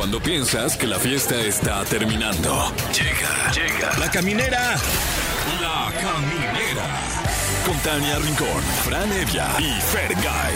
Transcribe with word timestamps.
Cuando 0.00 0.18
piensas 0.18 0.78
que 0.78 0.86
la 0.86 0.98
fiesta 0.98 1.38
está 1.42 1.84
terminando. 1.84 2.72
Llega, 2.90 3.52
llega. 3.52 3.98
La 3.98 4.10
caminera. 4.10 4.76
La 5.60 5.92
caminera. 5.92 6.86
Con 7.66 7.76
Tania 7.80 8.18
Rincón, 8.18 8.62
Fran 8.82 9.12
Evia 9.12 9.48
y 9.58 9.78
Fergay. 9.78 10.54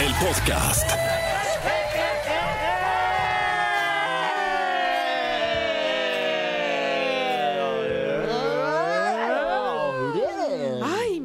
El 0.00 0.14
podcast. 0.16 1.11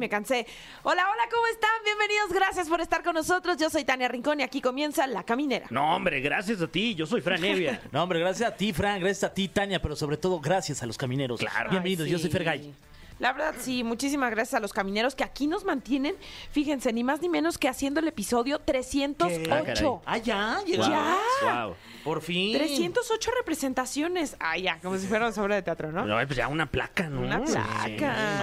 Me 0.08 0.10
cansé. 0.10 0.46
Hola, 0.82 1.06
hola, 1.12 1.22
¿cómo 1.30 1.46
están? 1.48 1.70
Bienvenidos, 1.84 2.32
gracias 2.32 2.68
por 2.68 2.80
estar 2.80 3.02
con 3.02 3.14
nosotros. 3.14 3.58
Yo 3.58 3.68
soy 3.68 3.84
Tania 3.84 4.08
Rincón 4.08 4.40
y 4.40 4.42
aquí 4.42 4.60
comienza 4.62 5.06
La 5.06 5.22
Caminera. 5.22 5.66
No, 5.70 5.94
hombre, 5.94 6.20
gracias 6.20 6.62
a 6.62 6.66
ti. 6.66 6.94
Yo 6.94 7.06
soy 7.06 7.20
Fran 7.20 7.44
Evia. 7.44 7.80
No, 7.92 8.02
hombre, 8.02 8.20
gracias 8.20 8.50
a 8.50 8.54
ti, 8.54 8.72
Fran, 8.72 9.00
gracias 9.00 9.24
a 9.30 9.34
ti, 9.34 9.48
Tania, 9.48 9.80
pero 9.80 9.96
sobre 9.96 10.16
todo 10.16 10.40
gracias 10.40 10.82
a 10.82 10.86
los 10.86 10.96
camineros. 10.96 11.40
Claro. 11.40 11.70
Bienvenidos, 11.70 12.06
Ay, 12.06 12.12
yo 12.12 12.18
soy. 12.18 12.30
Fergay. 12.30 12.74
La 13.18 13.32
verdad, 13.32 13.54
sí, 13.58 13.82
muchísimas 13.84 14.30
gracias 14.30 14.54
a 14.54 14.60
los 14.60 14.72
camineros 14.72 15.14
que 15.14 15.24
aquí 15.24 15.46
nos 15.46 15.64
mantienen, 15.64 16.14
fíjense, 16.52 16.92
ni 16.92 17.02
más 17.04 17.20
ni 17.20 17.28
menos 17.28 17.58
que 17.58 17.68
haciendo 17.68 18.00
el 18.00 18.08
episodio 18.08 18.60
308. 18.60 20.02
Ah, 20.06 20.18
ya, 20.18 20.60
Ya. 20.66 21.18
Wow. 21.42 21.74
Por 22.04 22.22
fin. 22.22 22.56
308 22.56 23.30
representaciones. 23.36 24.36
Ay, 24.38 24.62
ya, 24.62 24.78
como 24.80 24.96
si 24.96 25.06
fuera 25.06 25.28
una 25.28 25.42
obra 25.42 25.56
de 25.56 25.62
teatro, 25.62 25.90
¿no? 25.92 26.04
No, 26.04 26.14
pues 26.26 26.36
ya 26.36 26.48
una 26.48 26.66
placa, 26.70 27.08
¿no? 27.10 27.20
Una 27.20 27.42
placa. 27.44 27.86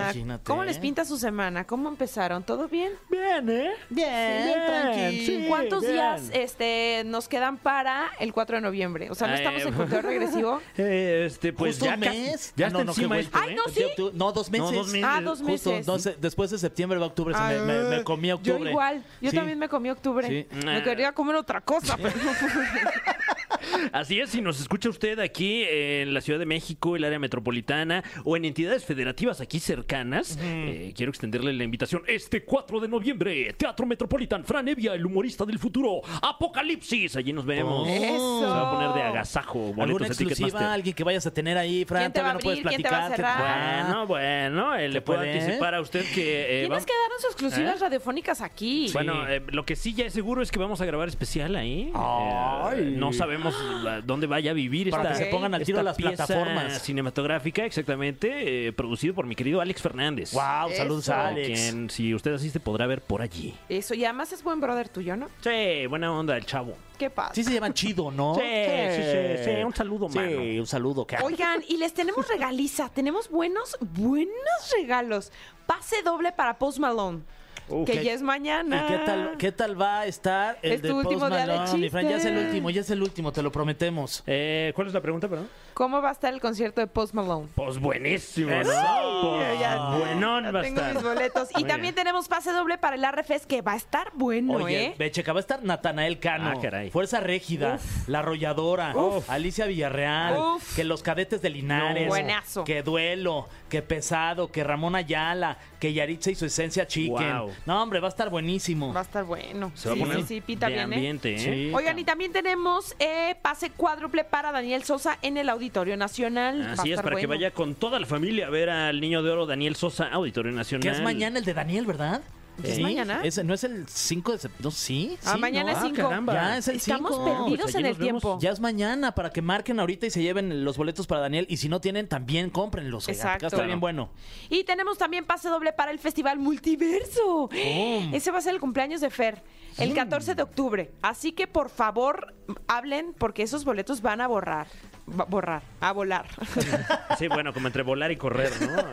imagínate. 0.03 0.43
¿Cómo 0.43 0.63
les 0.63 0.77
pinta 0.77 1.05
su 1.05 1.17
semana? 1.17 1.65
¿Cómo 1.65 1.89
empezaron? 1.89 2.43
¿Todo 2.43 2.67
bien? 2.67 2.91
Bien, 3.09 3.49
¿eh? 3.49 3.71
Bien, 3.89 4.53
tranqui. 4.65 5.25
sí. 5.25 5.45
¿Cuántos 5.47 5.81
bien. 5.81 5.93
días 5.93 6.29
este, 6.33 7.03
nos 7.05 7.27
quedan 7.27 7.57
para 7.57 8.11
el 8.19 8.33
4 8.33 8.57
de 8.57 8.61
noviembre? 8.61 9.09
O 9.09 9.15
sea, 9.15 9.27
¿no 9.27 9.33
Ay, 9.33 9.39
estamos 9.39 9.61
en 9.63 9.73
conteo 9.73 10.01
regresivo? 10.01 10.61
Eh, 10.77 11.25
Este, 11.27 11.53
pues 11.53 11.75
Justo 11.75 11.85
ya 11.85 11.93
un 11.95 11.99
mes. 12.01 12.53
Ya 12.55 12.65
Ah, 12.65 12.67
está 12.67 12.79
no, 12.79 12.83
no, 12.85 12.91
encima 12.91 13.19
esto, 13.19 13.37
Ay, 13.41 13.53
¿eh? 13.53 13.55
no, 13.55 13.71
sí. 13.71 13.83
No, 14.13 14.31
dos 14.31 14.51
meses. 14.51 14.64
No, 14.71 14.77
dos 14.77 14.87
meses. 14.87 15.03
Ah, 15.09 15.21
dos 15.21 15.39
Justo, 15.41 15.69
meses. 15.71 15.87
no 15.87 15.99
sé, 15.99 16.15
después 16.19 16.51
de 16.51 16.57
septiembre 16.57 16.99
va 16.99 17.07
octubre, 17.07 17.33
se 17.35 17.41
me, 17.41 17.59
me- 17.61 17.89
me 17.97 18.03
comí 18.03 18.31
octubre. 18.31 18.59
Yo 18.63 18.69
igual, 18.69 19.03
yo 19.21 19.29
Sí. 19.31 19.35
también 19.35 19.57
me 19.59 19.67
comí 19.69 19.89
octubre. 19.89 20.27
Sí. 20.27 20.47
Me 20.65 20.81
quería 20.83 21.11
comer 21.11 21.35
otra 21.35 21.61
cosa, 21.61 21.97
pero 21.97 22.13
Así 23.91 24.19
es, 24.19 24.29
si 24.31 24.41
nos 24.41 24.59
escucha 24.59 24.89
usted 24.89 25.19
aquí 25.19 25.63
en 25.67 26.13
la 26.13 26.21
Ciudad 26.21 26.39
de 26.39 26.45
México, 26.45 26.95
el 26.95 27.03
área 27.03 27.19
metropolitana 27.19 28.03
o 28.23 28.35
en 28.37 28.45
entidades 28.45 28.85
federativas 28.85 29.41
aquí 29.41 29.59
cercanas, 29.59 30.37
eh, 30.41 30.93
quiero 30.95 31.09
extenderle 31.11 31.53
la 31.53 31.63
invitación 31.63 32.03
este 32.07 32.43
4 32.43 32.79
de 32.79 32.87
noviembre, 32.87 33.53
Teatro 33.53 33.85
Metropolitan, 33.85 34.43
Fran 34.45 34.67
Evia, 34.67 34.93
el 34.93 35.05
humorista 35.05 35.45
del 35.45 35.59
futuro, 35.59 36.01
Apocalipsis, 36.21 37.15
allí 37.15 37.33
nos 37.33 37.45
vemos. 37.45 37.87
Oh. 37.87 37.91
Eso. 37.91 38.39
Se 38.41 38.45
va 38.45 38.69
a 38.69 38.71
poner 38.71 38.89
de 38.93 39.01
agasajo, 39.03 39.59
¿Alguna 39.67 39.85
boletos 39.85 39.99
de 40.17 40.23
exclusiva? 40.23 40.35
Ticketmaster. 40.47 40.67
¿Alguien 40.73 40.95
que 40.95 41.03
vayas 41.03 41.25
a 41.25 41.33
tener 41.33 41.57
ahí, 41.57 41.85
Fran? 41.85 42.01
¿Quién 42.03 42.13
te 42.13 42.21
va 42.21 42.31
a 42.31 42.37
Todavía 42.37 42.61
no 42.63 42.63
puedes 42.63 42.65
abrir? 42.65 42.75
¿Quién 42.75 42.83
te 42.83 42.89
va 42.89 43.05
a 43.05 43.07
platicar. 43.07 43.37
cerrar? 43.37 43.85
Bueno, 43.85 44.07
bueno, 44.07 44.75
eh, 44.75 44.89
le 44.89 45.01
puedo 45.01 45.19
puede? 45.19 45.33
anticipar 45.39 45.75
a 45.75 45.81
usted 45.81 46.05
que... 46.13 46.41
eh, 46.43 46.47
tienes 46.47 46.69
vamos- 46.69 46.85
que 46.85 46.93
darnos 46.93 47.23
exclusivas 47.25 47.75
¿Eh? 47.77 47.83
radiofónicas 47.83 48.41
aquí. 48.41 48.89
Bueno, 48.93 49.27
eh, 49.27 49.41
lo 49.47 49.65
que 49.65 49.75
sí 49.75 49.93
ya 49.93 50.05
es 50.05 50.13
seguro 50.13 50.41
es 50.41 50.51
que 50.51 50.59
vamos 50.59 50.81
a 50.81 50.85
grabar 50.85 51.07
especial 51.07 51.55
ahí. 51.55 51.91
Ay. 51.95 52.79
Eh, 52.79 52.81
no 52.95 53.13
sabemos 53.13 53.54
la- 53.83 54.01
dónde 54.01 54.27
vaya 54.27 54.51
a 54.51 54.53
vivir 54.53 54.89
Para 54.89 55.03
esta, 55.11 55.17
que 55.17 55.25
se 55.25 55.31
pongan 55.31 55.53
al 55.53 55.63
tiro 55.63 55.81
las 55.83 55.95
plataformas. 55.97 56.81
cinematográfica, 56.81 57.65
exactamente, 57.65 58.67
eh, 58.67 58.73
producido 58.73 59.13
por 59.13 59.25
mi 59.25 59.35
querido 59.35 59.61
Alex 59.61 59.81
Fernández. 59.81 60.33
Wow, 60.33 60.71
saludos 60.75 61.03
Eso. 61.05 61.13
a 61.13 61.21
A 61.25 61.27
Alex. 61.29 61.47
Quien, 61.59 61.89
si 61.89 62.13
usted 62.13 62.33
asiste, 62.33 62.59
podrá 62.59 62.87
ver 62.87 63.01
por 63.01 63.21
allí. 63.21 63.55
Eso, 63.69 63.93
y 63.93 64.03
además 64.05 64.31
es 64.33 64.43
buen 64.43 64.59
brother 64.61 64.89
tuyo, 64.89 65.15
¿no? 65.15 65.27
Sí, 65.41 65.87
buena 65.87 66.11
onda 66.11 66.35
el 66.37 66.45
chavo. 66.45 66.75
¿Qué 66.97 67.09
pasa? 67.09 67.33
Sí 67.33 67.43
se 67.43 67.51
llevan 67.51 67.73
chido, 67.73 68.09
¿no? 68.09 68.35
Sí, 68.35 68.41
sí, 68.41 69.01
sí, 69.03 69.43
sí, 69.43 69.63
un 69.63 69.73
saludo, 69.75 70.07
Sí, 70.09 70.17
mano. 70.17 70.31
un 70.61 70.67
saludo. 70.67 71.05
que- 71.05 71.17
Oigan, 71.17 71.61
y 71.67 71.77
les 71.77 71.93
tenemos 71.93 72.25
regaliza. 72.27 72.89
Tenemos 72.89 73.29
buenos, 73.29 73.77
buenos 73.81 74.31
regalos. 74.79 75.31
Pase 75.65 76.01
doble 76.03 76.31
para 76.31 76.57
Post 76.57 76.79
Malone. 76.79 77.21
Que 77.67 77.93
¿qué- 77.93 78.03
ya 78.03 78.13
es 78.13 78.21
mañana. 78.21 78.85
¿Y 78.85 78.91
qué 78.91 78.97
tal, 78.99 79.31
qué 79.39 79.51
tal 79.51 79.81
va 79.81 80.01
a 80.01 80.05
estar 80.05 80.57
el 80.61 80.73
Es 80.73 80.81
tu 80.81 80.87
de 80.87 80.93
último 80.93 81.19
Post 81.21 81.31
día 81.33 81.45
de 81.47 81.57
Malone? 81.57 81.77
Mi 81.79 81.89
Fran, 81.89 82.07
ya 82.09 82.17
es 82.17 82.25
el 82.25 82.37
último, 82.37 82.69
ya 82.69 82.81
es 82.81 82.89
el 82.91 83.01
último, 83.01 83.31
te 83.31 83.41
lo 83.41 83.51
prometemos. 83.51 84.23
Eh, 84.27 84.71
¿Cuál 84.75 84.87
es 84.87 84.93
la 84.93 85.01
pregunta, 85.01 85.27
perdón? 85.27 85.49
¿Cómo 85.73 86.01
va 86.01 86.09
a 86.09 86.11
estar 86.11 86.31
el 86.33 86.39
concierto 86.39 86.79
de 86.79 86.87
Post 86.87 87.13
Malone? 87.15 87.47
Pues 87.55 87.79
buenísimo, 87.79 88.51
Eso. 88.51 88.71
¿no? 88.71 89.31
Pues 89.37 89.59
Ya- 89.59 89.89
buenón 89.97 90.43
ya 90.45 90.51
va 90.51 90.59
a 90.59 90.63
tengo 90.63 90.79
estar. 90.79 90.93
mis 90.93 91.03
boletos. 91.03 91.49
Y 91.51 91.53
Muy 91.55 91.63
también 91.63 91.81
bien. 91.81 91.95
tenemos 91.95 92.27
pase 92.27 92.51
doble 92.51 92.77
para 92.77 92.95
el 92.95 93.03
RFS 93.03 93.45
que 93.47 93.61
va 93.61 93.73
a 93.73 93.75
estar 93.77 94.11
bueno, 94.13 94.53
Oye, 94.53 94.85
¿eh? 94.85 94.95
ve, 94.97 95.11
checa, 95.11 95.33
va 95.33 95.39
a 95.39 95.41
estar 95.41 95.63
Natanael 95.63 96.19
Cano, 96.19 96.53
Ah, 96.55 96.61
caray. 96.61 96.91
Fuerza 96.91 97.19
Régida, 97.19 97.79
La 98.07 98.19
Arrolladora, 98.19 98.95
Uf. 98.95 99.29
Alicia 99.29 99.65
Villarreal, 99.65 100.37
Uf. 100.37 100.75
que 100.75 100.83
los 100.83 101.01
cadetes 101.03 101.41
de 101.41 101.49
Linares, 101.49 102.03
No. 102.03 102.09
Buenazo. 102.09 102.63
que 102.63 102.81
Duelo, 102.83 103.47
que 103.69 103.81
Pesado, 103.81 104.51
que 104.51 104.63
Ramón 104.63 104.95
Ayala, 104.95 105.57
que 105.79 105.93
Yaritza 105.93 106.31
y 106.31 106.35
su 106.35 106.45
esencia 106.45 106.87
Chicken. 106.87 107.37
Wow. 107.37 107.51
No, 107.65 107.81
hombre, 107.81 107.99
va 107.99 108.07
a 108.07 108.09
estar 108.09 108.29
buenísimo. 108.29 108.93
Va 108.93 109.01
a 109.01 109.03
estar 109.03 109.23
bueno. 109.23 109.71
Se 109.75 109.89
va 109.89 109.95
sí, 109.95 110.01
a 110.01 110.05
poner 110.05 110.21
sí, 110.21 110.27
sí, 110.27 110.41
pita 110.41 110.67
de 110.67 110.73
bien, 110.73 110.93
¿eh? 110.93 110.95
ambiente, 110.95 111.35
¿eh? 111.35 111.39
Sí. 111.39 111.71
Oigan, 111.73 111.97
y 111.97 112.03
también 112.03 112.31
tenemos 112.31 112.95
eh, 112.99 113.35
pase 113.41 113.71
cuádruple 113.71 114.23
para 114.23 114.51
Daniel 114.51 114.83
Sosa 114.83 115.17
en 115.21 115.37
el 115.37 115.49
Auditorio 115.49 115.97
Nacional. 115.97 116.61
Va 116.61 116.69
a 116.69 116.73
Así 116.73 116.91
es, 116.91 117.01
para 117.01 117.15
que 117.15 117.27
vaya 117.27 117.51
con 117.51 117.75
toda 117.75 117.99
la 117.99 118.05
familia 118.05 118.47
a 118.47 118.49
ver 118.49 118.69
al 118.69 119.01
Niño 119.01 119.23
de 119.23 119.31
Oro 119.31 119.45
Daniel 119.45 119.75
Sosa, 119.75 120.07
Auditorio 120.09 120.51
Nacional. 120.51 120.81
Que 120.81 120.89
es 120.89 121.01
mañana 121.01 121.39
el 121.39 121.45
de 121.45 121.53
Daniel, 121.53 121.85
¿verdad? 121.85 122.21
¿Es 122.63 122.79
mañana? 122.79 123.21
Ese, 123.23 123.43
¿No 123.43 123.53
es 123.53 123.63
el 123.63 123.87
5 123.87 124.31
de 124.31 124.37
septiembre? 124.39 124.71
Sí, 124.75 125.17
Ah, 125.25 125.33
sí, 125.33 125.39
mañana 125.39 125.71
¿no? 125.71 125.77
es 125.77 125.83
Ah, 125.83 125.87
5. 125.87 125.95
caramba. 126.09 126.33
Ya 126.33 126.57
es 126.57 126.67
el 126.67 126.75
Estamos 126.77 127.11
5. 127.11 127.25
perdidos 127.25 127.61
Pues 127.63 127.75
en 127.75 127.85
el 127.85 127.97
tiempo. 127.97 128.37
Ya 128.41 128.51
es 128.51 128.59
mañana 128.59 129.13
para 129.13 129.29
que 129.31 129.41
marquen 129.41 129.79
ahorita 129.79 130.05
y 130.05 130.09
se 130.09 130.21
lleven 130.21 130.63
los 130.63 130.77
boletos 130.77 131.07
para 131.07 131.21
Daniel. 131.21 131.45
Y 131.49 131.57
si 131.57 131.69
no 131.69 131.81
tienen, 131.81 132.07
también 132.07 132.49
cómprenlos. 132.49 133.07
Exacto. 133.09 133.47
Está 133.47 133.63
bien 133.63 133.79
bueno. 133.79 134.09
Y 134.49 134.63
tenemos 134.63 134.97
también 134.97 135.25
pase 135.25 135.49
doble 135.49 135.73
para 135.73 135.91
el 135.91 135.99
Festival 135.99 136.39
Multiverso. 136.39 137.49
Ese 137.51 138.31
va 138.31 138.37
a 138.39 138.41
ser 138.41 138.53
el 138.53 138.59
cumpleaños 138.59 139.01
de 139.01 139.09
Fer, 139.09 139.41
el 139.77 139.93
14 139.93 140.35
de 140.35 140.43
octubre. 140.43 140.91
Así 141.01 141.31
que 141.33 141.47
por 141.47 141.69
favor, 141.69 142.33
hablen 142.67 143.13
porque 143.17 143.43
esos 143.43 143.65
boletos 143.65 144.01
van 144.01 144.21
a 144.21 144.27
borrar. 144.27 144.67
Va- 145.07 145.25
borrar, 145.25 145.61
a 145.81 145.91
volar. 145.91 146.25
Sí, 147.19 147.27
bueno, 147.29 147.53
como 147.53 147.67
entre 147.67 147.83
volar 147.83 148.11
y 148.11 148.17
correr, 148.17 148.51
¿no? 148.61 148.83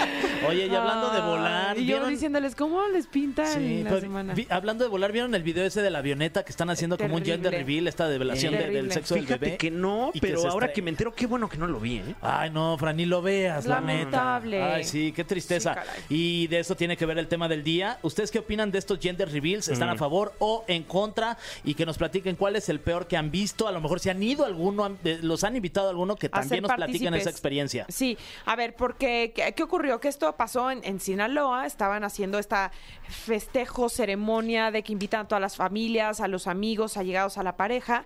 Oye, 0.48 0.66
y 0.66 0.74
hablando 0.74 1.10
de 1.10 1.20
volar, 1.20 1.78
Y 1.78 1.82
yo 1.86 1.94
¿vieron? 1.94 2.10
diciéndoles, 2.10 2.54
¿cómo 2.54 2.86
les 2.88 3.06
pintan 3.06 3.46
Sí, 3.46 3.82
la 3.82 3.88
pero 3.90 4.00
semana? 4.02 4.34
vi- 4.34 4.46
hablando 4.50 4.84
de 4.84 4.90
volar, 4.90 5.12
¿vieron 5.12 5.34
el 5.34 5.42
video 5.42 5.64
ese 5.64 5.80
de 5.80 5.90
la 5.90 6.00
avioneta 6.00 6.44
que 6.44 6.50
están 6.50 6.68
haciendo 6.70 6.98
como 6.98 7.14
un 7.16 7.24
gender 7.24 7.52
reveal, 7.52 7.86
esta 7.88 8.08
develación 8.08 8.52
de- 8.54 8.68
del 8.70 8.92
sexo 8.92 9.14
del 9.14 9.26
bebé? 9.26 9.56
que 9.56 9.70
no, 9.70 10.10
que 10.12 10.20
pero 10.20 10.46
ahora 10.50 10.66
estre- 10.66 10.72
que 10.74 10.82
me 10.82 10.90
entero, 10.90 11.14
qué 11.14 11.26
bueno 11.26 11.48
que 11.48 11.56
no 11.56 11.66
lo 11.66 11.80
vi, 11.80 11.98
¿eh? 11.98 12.14
Ay, 12.20 12.50
no, 12.50 12.76
Fran, 12.76 12.96
ni 12.96 13.06
lo 13.06 13.22
veas, 13.22 13.64
la 13.66 13.80
neta. 13.80 13.96
Lamentable. 14.24 14.62
Ay, 14.62 14.84
sí, 14.84 15.12
qué 15.12 15.24
tristeza. 15.24 15.76
Sí, 16.08 16.14
y 16.42 16.46
de 16.48 16.58
eso 16.60 16.74
tiene 16.76 16.96
que 16.96 17.06
ver 17.06 17.16
el 17.18 17.28
tema 17.28 17.48
del 17.48 17.62
día. 17.64 17.98
¿Ustedes 18.02 18.30
qué 18.30 18.40
opinan 18.40 18.70
de 18.72 18.78
estos 18.78 18.98
gender 18.98 19.30
reveals? 19.30 19.68
¿Están 19.68 19.88
Mm. 19.88 19.92
a 19.92 19.96
favor 19.96 20.34
o 20.40 20.64
en 20.68 20.82
contra? 20.82 21.38
Y 21.64 21.74
que 21.74 21.86
nos 21.86 21.96
platiquen 21.96 22.36
cuál 22.36 22.56
es 22.56 22.68
el 22.68 22.80
peor 22.80 23.06
que 23.06 23.16
han 23.16 23.30
visto. 23.30 23.68
A 23.68 23.72
lo 23.72 23.80
mejor 23.80 24.00
si 24.00 24.10
han 24.10 24.22
ido 24.22 24.44
alguno, 24.44 24.96
eh, 25.04 25.18
los 25.22 25.44
han 25.44 25.56
invitado 25.60 25.86
a 25.86 25.90
alguno 25.90 26.16
que 26.16 26.28
también 26.28 26.62
nos 26.62 26.72
platiquen 26.72 27.14
esa 27.14 27.30
experiencia. 27.30 27.86
Sí, 27.88 28.16
a 28.46 28.56
ver, 28.56 28.74
porque 28.74 29.32
¿qué, 29.34 29.52
qué 29.52 29.62
ocurrió? 29.62 30.00
Que 30.00 30.08
esto 30.08 30.34
pasó 30.36 30.70
en, 30.70 30.80
en 30.84 30.98
Sinaloa, 30.98 31.66
estaban 31.66 32.02
haciendo 32.02 32.38
esta 32.38 32.72
festejo, 33.08 33.88
ceremonia 33.88 34.70
de 34.70 34.82
que 34.82 34.92
invitan 34.92 35.20
a 35.20 35.28
todas 35.28 35.42
las 35.42 35.56
familias, 35.56 36.20
a 36.20 36.28
los 36.28 36.46
amigos, 36.46 36.96
allegados 36.96 37.38
a 37.38 37.42
la 37.42 37.56
pareja, 37.56 38.04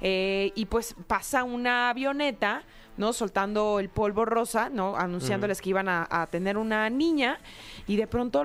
eh, 0.00 0.52
y 0.54 0.66
pues 0.66 0.94
pasa 1.06 1.44
una 1.44 1.90
avioneta, 1.90 2.64
¿no? 2.96 3.12
Soltando 3.12 3.78
el 3.78 3.88
polvo 3.88 4.24
rosa, 4.24 4.70
¿no? 4.70 4.96
Anunciándoles 4.96 5.60
que 5.60 5.70
iban 5.70 5.88
a, 5.88 6.06
a 6.10 6.26
tener 6.26 6.56
una 6.56 6.88
niña, 6.90 7.38
y 7.86 7.96
de 7.96 8.06
pronto 8.06 8.44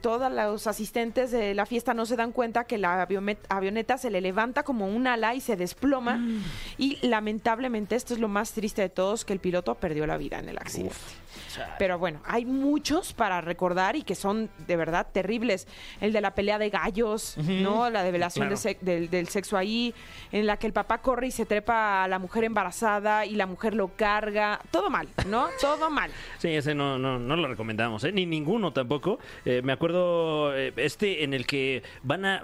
todos 0.00 0.32
los 0.32 0.66
asistentes 0.66 1.30
de 1.30 1.54
la 1.54 1.66
fiesta 1.66 1.94
no 1.94 2.06
se 2.06 2.16
dan 2.16 2.32
cuenta 2.32 2.64
que 2.64 2.78
la 2.78 3.06
avioneta 3.48 3.98
se 3.98 4.10
le 4.10 4.20
levanta 4.20 4.62
como 4.62 4.86
un 4.88 5.06
ala 5.06 5.34
y 5.34 5.40
se 5.40 5.56
desploma. 5.56 6.24
Y 6.78 6.98
lamentablemente, 7.06 7.96
esto 7.96 8.14
es 8.14 8.20
lo 8.20 8.28
más 8.28 8.52
triste 8.52 8.82
de 8.82 8.88
todos, 8.88 9.24
que 9.24 9.32
el 9.32 9.38
piloto 9.38 9.74
perdió 9.76 10.06
la 10.06 10.16
vida 10.16 10.38
en 10.38 10.48
el 10.48 10.58
accidente. 10.58 10.94
Pero 11.78 11.98
bueno, 11.98 12.20
hay 12.24 12.44
muchos 12.44 13.12
para 13.12 13.40
recordar 13.40 13.96
y 13.96 14.02
que 14.02 14.14
son 14.14 14.48
de 14.66 14.76
verdad 14.76 15.06
terribles. 15.12 15.66
El 16.00 16.12
de 16.12 16.20
la 16.20 16.34
pelea 16.34 16.58
de 16.58 16.70
gallos, 16.70 17.36
¿no? 17.38 17.90
La 17.90 18.02
develación 18.02 18.48
Claro. 18.48 18.60
de 18.62 18.70
sec- 18.70 18.80
del, 18.80 19.10
del 19.10 19.28
sexo 19.28 19.56
ahí, 19.56 19.94
en 20.32 20.46
la 20.46 20.56
que 20.56 20.66
el 20.66 20.72
papá 20.72 20.98
corre 20.98 21.26
y 21.26 21.30
se 21.30 21.44
trepa 21.46 22.04
a 22.04 22.08
la 22.08 22.18
mujer 22.18 22.44
embarazada 22.44 23.26
y 23.26 23.34
la 23.34 23.46
mujer 23.46 23.74
lo 23.74 23.88
carga. 23.88 24.60
Todo 24.70 24.90
mal, 24.90 25.08
¿no? 25.26 25.48
Todo 25.60 25.90
mal. 25.90 26.10
Sí, 26.38 26.48
ese 26.48 26.74
no, 26.74 26.98
no, 26.98 27.18
no 27.18 27.36
lo 27.36 27.48
recomendamos, 27.48 28.04
¿eh? 28.04 28.12
Ni 28.12 28.26
ninguno 28.26 28.72
tampoco. 28.72 29.18
Eh, 29.44 29.60
me 29.62 29.72
acuerdo 29.72 30.54
eh, 30.56 30.72
este 30.76 31.24
en 31.24 31.34
el 31.34 31.46
que 31.46 31.82
van 32.02 32.24
a 32.24 32.42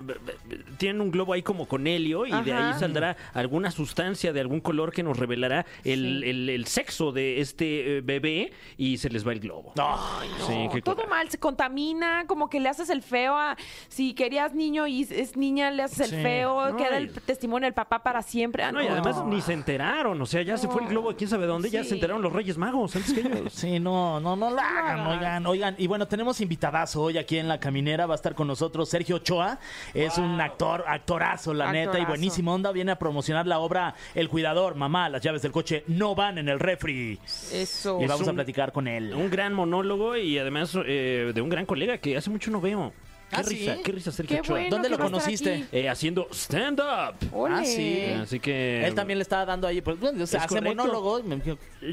tienen 0.78 1.00
un 1.00 1.10
globo 1.10 1.32
ahí 1.32 1.42
como 1.42 1.66
con 1.66 1.86
helio 1.86 2.26
y 2.26 2.30
de 2.42 2.52
ahí 2.52 2.74
saldrá 2.78 3.16
alguna 3.34 3.70
sustancia 3.70 4.32
de 4.32 4.40
algún 4.40 4.60
color 4.60 4.92
que 4.92 5.02
nos 5.02 5.18
revelará 5.18 5.64
el, 5.84 6.20
Sí. 6.22 6.28
el- 6.30 6.50
el 6.50 6.66
sexo 6.66 7.12
de 7.12 7.40
este 7.40 7.98
eh, 7.98 8.00
bebé 8.02 8.52
y 8.78 8.98
se 8.98 9.08
les 9.08 9.26
va 9.26 9.32
el 9.32 9.40
globo. 9.40 9.72
Ay, 9.78 10.28
Sí, 10.46 10.68
qué 10.72 10.82
Todo 10.82 11.06
mal, 11.06 11.28
se 11.30 11.38
contamina, 11.38 12.24
como 12.26 12.48
que 12.48 12.60
le 12.60 12.68
haces 12.68 12.90
el 12.90 13.02
feo 13.02 13.34
a... 13.36 13.56
Si 13.88 14.14
querías 14.14 14.54
niño 14.54 14.86
y 14.86 15.02
es 15.10 15.36
niña, 15.36 15.70
le 15.70 15.82
haces 15.82 16.00
el 16.12 16.16
Sí. 16.18 16.22
feo, 16.22 16.70
No, 16.70 16.76
queda 16.76 17.00
y- 17.00 17.04
el 17.04 17.10
testimonio 17.12 17.66
del 17.66 17.74
papá 17.74 18.02
para 18.02 18.22
siempre. 18.22 18.62
Ah, 18.64 18.72
No, 18.72 18.82
y 18.82 18.86
además 18.86 19.24
ni 19.26 19.40
se 19.40 19.52
enteraron, 19.52 20.20
o 20.20 20.26
sea, 20.26 20.42
ya 20.42 20.56
se 20.58 20.68
fue 20.68 20.82
el 20.82 20.88
globo 20.88 21.10
a 21.10 21.16
quién 21.16 21.28
sabe 21.30 21.46
dónde, 21.46 21.70
ya 21.70 21.82
Sí. 21.82 21.90
se 21.90 21.94
enteraron 21.94 22.22
los 22.22 22.32
Reyes 22.32 22.58
Magos 22.58 22.94
antes 22.96 23.12
que 23.12 23.20
ellos. 23.20 23.52
Sí, 23.52 23.80
no, 23.80 24.20
no, 24.20 24.36
no 24.36 24.50
lo 24.50 24.60
hagan, 24.60 25.06
oigan, 25.06 25.46
oigan. 25.46 25.74
Y 25.78 25.86
bueno, 25.86 26.06
tenemos 26.06 26.40
invitadazo 26.40 27.02
hoy 27.02 27.18
aquí 27.18 27.38
en 27.38 27.48
La 27.48 27.58
Caminera. 27.60 28.06
Va 28.06 28.14
a 28.14 28.16
estar 28.16 28.34
con 28.34 28.46
nosotros 28.46 28.88
Sergio 28.88 29.16
Ochoa. 29.16 29.58
Es 29.94 30.18
un 30.18 30.40
actor, 30.40 30.84
actorazo, 30.86 31.54
la 31.54 31.66
neta, 31.72 31.84
y 31.84 31.86
Actorazo. 31.86 32.08
buenísima 32.08 32.52
onda. 32.52 32.72
Viene 32.72 32.92
a 32.92 32.98
promocionar 32.98 33.46
la 33.46 33.58
obra 33.58 33.94
El 34.14 34.28
Cuidador. 34.28 34.74
Mamá, 34.74 35.08
las 35.08 35.22
llaves 35.22 35.42
del 35.42 35.52
coche 35.52 35.84
no 35.88 36.14
van 36.14 36.38
en 36.38 36.48
el 36.48 36.58
refri. 36.60 37.18
Eso. 37.52 37.98
Y 38.00 38.04
Es 38.04 38.08
vamos 38.10 38.26
a 38.26 38.30
un- 38.30 38.36
con 38.72 38.88
él. 38.88 39.14
Un 39.14 39.30
gran 39.30 39.52
monólogo 39.52 40.16
y 40.16 40.38
además 40.38 40.76
eh, 40.86 41.32
de 41.34 41.40
un 41.40 41.48
gran 41.48 41.66
colega 41.66 41.98
que 41.98 42.16
hace 42.16 42.30
mucho 42.30 42.50
no 42.50 42.60
veo. 42.60 42.92
Qué 43.28 43.36
¿Ah, 43.36 43.42
sí? 43.42 43.56
risa, 43.56 43.76
qué 43.84 43.92
risa 43.92 44.12
Sergio 44.12 44.36
Qué 44.36 44.40
Ochoa. 44.40 44.56
bueno 44.56 44.70
¿Dónde 44.70 44.88
lo 44.88 44.98
conociste? 44.98 45.66
Eh, 45.72 45.88
haciendo 45.88 46.28
stand-up. 46.30 47.16
Ah, 47.50 47.62
sí. 47.64 48.04
Así 48.22 48.38
que... 48.38 48.86
Él 48.86 48.94
también 48.94 49.18
le 49.18 49.22
estaba 49.22 49.44
dando 49.44 49.66
ahí, 49.66 49.80
pues, 49.80 49.98
bueno, 49.98 50.22
o 50.22 50.26
sea, 50.26 50.44
hace 50.44 50.60
monólogo. 50.60 51.20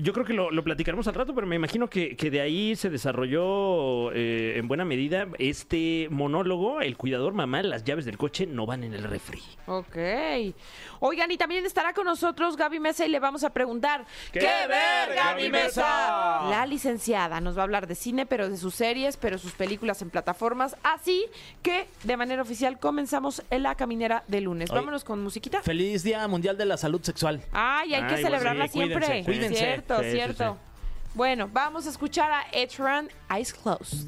Yo 0.01 0.13
creo 0.13 0.25
que 0.25 0.33
lo, 0.33 0.51
lo 0.51 0.63
platicaremos 0.63 1.07
al 1.07 1.15
rato, 1.15 1.33
pero 1.33 1.47
me 1.47 1.55
imagino 1.55 1.89
que, 1.89 2.15
que 2.15 2.29
de 2.29 2.39
ahí 2.41 2.75
se 2.75 2.91
desarrolló 2.91 4.11
eh, 4.13 4.57
en 4.57 4.67
buena 4.67 4.85
medida 4.85 5.27
este 5.39 6.07
monólogo, 6.11 6.81
el 6.81 6.97
cuidador 6.97 7.33
mamá, 7.33 7.63
las 7.63 7.83
llaves 7.83 8.05
del 8.05 8.17
coche 8.17 8.45
no 8.45 8.67
van 8.67 8.83
en 8.83 8.93
el 8.93 9.03
refri. 9.03 9.41
Ok. 9.65 9.97
Oigan, 10.99 11.31
y 11.31 11.37
también 11.37 11.65
estará 11.65 11.93
con 11.93 12.05
nosotros 12.05 12.55
Gaby 12.55 12.79
Mesa 12.79 13.05
y 13.05 13.09
le 13.09 13.19
vamos 13.19 13.43
a 13.43 13.49
preguntar... 13.51 14.05
¿Qué 14.31 14.39
ver, 14.39 15.15
Gaby 15.15 15.49
Mesa? 15.49 16.49
La 16.49 16.65
licenciada 16.67 17.41
nos 17.41 17.57
va 17.57 17.61
a 17.61 17.63
hablar 17.63 17.87
de 17.87 17.95
cine, 17.95 18.25
pero 18.27 18.49
de 18.49 18.57
sus 18.57 18.75
series, 18.75 19.17
pero 19.17 19.37
sus 19.39 19.53
películas 19.53 20.01
en 20.01 20.09
plataformas. 20.11 20.75
Así 20.83 21.25
que, 21.61 21.87
de 22.03 22.17
manera 22.17 22.41
oficial, 22.41 22.79
comenzamos 22.79 23.43
en 23.49 23.63
La 23.63 23.75
Caminera 23.75 24.23
de 24.27 24.41
lunes. 24.41 24.69
Oye. 24.69 24.79
Vámonos 24.79 25.03
con 25.03 25.21
musiquita. 25.23 25.61
Feliz 25.61 26.03
Día 26.03 26.27
Mundial 26.27 26.57
de 26.57 26.65
la 26.65 26.77
Salud 26.77 27.01
Sexual. 27.01 27.41
Ay, 27.51 27.93
hay 27.93 28.07
que 28.07 28.15
Ay, 28.15 28.23
celebrarla 28.23 28.63
pues 28.65 28.71
sí, 28.71 28.77
siempre. 28.79 29.05
cuídense, 29.05 29.25
cuídense. 29.25 29.55
Cierto, 29.57 30.03
Sí, 30.03 30.11
cierto. 30.11 30.53
sí. 30.53 30.59
Bueno, 31.15 31.47
vamos 31.51 31.85
a 31.85 31.89
escuchar 31.89 32.31
a 32.31 32.45
Ed 32.51 32.69
Sheeran, 32.69 33.07
Eyes 33.29 33.53
Closed. 33.53 34.07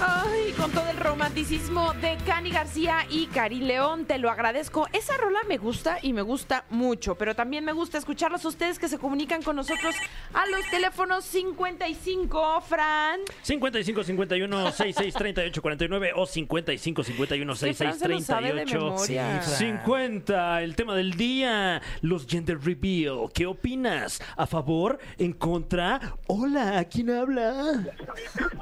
Ay, 0.00 0.52
con 0.56 0.70
todo 0.72 0.88
el 0.90 0.96
romanticismo 0.96 1.92
de 1.94 2.16
Cani 2.26 2.50
García 2.50 3.06
y 3.08 3.26
Karin 3.26 3.66
León, 3.66 4.04
te 4.06 4.18
lo 4.18 4.30
agradezco. 4.30 4.88
Esa 4.92 5.16
rola 5.16 5.40
me 5.48 5.56
gusta 5.56 5.98
y 6.02 6.12
me 6.12 6.22
gusta 6.22 6.64
mucho, 6.70 7.14
pero 7.16 7.34
también 7.34 7.64
me 7.64 7.72
gusta 7.72 7.98
escucharlos 7.98 8.44
a 8.44 8.48
ustedes 8.48 8.78
que 8.78 8.88
se 8.88 8.98
comunican 8.98 9.42
con 9.42 9.56
nosotros 9.56 9.94
a 10.32 10.46
los 10.46 10.68
teléfonos 10.70 11.24
55, 11.24 12.60
Fran. 12.62 13.20
55 13.42 14.04
51 14.04 14.72
66 14.72 15.14
38 15.14 15.62
49 15.62 16.12
o 16.16 16.26
55 16.26 17.04
51 17.04 17.52
Es 17.52 17.60
que 17.60 17.74
Fran 17.74 17.92
66 17.94 17.98
se 17.98 18.08
lo 18.08 18.20
sabe 18.20 18.46
de 18.48 18.64
38 18.64 18.84
memoria. 18.84 19.42
Sí, 19.42 19.56
Fran. 19.56 19.80
50. 19.84 20.62
El 20.62 20.76
tema 20.76 20.94
del 20.96 21.12
día, 21.12 21.80
los 22.02 22.26
gender 22.26 22.58
reveal. 22.60 23.30
¿Qué 23.32 23.46
opinas? 23.46 24.20
¿A 24.36 24.46
favor? 24.46 24.98
¿En 25.18 25.32
contra? 25.32 26.00
Hola, 26.26 26.84
¿quién 26.90 27.10
habla? 27.10 27.84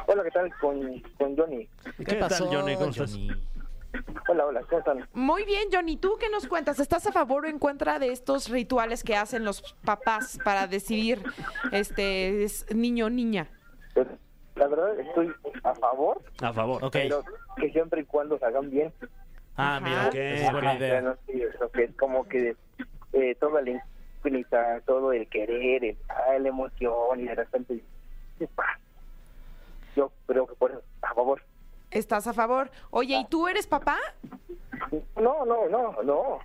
Hola, 0.06 0.24
¿qué 0.24 0.30
tal? 0.30 0.52
Con, 0.60 1.00
con 1.18 1.31
Johnny. 1.36 1.68
¿Qué, 2.04 2.14
tal, 2.16 2.30
Johnny? 2.50 2.74
¿Cómo 2.76 2.90
estás? 2.90 3.16
Hola, 4.28 4.46
hola, 4.46 4.62
¿cómo 4.62 4.78
están? 4.78 5.08
Muy 5.12 5.44
bien, 5.44 5.68
Johnny, 5.70 5.96
¿tú 5.96 6.16
qué 6.18 6.30
nos 6.30 6.46
cuentas? 6.46 6.80
¿Estás 6.80 7.06
a 7.06 7.12
favor 7.12 7.44
o 7.44 7.48
en 7.48 7.58
contra 7.58 7.98
de 7.98 8.10
estos 8.12 8.48
rituales 8.48 9.04
que 9.04 9.16
hacen 9.16 9.44
los 9.44 9.74
papás 9.84 10.38
para 10.44 10.66
decidir 10.66 11.22
este 11.72 12.42
es 12.44 12.66
niño 12.74 13.06
o 13.06 13.10
niña? 13.10 13.48
Pues, 13.94 14.06
la 14.56 14.66
verdad, 14.68 14.98
estoy 14.98 15.32
a 15.64 15.74
favor, 15.74 16.22
A 16.40 16.52
favor. 16.52 16.82
Ok. 16.84 16.92
pero 16.92 17.22
que 17.56 17.70
siempre 17.70 18.00
y 18.02 18.04
cuando 18.04 18.38
se 18.38 18.46
hagan 18.46 18.70
bien. 18.70 18.92
Ah, 19.56 19.76
Ajá. 19.76 19.80
mira, 19.80 20.08
esa 20.08 20.46
es 20.46 20.52
buena 20.52 20.74
idea. 20.74 20.92
bueno, 21.02 21.16
sí, 21.26 21.42
eso 21.42 21.70
que 21.70 21.84
es 21.84 21.94
como 21.96 22.26
que 22.26 22.56
eh, 23.12 23.34
toda 23.38 23.60
la 23.60 23.70
incógnita, 23.70 24.80
todo 24.86 25.12
el 25.12 25.28
querer, 25.28 25.84
el, 25.84 25.98
ah, 26.08 26.38
la 26.40 26.48
emoción, 26.48 27.20
y 27.20 27.24
de 27.24 27.34
repente, 27.34 27.82
¡pah! 28.54 28.78
Yo 29.96 30.12
creo 30.26 30.46
que 30.46 30.54
por 30.54 30.70
eso, 30.70 30.82
a 31.02 31.14
favor. 31.14 31.42
¿Estás 31.90 32.26
a 32.26 32.32
favor? 32.32 32.70
Oye, 32.90 33.16
¿y 33.18 33.24
tú 33.26 33.48
eres 33.48 33.66
papá? 33.66 33.98
No, 35.16 35.44
no, 35.44 35.68
no, 35.68 35.92
no. 36.02 36.38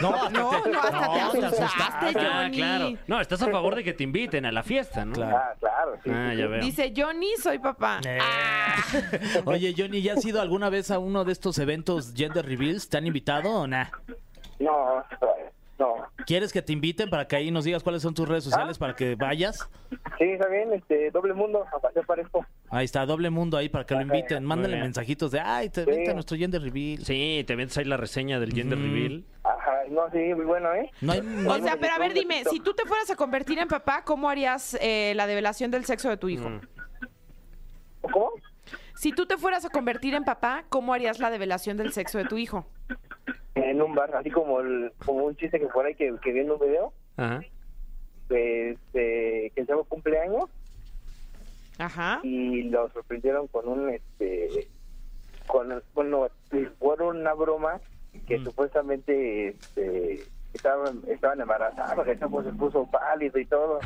No, 0.00 0.14
hasta 0.14 0.30
No, 0.30 0.50
te- 0.62 0.70
no, 0.70 0.80
hasta 0.80 1.30
te 1.30 1.40
no, 1.40 1.46
asustaste, 1.46 2.18
Ah, 2.18 2.40
Johnny. 2.42 2.56
claro. 2.56 2.90
No, 3.06 3.20
estás 3.20 3.42
a 3.42 3.48
favor 3.48 3.76
de 3.76 3.84
que 3.84 3.92
te 3.92 4.02
inviten 4.02 4.44
a 4.44 4.50
la 4.50 4.64
fiesta, 4.64 5.04
¿no? 5.04 5.12
Claro. 5.12 5.36
Ah, 5.36 5.54
claro, 5.60 5.92
sí. 6.02 6.10
Ah, 6.12 6.34
ya 6.34 6.46
sí. 6.46 6.50
veo. 6.50 6.60
Dice 6.62 6.92
Johnny, 6.96 7.36
soy 7.40 7.58
papá. 7.60 8.00
Eh. 8.04 8.18
Oye, 9.44 9.74
Johnny, 9.76 10.02
¿ya 10.02 10.14
has 10.14 10.24
ido 10.24 10.40
alguna 10.40 10.68
vez 10.68 10.90
a 10.90 10.98
uno 10.98 11.24
de 11.24 11.30
estos 11.32 11.58
eventos 11.58 12.12
Gender 12.16 12.44
Reveals? 12.44 12.88
¿Te 12.88 12.96
han 12.96 13.06
invitado 13.06 13.50
o 13.52 13.66
nah? 13.68 13.86
No, 14.58 15.04
no. 15.78 15.94
¿Quieres 16.28 16.52
que 16.52 16.60
te 16.60 16.74
inviten 16.74 17.08
para 17.08 17.26
que 17.26 17.36
ahí 17.36 17.50
nos 17.50 17.64
digas 17.64 17.82
cuáles 17.82 18.02
son 18.02 18.12
tus 18.12 18.28
redes 18.28 18.44
sociales 18.44 18.76
para 18.76 18.94
que 18.94 19.14
vayas? 19.14 19.66
Sí, 20.18 20.24
está 20.24 20.46
bien, 20.48 20.70
este, 20.74 21.10
doble 21.10 21.32
mundo, 21.32 21.64
a 21.74 21.80
paseo 21.80 22.02
parezco. 22.02 22.44
Ahí 22.68 22.84
está, 22.84 23.06
doble 23.06 23.30
mundo 23.30 23.56
ahí 23.56 23.70
para 23.70 23.86
que 23.86 23.94
lo 23.94 24.02
inviten. 24.02 24.44
Mándale 24.44 24.76
mensajitos 24.76 25.30
de, 25.30 25.40
ay, 25.40 25.70
te 25.70 25.84
Sí. 25.84 25.90
vente 25.90 26.10
a 26.10 26.12
nuestro 26.12 26.36
Gender 26.36 26.60
Reveal. 26.60 27.02
Sí, 27.02 27.44
te 27.46 27.56
metes 27.56 27.78
ahí 27.78 27.86
la 27.86 27.96
reseña 27.96 28.38
del 28.38 28.52
gender 28.52 28.78
Ujú. 28.78 28.88
reveal. 28.88 29.24
Ajá, 29.42 29.72
no, 29.88 30.02
sí, 30.10 30.18
muy 30.34 30.44
bueno, 30.44 30.70
¿eh? 30.74 30.90
No 31.00 31.12
hay... 31.12 31.20
O 31.20 31.58
sea, 31.62 31.78
pero 31.80 31.94
a 31.94 31.98
ver, 31.98 32.12
dime, 32.12 32.42
si 32.50 32.60
tú 32.60 32.74
te 32.74 32.84
fueras 32.84 33.08
a 33.08 33.16
convertir 33.16 33.58
en 33.58 33.68
papá, 33.68 34.04
¿cómo 34.04 34.28
harías 34.28 34.76
eh, 34.82 35.14
la 35.16 35.26
develación 35.26 35.70
del 35.70 35.86
sexo 35.86 36.10
de 36.10 36.18
tu 36.18 36.28
hijo? 36.28 36.50
Mm. 36.50 36.60
¿Cómo? 38.02 38.32
Si 38.96 39.12
tú 39.12 39.24
te 39.24 39.38
fueras 39.38 39.64
a 39.64 39.70
convertir 39.70 40.12
en 40.14 40.24
papá, 40.24 40.66
¿cómo 40.68 40.92
harías 40.92 41.20
la 41.20 41.30
develación 41.30 41.78
del 41.78 41.90
sexo 41.92 42.18
de 42.18 42.26
tu 42.26 42.36
hijo? 42.36 42.66
En 43.64 43.82
un 43.82 43.94
bar, 43.94 44.14
así 44.14 44.30
como 44.30 44.60
el, 44.60 44.92
como 45.04 45.24
un 45.24 45.36
chiste 45.36 45.58
que 45.58 45.66
por 45.66 45.86
ahí 45.86 45.94
que, 45.94 46.14
que 46.22 46.32
vi 46.32 46.40
en 46.40 46.50
un 46.50 46.58
video, 46.58 46.92
Ajá. 47.16 47.40
que 48.28 48.76
se 48.92 49.64
llama 49.64 49.82
cumpleaños 49.88 50.44
Ajá. 51.78 52.20
y 52.22 52.64
lo 52.64 52.88
sorprendieron 52.90 53.46
con 53.48 53.68
un, 53.68 53.90
este, 53.90 54.68
con, 55.46 55.82
bueno, 55.94 56.28
fue 56.78 56.94
una 57.00 57.34
broma 57.34 57.80
que 58.26 58.42
supuestamente, 58.42 59.48
este, 59.48 60.24
estaban, 60.52 61.02
estaban 61.06 61.40
embarazados, 61.40 62.04
que 62.04 62.16
se 62.16 62.26
puso 62.26 62.86
pálido 62.90 63.38
y 63.38 63.46
todo. 63.46 63.80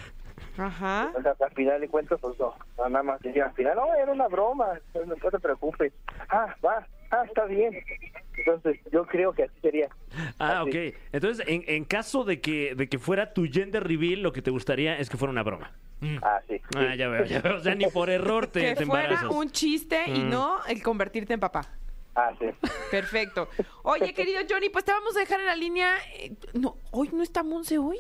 Ajá. 0.59 1.13
O 1.17 1.23
sea, 1.23 1.35
al 1.41 1.53
final 1.55 1.81
de 1.81 1.89
cuentas, 1.89 2.19
pues 2.21 2.39
no, 2.39 2.55
nada 2.89 3.03
más 3.03 3.21
decía, 3.23 3.47
al 3.47 3.55
final, 3.55 3.77
no, 3.77 3.95
era 3.95 4.13
una 4.13 4.29
broma, 4.29 4.69
no, 4.95 5.05
no 5.07 5.31
te 5.31 5.39
preocupes. 5.39 5.93
Ah, 6.29 6.55
va, 6.65 6.87
ah, 7.11 7.23
está 7.27 7.45
bien. 7.47 7.83
Entonces, 8.37 8.79
yo 8.91 9.07
creo 9.07 9.33
que 9.33 9.45
así 9.45 9.55
sería. 9.61 9.89
Ah, 10.39 10.61
Así. 10.63 10.71
ok. 10.91 10.95
Entonces, 11.13 11.47
en, 11.49 11.65
en 11.67 11.85
caso 11.85 12.25
de 12.25 12.41
que, 12.41 12.75
de 12.75 12.89
que 12.89 12.99
fuera 12.99 13.33
tu 13.33 13.47
gender 13.47 13.85
reveal, 13.87 14.21
lo 14.23 14.33
que 14.33 14.43
te 14.43 14.51
gustaría 14.51 14.99
es 14.99 15.09
que 15.11 15.17
fuera 15.17 15.31
una 15.33 15.43
broma. 15.43 15.71
Ah, 16.23 16.41
sí. 16.49 16.61
Ah, 16.77 16.95
ya 16.97 17.09
veo, 17.09 17.25
ya 17.25 17.41
veo. 17.41 17.57
O 17.57 17.61
sea, 17.61 17.75
ni 17.77 17.87
por 17.87 18.11
error 18.11 18.47
te, 18.49 18.61
Que 18.71 18.75
te 18.75 18.87
fuera 18.87 19.29
un 19.31 19.51
chiste 19.51 20.03
y 20.09 20.21
Mm. 20.21 20.31
no 20.31 20.65
el 20.67 20.83
convertirte 20.83 21.33
en 21.35 21.41
papá. 21.41 21.63
Ah, 22.15 22.31
sí. 22.39 22.47
Perfecto. 22.91 23.49
Oye, 23.85 24.13
querido 24.13 24.41
Johnny, 24.49 24.69
pues 24.69 24.85
te 24.85 24.93
vamos 24.93 25.17
a 25.17 25.21
dejar 25.21 25.41
en 25.41 25.47
la 25.47 25.57
línea. 25.57 25.95
eh, 26.19 26.33
No, 26.55 26.77
hoy 26.91 27.09
no 27.13 27.23
está 27.23 27.43
Monse 27.43 27.79
hoy. 27.79 27.97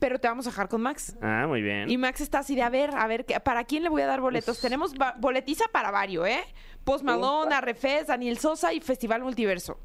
Pero 0.00 0.18
te 0.18 0.26
vamos 0.26 0.46
a 0.46 0.50
dejar 0.50 0.68
con 0.68 0.80
Max. 0.80 1.14
Ah, 1.22 1.44
muy 1.46 1.62
bien. 1.62 1.88
Y 1.88 1.96
Max 1.98 2.20
está 2.20 2.40
así 2.40 2.56
de, 2.56 2.62
a 2.62 2.68
ver, 2.70 2.90
a 2.96 3.06
ver, 3.06 3.24
¿qué- 3.24 3.38
¿para 3.38 3.62
quién 3.64 3.82
le 3.84 3.88
voy 3.90 4.02
a 4.02 4.06
dar 4.06 4.20
boletos? 4.20 4.56
Pues 4.56 4.60
Tenemos 4.62 4.94
boletiza 5.18 5.66
para 5.70 5.90
varios, 5.92 6.26
¿eh? 6.26 6.40
Post 6.84 7.04
Malone, 7.04 7.54
Arrefes, 7.54 8.08
Daniel 8.08 8.38
Sosa 8.38 8.72
y 8.72 8.80
Festival 8.80 9.22
Multiverso. 9.22 9.78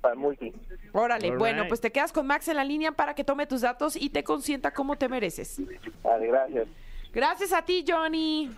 Para 0.00 0.14
el 0.14 0.20
multi. 0.20 0.52
Órale, 0.92 1.30
All 1.32 1.38
bueno, 1.38 1.62
right. 1.62 1.68
pues 1.68 1.80
te 1.80 1.90
quedas 1.90 2.12
con 2.12 2.26
Max 2.26 2.46
en 2.48 2.56
la 2.56 2.64
línea 2.64 2.92
para 2.92 3.14
que 3.14 3.24
tome 3.24 3.46
tus 3.46 3.62
datos 3.62 3.96
y 3.96 4.08
te 4.10 4.22
consienta 4.22 4.70
como 4.72 4.96
te 4.96 5.08
mereces. 5.08 5.60
Vale, 6.04 6.26
gracias. 6.28 6.68
Gracias 7.12 7.52
a 7.52 7.62
ti, 7.62 7.84
Johnny. 7.86 8.50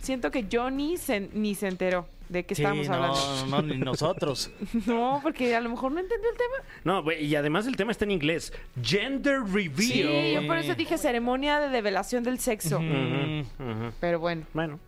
Siento 0.00 0.30
que 0.30 0.46
Johnny 0.52 0.96
se- 0.98 1.30
ni 1.32 1.54
se 1.54 1.68
enteró 1.68 2.06
de 2.32 2.44
qué 2.44 2.54
Sí, 2.54 2.62
estábamos 2.62 2.88
no, 2.88 2.94
hablando. 2.94 3.46
no, 3.48 3.62
ni 3.62 3.78
nosotros. 3.78 4.50
No, 4.86 5.20
porque 5.22 5.54
a 5.54 5.60
lo 5.60 5.68
mejor 5.70 5.92
no 5.92 6.00
entendió 6.00 6.30
el 6.30 6.36
tema. 6.36 6.56
No, 6.84 7.02
güey, 7.02 7.24
y 7.24 7.36
además 7.36 7.66
el 7.66 7.76
tema 7.76 7.92
está 7.92 8.04
en 8.04 8.10
inglés. 8.12 8.52
Gender 8.82 9.40
reveal. 9.42 9.76
Sí, 9.76 10.32
yo 10.34 10.46
por 10.46 10.56
eso 10.58 10.74
dije 10.74 10.98
ceremonia 10.98 11.60
de 11.60 11.68
develación 11.68 12.24
del 12.24 12.38
sexo. 12.38 12.80
Pero 14.00 14.18
bueno. 14.18 14.44
Bueno. 14.52 14.80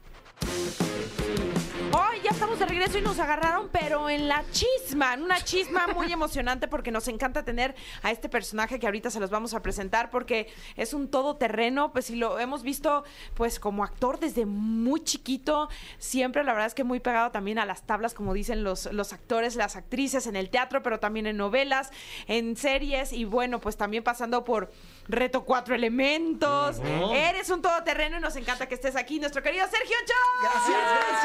¡Ay, 1.96 2.20
ya 2.24 2.30
estamos 2.30 2.58
de 2.58 2.66
regreso 2.66 2.98
y 2.98 3.02
nos 3.02 3.20
agarraron, 3.20 3.68
pero 3.70 4.10
en 4.10 4.26
la 4.26 4.44
chisma, 4.50 5.14
en 5.14 5.22
una 5.22 5.40
chisma 5.40 5.86
muy 5.86 6.12
emocionante 6.12 6.66
porque 6.66 6.90
nos 6.90 7.06
encanta 7.06 7.44
tener 7.44 7.74
a 8.02 8.10
este 8.10 8.28
personaje 8.28 8.80
que 8.80 8.86
ahorita 8.86 9.10
se 9.10 9.20
los 9.20 9.30
vamos 9.30 9.54
a 9.54 9.62
presentar 9.62 10.10
porque 10.10 10.52
es 10.76 10.92
un 10.92 11.08
todoterreno, 11.08 11.92
pues 11.92 12.06
si 12.06 12.16
lo 12.16 12.40
hemos 12.40 12.64
visto 12.64 13.04
pues 13.34 13.60
como 13.60 13.84
actor 13.84 14.18
desde 14.18 14.44
muy 14.44 15.04
chiquito, 15.04 15.68
siempre 15.98 16.42
la 16.42 16.52
verdad 16.52 16.66
es 16.66 16.74
que 16.74 16.82
muy 16.82 16.98
pegado 16.98 17.30
también 17.30 17.60
a 17.60 17.66
las 17.66 17.86
tablas, 17.86 18.12
como 18.12 18.34
dicen 18.34 18.64
los, 18.64 18.92
los 18.92 19.12
actores, 19.12 19.54
las 19.54 19.76
actrices 19.76 20.26
en 20.26 20.34
el 20.34 20.50
teatro, 20.50 20.82
pero 20.82 20.98
también 20.98 21.26
en 21.26 21.36
novelas, 21.36 21.90
en 22.26 22.56
series 22.56 23.12
y 23.12 23.24
bueno, 23.24 23.60
pues 23.60 23.76
también 23.76 24.02
pasando 24.02 24.42
por 24.42 24.72
Reto 25.08 25.44
Cuatro 25.44 25.74
Elementos. 25.74 26.80
Eres 27.12 27.50
un 27.50 27.62
todoterreno 27.62 28.18
y 28.18 28.20
nos 28.20 28.34
encanta 28.36 28.66
que 28.66 28.74
estés 28.74 28.96
aquí, 28.96 29.20
nuestro 29.20 29.42
querido 29.42 29.64
Sergio 29.68 29.96
Cho. 30.06 30.14
Gracias, 30.42 30.68
gracias. 30.68 31.24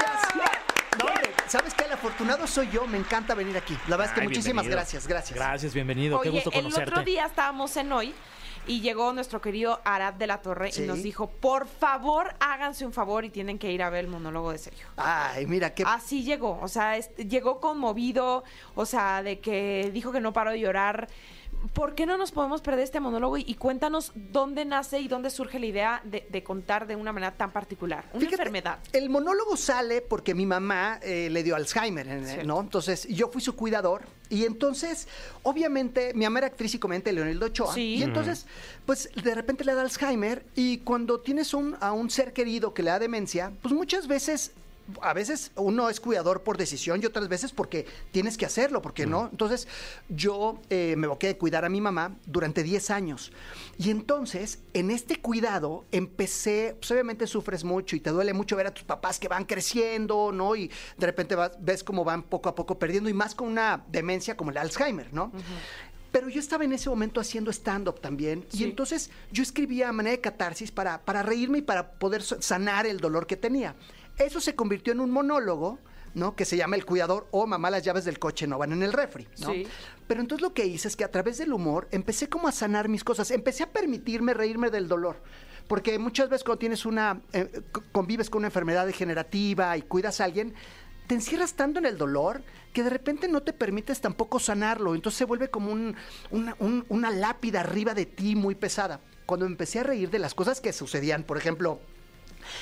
No, 0.97 1.05
hombre, 1.05 1.31
¿sabes 1.47 1.73
qué? 1.73 1.85
El 1.85 1.93
afortunado 1.93 2.45
soy 2.47 2.69
yo, 2.69 2.85
me 2.87 2.97
encanta 2.97 3.33
venir 3.35 3.55
aquí. 3.57 3.73
La 3.87 3.95
verdad 3.97 4.07
es 4.07 4.11
que 4.13 4.21
Ay, 4.21 4.27
muchísimas 4.27 4.63
bienvenido. 4.63 4.77
gracias, 4.77 5.07
gracias. 5.07 5.37
Gracias, 5.37 5.73
bienvenido. 5.73 6.19
Qué 6.21 6.29
Oye, 6.29 6.37
gusto 6.37 6.51
el 6.51 6.63
conocerte. 6.63 6.91
otro 6.91 7.03
día 7.03 7.25
estábamos 7.25 7.75
en 7.77 7.91
hoy 7.91 8.13
y 8.67 8.81
llegó 8.81 9.13
nuestro 9.13 9.41
querido 9.41 9.79
Arad 9.85 10.13
de 10.15 10.27
la 10.27 10.41
Torre 10.41 10.71
Sí. 10.71 10.83
y 10.83 10.87
nos 10.87 11.01
dijo, 11.01 11.29
por 11.29 11.67
favor, 11.67 12.35
háganse 12.39 12.85
un 12.85 12.93
favor 12.93 13.23
y 13.25 13.29
tienen 13.29 13.57
que 13.57 13.71
ir 13.71 13.81
a 13.81 13.89
ver 13.89 14.05
el 14.05 14.11
monólogo 14.11 14.51
de 14.51 14.57
Sergio. 14.57 14.87
Ay, 14.97 15.45
mira, 15.47 15.73
qué... 15.73 15.83
Así 15.87 16.23
llegó, 16.23 16.59
o 16.61 16.67
sea, 16.67 16.97
es- 16.97 17.15
llegó 17.15 17.59
conmovido, 17.61 18.43
o 18.75 18.85
sea, 18.85 19.23
de 19.23 19.39
que 19.39 19.89
dijo 19.93 20.11
que 20.11 20.19
no 20.19 20.33
paró 20.33 20.51
de 20.51 20.59
llorar. 20.59 21.07
¿Por 21.73 21.95
qué 21.95 22.05
no 22.05 22.17
nos 22.17 22.31
podemos 22.31 22.61
perder 22.61 22.83
este 22.83 22.99
monólogo? 22.99 23.37
Y, 23.37 23.43
y 23.47 23.55
cuéntanos 23.55 24.11
dónde 24.15 24.65
nace 24.65 24.99
y 24.99 25.07
dónde 25.07 25.29
surge 25.29 25.59
la 25.59 25.65
idea 25.65 26.01
de, 26.03 26.25
de 26.29 26.43
contar 26.43 26.87
de 26.87 26.95
una 26.95 27.11
manera 27.11 27.35
tan 27.35 27.51
particular. 27.51 28.05
Una 28.13 28.19
Fíjate, 28.19 28.35
enfermedad. 28.35 28.79
El 28.93 29.09
monólogo 29.09 29.57
sale 29.57 30.01
porque 30.01 30.33
mi 30.33 30.45
mamá 30.45 30.99
eh, 31.01 31.29
le 31.29 31.43
dio 31.43 31.55
Alzheimer, 31.55 32.07
Cierto. 32.25 32.47
¿no? 32.47 32.59
Entonces 32.61 33.07
yo 33.07 33.29
fui 33.29 33.41
su 33.41 33.55
cuidador 33.55 34.03
y 34.29 34.45
entonces, 34.45 35.07
obviamente, 35.43 36.13
mi 36.13 36.23
mamá 36.25 36.39
era 36.39 36.47
actriz 36.47 36.73
y 36.75 36.79
comediante 36.79 37.11
Leonildo 37.11 37.47
Ochoa. 37.47 37.73
Sí. 37.73 37.95
Y 37.95 38.03
entonces, 38.03 38.45
pues 38.85 39.09
de 39.21 39.35
repente 39.35 39.65
le 39.65 39.73
da 39.73 39.81
Alzheimer 39.81 40.45
y 40.55 40.79
cuando 40.79 41.19
tienes 41.19 41.53
un, 41.53 41.75
a 41.81 41.91
un 41.91 42.09
ser 42.09 42.33
querido 42.33 42.73
que 42.73 42.83
le 42.83 42.91
da 42.91 42.99
demencia, 42.99 43.51
pues 43.61 43.73
muchas 43.73 44.07
veces 44.07 44.51
a 45.01 45.13
veces 45.13 45.51
uno 45.55 45.89
es 45.89 45.99
cuidador 45.99 46.43
por 46.43 46.57
decisión 46.57 47.01
y 47.01 47.05
otras 47.05 47.27
veces 47.27 47.51
porque 47.51 47.85
tienes 48.11 48.37
que 48.37 48.45
hacerlo, 48.45 48.81
porque 48.81 49.05
no. 49.05 49.29
Entonces, 49.31 49.67
yo 50.09 50.59
eh, 50.69 50.95
me 50.97 51.07
boqué 51.07 51.27
de 51.27 51.37
cuidar 51.37 51.65
a 51.65 51.69
mi 51.69 51.81
mamá 51.81 52.15
durante 52.25 52.63
10 52.63 52.89
años. 52.91 53.31
Y 53.77 53.89
entonces, 53.89 54.59
en 54.73 54.91
este 54.91 55.17
cuidado, 55.21 55.85
empecé, 55.91 56.75
pues 56.79 56.91
obviamente 56.91 57.27
sufres 57.27 57.63
mucho 57.63 57.95
y 57.95 57.99
te 57.99 58.09
duele 58.09 58.33
mucho 58.33 58.55
ver 58.55 58.67
a 58.67 58.73
tus 58.73 58.83
papás 58.83 59.19
que 59.19 59.27
van 59.27 59.45
creciendo, 59.45 60.31
¿no? 60.31 60.55
Y 60.55 60.69
de 60.97 61.05
repente 61.05 61.35
vas- 61.35 61.51
ves 61.59 61.83
cómo 61.83 62.03
van 62.03 62.23
poco 62.23 62.49
a 62.49 62.55
poco 62.55 62.77
perdiendo 62.79 63.09
y 63.09 63.13
más 63.13 63.35
con 63.35 63.47
una 63.47 63.83
demencia 63.89 64.35
como 64.35 64.51
el 64.51 64.57
Alzheimer, 64.57 65.13
¿no? 65.13 65.31
Pero 66.11 66.27
yo 66.27 66.39
estaba 66.39 66.63
en 66.63 66.73
ese 66.73 66.89
momento 66.89 67.21
haciendo 67.21 67.51
stand-up 67.51 67.99
también. 68.01 68.43
Sí. 68.49 68.61
Y 68.61 68.63
entonces 68.63 69.11
yo 69.31 69.43
escribía 69.43 69.89
a 69.89 69.91
manera 69.91 70.15
de 70.15 70.21
catarsis 70.21 70.71
para, 70.71 71.01
para 71.05 71.21
reírme 71.21 71.59
y 71.59 71.61
para 71.61 71.91
poder 71.91 72.23
sanar 72.23 72.87
el 72.87 72.99
dolor 72.99 73.27
que 73.27 73.37
tenía. 73.37 73.75
Eso 74.19 74.39
se 74.41 74.55
convirtió 74.55 74.93
en 74.93 74.99
un 74.99 75.11
monólogo, 75.11 75.79
¿no? 76.13 76.35
Que 76.35 76.45
se 76.45 76.57
llama 76.57 76.75
El 76.75 76.85
Cuidador 76.85 77.27
o 77.31 77.47
Mamá, 77.47 77.69
las 77.69 77.83
llaves 77.83 78.05
del 78.05 78.19
coche 78.19 78.45
no 78.47 78.57
van 78.57 78.71
en 78.73 78.83
el 78.83 78.93
refri, 78.93 79.27
¿no? 79.39 79.51
Sí. 79.53 79.67
Pero 80.07 80.21
entonces 80.21 80.41
lo 80.41 80.53
que 80.53 80.65
hice 80.65 80.87
es 80.87 80.95
que 80.95 81.03
a 81.03 81.11
través 81.11 81.37
del 81.37 81.53
humor 81.53 81.87
empecé 81.91 82.27
como 82.29 82.47
a 82.47 82.51
sanar 82.51 82.89
mis 82.89 83.03
cosas. 83.03 83.31
Empecé 83.31 83.63
a 83.63 83.71
permitirme 83.71 84.33
reírme 84.33 84.69
del 84.69 84.87
dolor. 84.87 85.21
Porque 85.67 85.99
muchas 85.99 86.29
veces 86.29 86.43
cuando 86.43 86.59
tienes 86.59 86.85
una, 86.85 87.21
eh, 87.31 87.61
convives 87.91 88.29
con 88.29 88.39
una 88.39 88.47
enfermedad 88.47 88.87
degenerativa 88.87 89.77
y 89.77 89.83
cuidas 89.83 90.19
a 90.19 90.25
alguien, 90.25 90.55
te 91.05 91.13
encierras 91.15 91.53
tanto 91.53 91.77
en 91.79 91.85
el 91.85 91.97
dolor 91.97 92.41
que 92.73 92.83
de 92.83 92.89
repente 92.89 93.27
no 93.27 93.41
te 93.41 93.53
permites 93.53 94.01
tampoco 94.01 94.39
sanarlo. 94.39 94.95
Entonces 94.95 95.17
se 95.19 95.25
vuelve 95.25 95.49
como 95.49 95.71
un- 95.71 95.95
una, 96.31 96.55
un- 96.59 96.85
una 96.89 97.11
lápida 97.11 97.61
arriba 97.61 97.93
de 97.93 98.07
ti 98.07 98.35
muy 98.35 98.55
pesada. 98.55 98.99
Cuando 99.27 99.45
empecé 99.45 99.79
a 99.79 99.83
reír 99.83 100.09
de 100.09 100.17
las 100.19 100.33
cosas 100.33 100.59
que 100.59 100.73
sucedían, 100.73 101.23
por 101.23 101.37
ejemplo, 101.37 101.79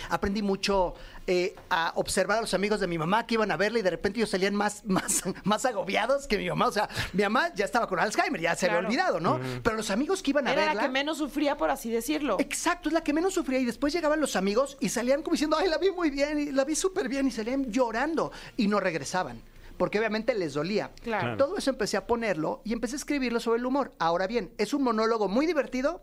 aprendí 0.10 0.41
mucho 0.41 0.94
eh, 1.27 1.56
a 1.70 1.91
observar 1.96 2.38
a 2.38 2.41
los 2.41 2.53
amigos 2.53 2.79
de 2.79 2.88
mi 2.88 2.98
mamá 2.98 3.25
que 3.27 3.34
iban 3.34 3.51
a 3.51 3.58
verla 3.58 3.79
y 3.79 3.82
de 3.82 3.89
repente 3.89 4.20
ellos 4.20 4.29
salían 4.29 4.56
más, 4.56 4.84
más, 4.86 5.24
más 5.44 5.65
agobiados 5.65 6.27
que 6.27 6.38
mi 6.38 6.48
mamá. 6.50 6.67
O 6.67 6.72
sea, 6.72 6.88
mi 7.13 7.24
mamá 7.24 7.53
ya 7.53 7.65
estaba 7.65 7.88
con 7.88 8.00
Alzheimer, 8.00 8.39
ya 8.41 8.56
se 8.56 8.67
Claro. 8.67 8.79
había 8.88 8.88
olvidado, 8.89 9.20
¿no? 9.20 9.39
Pero 9.63 9.75
los 9.75 9.89
amigos 9.91 10.22
que 10.24 10.32
iban 10.32 10.48
a 10.48 10.53
Era 10.53 10.62
verla... 10.65 10.74
la 10.75 10.82
que 10.84 10.89
menos 10.89 11.17
sufría, 11.17 11.58
por 11.58 11.70
así 11.70 11.89
decirlo. 11.89 12.38
Exacto, 12.39 12.89
es 12.89 12.94
la 12.94 13.01
que 13.03 13.13
menos 13.13 13.34
sufría. 13.34 13.60
Y 13.60 13.65
después 13.65 13.94
llegaban 13.94 14.20
los 14.22 14.36
amigos 14.36 14.77
y 14.79 14.89
salían 14.89 15.22
como 15.22 15.34
diciendo, 15.34 15.58
ay, 15.60 15.67
la 15.70 15.77
vi 15.77 15.91
muy 15.91 16.10
bien, 16.10 16.39
y 16.39 16.51
la 16.51 16.63
vi 16.63 16.75
súper 16.75 17.10
bien, 17.10 17.27
y 17.27 17.32
salían 17.32 17.72
llorando 17.72 18.32
y 18.56 18.67
no 18.67 18.79
regresaban. 18.79 19.41
Porque 19.77 20.00
obviamente 20.00 20.34
les 20.34 20.53
dolía. 20.53 20.91
Claro. 21.03 21.38
Todo 21.38 21.57
eso 21.57 21.69
empecé 21.69 21.98
a 21.98 22.07
ponerlo 22.07 22.62
y 22.63 22.74
empecé 22.74 22.96
a 22.96 22.98
escribirlo 22.98 23.39
sobre 23.39 23.60
el 23.60 23.65
humor. 23.65 23.93
Ahora 24.00 24.27
bien, 24.27 24.51
es 24.57 24.74
un 24.74 24.84
monólogo 24.84 25.27
muy 25.27 25.46
divertido, 25.46 26.01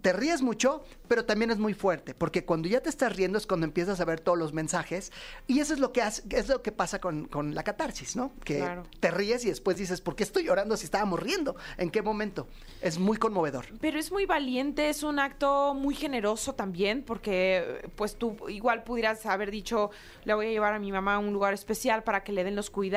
te 0.00 0.12
ríes 0.12 0.42
mucho, 0.42 0.84
pero 1.08 1.24
también 1.24 1.50
es 1.50 1.58
muy 1.58 1.74
fuerte. 1.74 2.14
Porque 2.14 2.44
cuando 2.44 2.68
ya 2.68 2.80
te 2.80 2.88
estás 2.88 3.14
riendo 3.16 3.38
es 3.38 3.46
cuando 3.46 3.66
empiezas 3.66 4.00
a 4.00 4.04
ver 4.04 4.20
todos 4.20 4.38
los 4.38 4.52
mensajes. 4.52 5.12
Y 5.46 5.60
eso 5.60 5.74
es 5.74 5.80
lo 5.80 5.92
que, 5.92 6.02
hace, 6.02 6.22
es 6.30 6.48
lo 6.48 6.62
que 6.62 6.72
pasa 6.72 7.00
con, 7.00 7.26
con 7.26 7.54
la 7.54 7.62
catarsis, 7.62 8.16
¿no? 8.16 8.32
Que 8.44 8.58
Claro. 8.58 8.84
te 9.00 9.10
ríes 9.10 9.44
y 9.44 9.48
después 9.48 9.76
dices, 9.76 10.00
¿por 10.00 10.14
qué 10.14 10.22
estoy 10.22 10.44
llorando 10.44 10.76
si 10.76 10.84
estábamos 10.84 11.20
riendo? 11.20 11.56
¿En 11.78 11.90
qué 11.90 12.02
momento? 12.02 12.46
Es 12.80 12.98
muy 12.98 13.16
conmovedor. 13.16 13.66
Pero 13.80 13.98
es 13.98 14.12
muy 14.12 14.26
valiente, 14.26 14.88
es 14.88 15.02
un 15.02 15.18
acto 15.18 15.74
muy 15.74 15.94
generoso 15.94 16.54
también, 16.54 17.02
porque 17.02 17.88
pues 17.96 18.16
tú 18.16 18.36
igual 18.48 18.84
pudieras 18.84 19.24
haber 19.26 19.50
dicho, 19.50 19.90
le 20.24 20.34
voy 20.34 20.46
a 20.46 20.50
llevar 20.50 20.74
a 20.74 20.78
mi 20.78 20.92
mamá 20.92 21.14
a 21.14 21.18
un 21.18 21.32
lugar 21.32 21.54
especial 21.54 22.02
para 22.04 22.22
que 22.24 22.32
le 22.32 22.44
den 22.44 22.54
los 22.56 22.70
cuidados, 22.70 22.91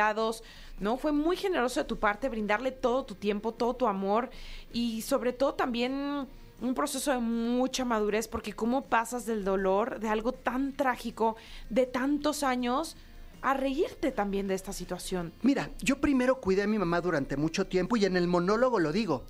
¿no? 0.80 0.98
Fue 0.98 1.12
muy 1.12 1.38
generoso 1.38 1.80
de 1.80 1.86
tu 1.86 1.98
parte 1.98 2.30
brindarle 2.30 2.72
todo 2.72 3.06
tu 3.06 3.16
tiempo, 3.16 3.54
todo 3.54 3.76
tu 3.76 3.88
amor 3.88 4.30
y 4.72 5.02
sobre 5.02 5.34
todo 5.34 5.54
también 5.54 6.28
un 6.62 6.74
proceso 6.74 7.12
de 7.12 7.20
mucha 7.20 7.86
madurez, 7.86 8.28
porque 8.28 8.54
cómo 8.54 8.86
pasas 8.86 9.26
del 9.26 9.44
dolor 9.44 10.00
de 10.00 10.10
algo 10.10 10.32
tan 10.32 10.74
trágico 10.74 11.36
de 11.70 11.86
tantos 11.86 12.44
años 12.44 12.96
a 13.42 13.54
reírte 13.54 14.12
también 14.12 14.48
de 14.48 14.56
esta 14.56 14.74
situación. 14.74 15.34
Mira, 15.42 15.70
yo 15.82 16.00
primero 16.00 16.40
cuidé 16.42 16.64
a 16.64 16.68
mi 16.68 16.80
mamá 16.80 17.02
durante 17.02 17.38
mucho 17.38 17.68
tiempo 17.68 17.98
y 17.98 18.06
en 18.06 18.18
el 18.18 18.28
monólogo 18.28 18.80
lo 18.80 18.92
digo, 18.92 19.24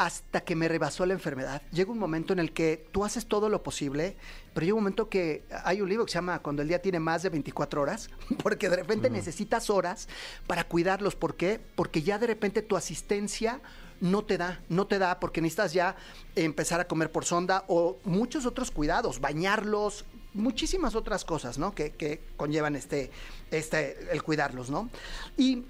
hasta 0.00 0.40
que 0.40 0.56
me 0.56 0.66
rebasó 0.66 1.04
la 1.04 1.12
enfermedad. 1.12 1.60
Llega 1.72 1.92
un 1.92 1.98
momento 1.98 2.32
en 2.32 2.38
el 2.38 2.52
que 2.52 2.86
tú 2.90 3.04
haces 3.04 3.26
todo 3.26 3.50
lo 3.50 3.62
posible, 3.62 4.16
pero 4.54 4.64
llega 4.64 4.74
un 4.74 4.82
momento 4.82 5.10
que 5.10 5.44
hay 5.62 5.82
un 5.82 5.90
libro 5.90 6.06
que 6.06 6.12
se 6.12 6.14
llama 6.14 6.38
Cuando 6.38 6.62
el 6.62 6.68
día 6.68 6.80
tiene 6.80 6.98
más 6.98 7.22
de 7.22 7.28
24 7.28 7.82
horas, 7.82 8.08
porque 8.42 8.70
de 8.70 8.76
repente 8.76 9.10
necesitas 9.10 9.68
horas 9.68 10.08
para 10.46 10.64
cuidarlos. 10.64 11.16
¿Por 11.16 11.36
qué? 11.36 11.60
Porque 11.74 12.00
ya 12.00 12.18
de 12.18 12.28
repente 12.28 12.62
tu 12.62 12.78
asistencia 12.78 13.60
no 14.00 14.24
te 14.24 14.38
da, 14.38 14.62
no 14.70 14.86
te 14.86 14.98
da 14.98 15.20
porque 15.20 15.42
necesitas 15.42 15.74
ya 15.74 15.96
empezar 16.34 16.80
a 16.80 16.88
comer 16.88 17.12
por 17.12 17.26
sonda 17.26 17.64
o 17.68 17.98
muchos 18.04 18.46
otros 18.46 18.70
cuidados, 18.70 19.20
bañarlos, 19.20 20.06
muchísimas 20.32 20.94
otras 20.94 21.26
cosas, 21.26 21.58
¿no? 21.58 21.74
Que, 21.74 21.90
que 21.90 22.22
conllevan 22.38 22.74
este, 22.74 23.10
este, 23.50 23.98
el 24.10 24.22
cuidarlos, 24.22 24.70
¿no? 24.70 24.88
Y 25.36 25.66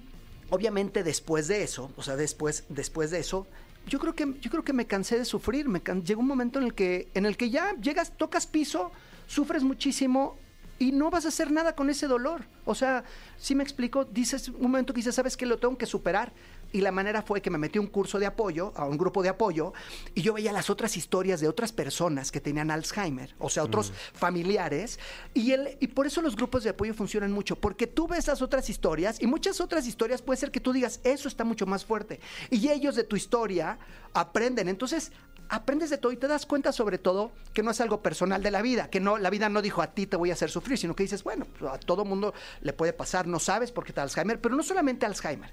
obviamente 0.51 1.03
después 1.03 1.49
de 1.49 1.65
eso, 1.65 1.91
o 1.97 2.03
sea, 2.05 2.15
después, 2.15 2.63
después 2.69 3.11
de 3.11 3.19
eso, 3.19 3.49
yo 3.87 3.99
creo 3.99 4.15
que, 4.15 4.35
yo 4.41 4.51
creo 4.51 4.65
que 4.65 4.73
me 4.73 4.87
cansé 4.87 5.19
de 5.19 5.25
sufrir. 5.25 5.69
Me 5.69 5.81
can- 5.81 6.05
llegó 6.05 6.21
un 6.21 6.27
momento 6.29 6.59
en 6.59 6.67
el 6.67 6.75
que, 6.75 7.09
en 7.15 7.27
el 7.27 7.37
que 7.37 7.51
ya 7.51 7.75
llegas, 7.81 8.17
tocas 8.17 8.47
piso, 8.47 8.91
sufres 9.27 9.63
muchísimo 9.63 10.37
y 10.79 10.93
no 10.93 11.11
vas 11.11 11.25
a 11.25 11.29
hacer 11.29 11.51
nada 11.51 11.75
con 11.75 11.91
ese 11.91 12.07
dolor. 12.07 12.43
O 12.65 12.75
sea, 12.75 13.05
si 13.39 13.55
me 13.55 13.63
explico, 13.63 14.05
dices 14.05 14.49
un 14.49 14.63
momento 14.63 14.95
que 14.95 15.03
¿sabes 15.03 15.37
qué? 15.37 15.45
Lo 15.47 15.59
tengo 15.59 15.77
que 15.77 15.87
superar. 15.87 16.33
Y 16.73 16.81
la 16.81 16.93
manera 16.93 17.23
fue 17.23 17.41
que 17.41 17.51
me 17.51 17.59
metí 17.59 17.79
a 17.79 17.81
un 17.81 17.89
curso 17.89 18.19
de 18.19 18.27
apoyo, 18.27 18.73
a 18.77 18.85
un 18.85 18.97
grupo 18.97 19.23
de 19.23 19.29
apoyo, 19.29 19.73
y 20.15 20.23
yo 20.23 20.35
veía 20.35 20.53
las 20.53 20.71
otras 20.71 20.97
historias 20.97 21.41
de 21.41 21.49
otras 21.49 21.73
personas 21.73 22.31
que 22.31 22.41
tenían 22.41 22.71
Alzheimer, 22.71 23.35
o 23.39 23.49
sea, 23.49 23.65
otros 23.65 23.93
familiares, 24.13 24.99
y, 25.35 25.53
el, 25.53 25.77
y 25.81 25.89
por 25.89 26.07
eso 26.07 26.23
los 26.23 26.37
grupos 26.37 26.65
de 26.65 26.71
apoyo 26.71 26.95
funcionan 26.95 27.33
mucho, 27.33 27.57
porque 27.57 27.87
tú 27.87 28.07
ves 28.07 28.21
esas 28.21 28.43
otras 28.43 28.69
historias, 28.71 29.21
y 29.21 29.27
muchas 29.27 29.61
otras 29.61 29.87
historias 29.87 30.23
puede 30.23 30.39
ser 30.39 30.51
que 30.51 30.61
tú 30.61 30.73
digas, 30.73 31.01
eso 31.05 31.29
está 31.29 31.45
mucho 31.45 31.67
más 31.67 31.85
fuerte, 31.85 32.21
y 32.51 32.69
ellos 32.69 32.95
de 32.95 33.05
tu 33.05 33.17
historia 33.17 33.79
aprenden, 34.13 34.69
entonces 34.69 35.13
aprendes 35.51 35.91
de 35.91 35.99
todo 35.99 36.13
y 36.13 36.17
te 36.17 36.29
das 36.29 36.47
cuenta 36.47 36.71
sobre 36.73 36.97
todo 36.97 37.33
que 37.53 37.63
no 37.63 37.73
es 37.73 37.81
algo 37.81 38.01
personal 38.03 38.43
de 38.43 38.53
la 38.53 38.63
vida, 38.63 38.89
que 38.89 39.01
no 39.01 39.19
la 39.19 39.31
vida 39.31 39.49
no 39.49 39.61
dijo 39.61 39.83
a 39.83 39.89
ti 39.89 40.07
te 40.07 40.17
voy 40.17 40.31
a 40.31 40.35
hacer 40.35 40.49
sufrir, 40.49 40.79
sino 40.79 40.95
que 40.95 41.03
dices, 41.03 41.25
bueno, 41.25 41.45
pues, 41.59 41.71
a 41.73 41.79
todo 41.79 42.05
mundo 42.05 42.33
le 42.63 42.73
puede 42.73 42.93
pasar, 42.93 43.27
no 43.27 43.41
sabes 43.41 43.73
por 43.73 43.85
qué 43.85 43.93
da 43.93 44.03
Alzheimer, 44.03 44.41
pero 44.41 44.55
no 44.55 44.63
solamente 44.63 45.07
Alzheimer, 45.07 45.51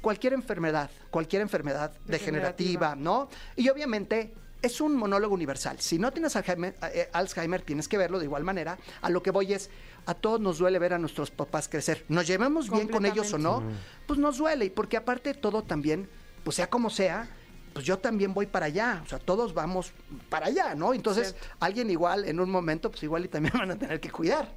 cualquier 0.00 0.32
enfermedad, 0.32 0.90
cualquier 1.10 1.42
enfermedad 1.42 1.92
degenerativa, 2.06 2.90
Degenerativa. 2.90 2.96
¿no? 2.96 3.28
Y 3.56 3.68
obviamente 3.68 4.32
es 4.62 4.80
un 4.80 4.94
monólogo 4.96 5.34
universal. 5.34 5.80
Si 5.80 5.98
no 5.98 6.12
tienes 6.12 6.36
Alzheimer, 6.36 6.74
eh, 6.92 7.08
Alzheimer, 7.12 7.62
tienes 7.62 7.88
que 7.88 7.96
verlo 7.98 8.18
de 8.18 8.26
igual 8.26 8.44
manera. 8.44 8.78
A 9.00 9.08
lo 9.10 9.22
que 9.22 9.30
voy 9.30 9.52
es, 9.52 9.70
a 10.06 10.14
todos 10.14 10.40
nos 10.40 10.58
duele 10.58 10.78
ver 10.78 10.92
a 10.94 10.98
nuestros 10.98 11.30
papás 11.30 11.68
crecer. 11.68 12.04
Nos 12.08 12.26
llevemos 12.26 12.70
bien 12.70 12.88
con 12.88 13.06
ellos 13.06 13.32
o 13.32 13.38
no, 13.38 13.62
pues 14.06 14.18
nos 14.18 14.38
duele. 14.38 14.66
Y 14.66 14.70
porque 14.70 14.96
aparte 14.96 15.32
de 15.32 15.38
todo 15.40 15.62
también, 15.62 16.08
pues 16.44 16.56
sea 16.56 16.68
como 16.68 16.90
sea, 16.90 17.28
pues 17.72 17.84
yo 17.86 17.98
también 17.98 18.34
voy 18.34 18.46
para 18.46 18.66
allá. 18.66 19.00
O 19.04 19.08
sea, 19.08 19.18
todos 19.18 19.54
vamos 19.54 19.92
para 20.28 20.46
allá, 20.46 20.74
¿no? 20.74 20.92
Entonces, 20.92 21.28
Cierto. 21.28 21.56
alguien 21.60 21.90
igual 21.90 22.24
en 22.26 22.40
un 22.40 22.50
momento, 22.50 22.90
pues 22.90 23.02
igual 23.02 23.24
y 23.24 23.28
también 23.28 23.54
van 23.58 23.70
a 23.70 23.76
tener 23.76 24.00
que 24.00 24.10
cuidar, 24.10 24.52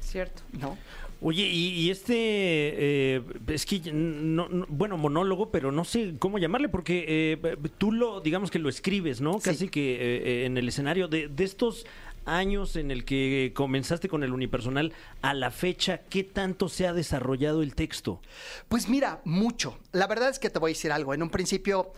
Cierto. 0.00 0.42
¿no? 0.52 0.76
Oye, 1.20 1.44
y, 1.44 1.68
y 1.80 1.90
este, 1.90 2.14
eh, 2.16 3.22
es 3.48 3.64
que, 3.64 3.80
no, 3.92 4.48
no- 4.48 4.66
bueno, 4.68 4.96
monólogo, 4.98 5.50
pero 5.50 5.72
no 5.72 5.84
sé 5.84 6.14
cómo 6.18 6.38
llamarle, 6.38 6.68
porque 6.68 7.04
eh, 7.42 7.56
tú 7.78 7.90
lo, 7.92 8.20
digamos 8.20 8.50
que 8.50 8.58
lo 8.58 8.68
escribes, 8.68 9.20
¿no? 9.20 9.34
Sí. 9.34 9.40
Casi 9.44 9.68
que 9.68 9.96
eh, 9.96 10.44
en 10.46 10.58
el 10.58 10.68
escenario 10.68 11.08
de, 11.08 11.28
de 11.28 11.44
estos 11.44 11.86
años 12.26 12.76
en 12.76 12.90
el 12.90 13.04
que 13.04 13.52
comenzaste 13.54 14.08
con 14.08 14.24
el 14.24 14.32
unipersonal 14.32 14.92
a 15.22 15.32
la 15.32 15.50
fecha, 15.50 16.02
¿qué 16.10 16.22
tanto 16.24 16.68
se 16.68 16.86
ha 16.86 16.92
desarrollado 16.92 17.62
el 17.62 17.74
texto? 17.74 18.20
Pues 18.68 18.88
mira, 18.88 19.20
mucho. 19.24 19.78
La 19.92 20.06
verdad 20.08 20.28
es 20.28 20.38
que 20.38 20.50
te 20.50 20.58
voy 20.58 20.70
a 20.70 20.74
decir 20.74 20.92
algo. 20.92 21.14
En 21.14 21.22
un 21.22 21.30
principio 21.30 21.92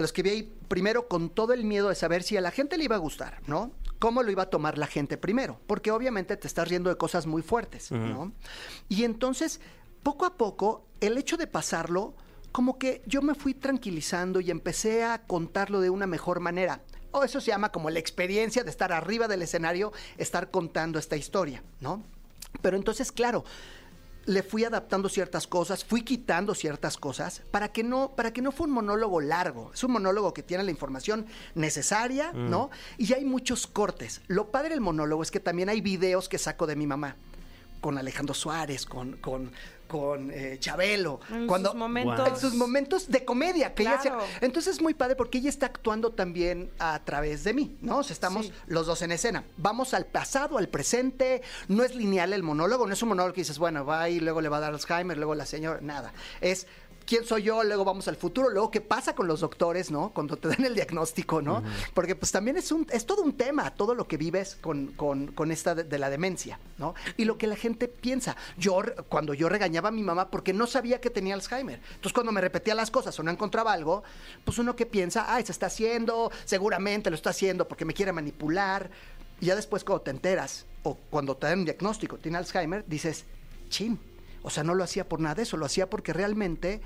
lo 0.00 0.06
escribí 0.06 0.30
ahí 0.30 0.52
primero 0.68 1.08
con 1.08 1.30
todo 1.30 1.52
el 1.52 1.64
miedo 1.64 1.88
de 1.88 1.94
saber 1.94 2.22
si 2.22 2.36
a 2.36 2.40
la 2.40 2.50
gente 2.50 2.78
le 2.78 2.84
iba 2.84 2.96
a 2.96 2.98
gustar, 2.98 3.40
¿no? 3.46 3.72
¿Cómo 3.98 4.22
lo 4.22 4.30
iba 4.30 4.44
a 4.44 4.50
tomar 4.50 4.78
la 4.78 4.86
gente 4.86 5.16
primero? 5.16 5.60
Porque 5.66 5.90
obviamente 5.90 6.36
te 6.36 6.46
estás 6.46 6.68
riendo 6.68 6.90
de 6.90 6.96
cosas 6.96 7.26
muy 7.26 7.42
fuertes, 7.42 7.92
¿no? 7.92 8.32
Y 8.88 9.04
entonces, 9.04 9.60
poco 10.02 10.24
a 10.24 10.36
poco, 10.36 10.86
el 11.00 11.18
hecho 11.18 11.36
de 11.36 11.46
pasarlo, 11.46 12.14
como 12.50 12.78
que 12.78 13.02
yo 13.06 13.22
me 13.22 13.34
fui 13.34 13.54
tranquilizando 13.54 14.40
y 14.40 14.50
empecé 14.50 15.04
a 15.04 15.22
contarlo 15.22 15.80
de 15.80 15.90
una 15.90 16.06
mejor 16.06 16.40
manera. 16.40 16.80
O 17.12 17.24
eso 17.24 17.40
se 17.40 17.50
llama 17.50 17.72
como 17.72 17.90
la 17.90 17.98
experiencia 17.98 18.64
de 18.64 18.70
estar 18.70 18.92
arriba 18.92 19.28
del 19.28 19.42
escenario, 19.42 19.92
estar 20.16 20.50
contando 20.50 20.98
esta 20.98 21.16
historia, 21.16 21.62
¿no? 21.80 22.02
Pero 22.62 22.76
entonces, 22.76 23.12
claro, 23.12 23.44
le 24.26 24.42
fui 24.42 24.64
adaptando 24.64 25.08
ciertas 25.08 25.46
cosas, 25.46 25.84
fui 25.84 26.02
quitando 26.02 26.54
ciertas 26.54 26.96
cosas 26.96 27.42
para 27.50 27.72
que 27.72 27.82
no 27.82 28.14
para 28.14 28.32
que 28.32 28.42
no 28.42 28.52
fue 28.52 28.66
un 28.66 28.72
monólogo 28.72 29.20
largo. 29.20 29.70
Es 29.72 29.82
un 29.84 29.92
monólogo 29.92 30.34
que 30.34 30.42
tiene 30.42 30.62
la 30.64 30.70
información 30.70 31.26
necesaria, 31.54 32.32
¿no? 32.32 32.70
Y 32.98 33.12
hay 33.12 33.24
muchos 33.24 33.66
cortes. 33.66 34.20
Lo 34.26 34.50
padre 34.50 34.70
del 34.70 34.80
monólogo 34.80 35.22
es 35.22 35.30
que 35.30 35.40
también 35.40 35.68
hay 35.68 35.80
videos 35.80 36.28
que 36.28 36.38
saco 36.38 36.66
de 36.66 36.76
mi 36.76 36.86
mamá 36.86 37.16
con 37.80 37.96
Alejandro 37.98 38.34
Suárez, 38.34 38.86
con 38.86 39.16
con 39.16 39.52
con 39.90 40.30
eh, 40.30 40.56
Chabelo, 40.60 41.18
En 41.30 41.46
cuando 41.48 41.70
sus 41.70 41.78
momentos. 41.78 42.28
en 42.28 42.36
sus 42.36 42.54
momentos 42.54 43.08
de 43.10 43.24
comedia 43.24 43.74
que 43.74 43.82
ella 43.82 43.96
hacía. 43.96 44.16
Entonces 44.40 44.76
es 44.76 44.80
muy 44.82 44.94
padre 44.94 45.16
porque 45.16 45.38
ella 45.38 45.48
está 45.50 45.66
actuando 45.66 46.12
también 46.12 46.70
a 46.78 47.00
través 47.04 47.42
de 47.42 47.52
mí, 47.52 47.76
¿no? 47.82 47.98
O 47.98 48.02
sea, 48.04 48.14
estamos 48.14 48.46
Sí. 48.46 48.52
los 48.68 48.86
dos 48.86 49.02
en 49.02 49.10
escena. 49.12 49.44
Vamos 49.56 49.92
al 49.92 50.06
pasado, 50.06 50.56
al 50.58 50.68
presente. 50.68 51.42
No 51.68 51.82
es 51.82 51.94
lineal 51.96 52.32
el 52.32 52.42
monólogo, 52.44 52.86
no 52.86 52.92
es 52.92 53.02
un 53.02 53.08
monólogo 53.10 53.34
que 53.34 53.40
dices, 53.40 53.58
bueno, 53.58 53.84
va 53.84 54.08
y 54.08 54.20
luego 54.20 54.40
le 54.40 54.48
va 54.48 54.58
a 54.58 54.60
dar 54.60 54.72
Alzheimer, 54.72 55.16
luego 55.16 55.34
la 55.34 55.44
señora, 55.46 55.80
nada. 55.82 56.12
Es 56.40 56.68
quién 57.10 57.24
soy 57.24 57.42
yo, 57.42 57.64
luego 57.64 57.84
vamos 57.84 58.06
al 58.06 58.14
futuro, 58.14 58.50
luego 58.50 58.70
qué 58.70 58.80
pasa 58.80 59.16
con 59.16 59.26
los 59.26 59.40
doctores, 59.40 59.90
¿no? 59.90 60.10
Cuando 60.10 60.36
te 60.36 60.46
dan 60.46 60.64
el 60.64 60.76
diagnóstico, 60.76 61.42
¿no? 61.42 61.60
Porque 61.92 62.14
pues 62.14 62.30
también 62.30 62.56
es 62.56 62.70
un, 62.70 62.86
es 62.88 63.04
todo 63.04 63.22
un 63.22 63.32
tema, 63.32 63.74
todo 63.74 63.96
lo 63.96 64.06
que 64.06 64.16
vives 64.16 64.56
con, 64.60 64.92
con, 64.92 65.26
con 65.32 65.50
esta 65.50 65.74
de, 65.74 65.82
de 65.82 65.98
la 65.98 66.08
demencia, 66.08 66.60
¿no? 66.78 66.94
Y 67.16 67.24
lo 67.24 67.36
que 67.36 67.48
la 67.48 67.56
gente 67.56 67.88
piensa. 67.88 68.36
Yo, 68.56 68.80
cuando 69.08 69.34
yo 69.34 69.48
regañaba 69.48 69.88
a 69.88 69.92
mi 69.92 70.04
mamá 70.04 70.30
porque 70.30 70.52
no 70.52 70.68
sabía 70.68 71.00
que 71.00 71.10
tenía 71.10 71.34
Alzheimer. 71.34 71.80
Entonces, 71.88 72.12
cuando 72.12 72.30
me 72.30 72.40
repetía 72.40 72.76
las 72.76 72.92
cosas 72.92 73.18
o 73.18 73.24
no 73.24 73.32
encontraba 73.32 73.72
algo, 73.72 74.04
pues 74.44 74.58
uno 74.58 74.76
que 74.76 74.86
piensa, 74.86 75.34
ay, 75.34 75.44
se 75.44 75.50
está 75.50 75.66
haciendo, 75.66 76.30
seguramente 76.44 77.10
lo 77.10 77.16
está 77.16 77.30
haciendo 77.30 77.66
porque 77.66 77.84
me 77.84 77.92
quiere 77.92 78.12
manipular. 78.12 78.88
Y 79.40 79.46
ya 79.46 79.56
después 79.56 79.82
cuando 79.82 80.02
te 80.02 80.12
enteras 80.12 80.64
o 80.84 80.94
cuando 81.10 81.36
te 81.36 81.48
dan 81.48 81.58
un 81.58 81.64
diagnóstico, 81.64 82.18
tiene 82.18 82.38
Alzheimer, 82.38 82.84
dices, 82.86 83.24
chin. 83.68 83.98
O 84.42 84.50
sea, 84.50 84.64
no 84.64 84.74
lo 84.74 84.84
hacía 84.84 85.08
por 85.08 85.20
nada 85.20 85.34
de 85.36 85.42
eso, 85.42 85.56
lo 85.56 85.66
hacía 85.66 85.88
porque 85.90 86.12
realmente 86.12 86.80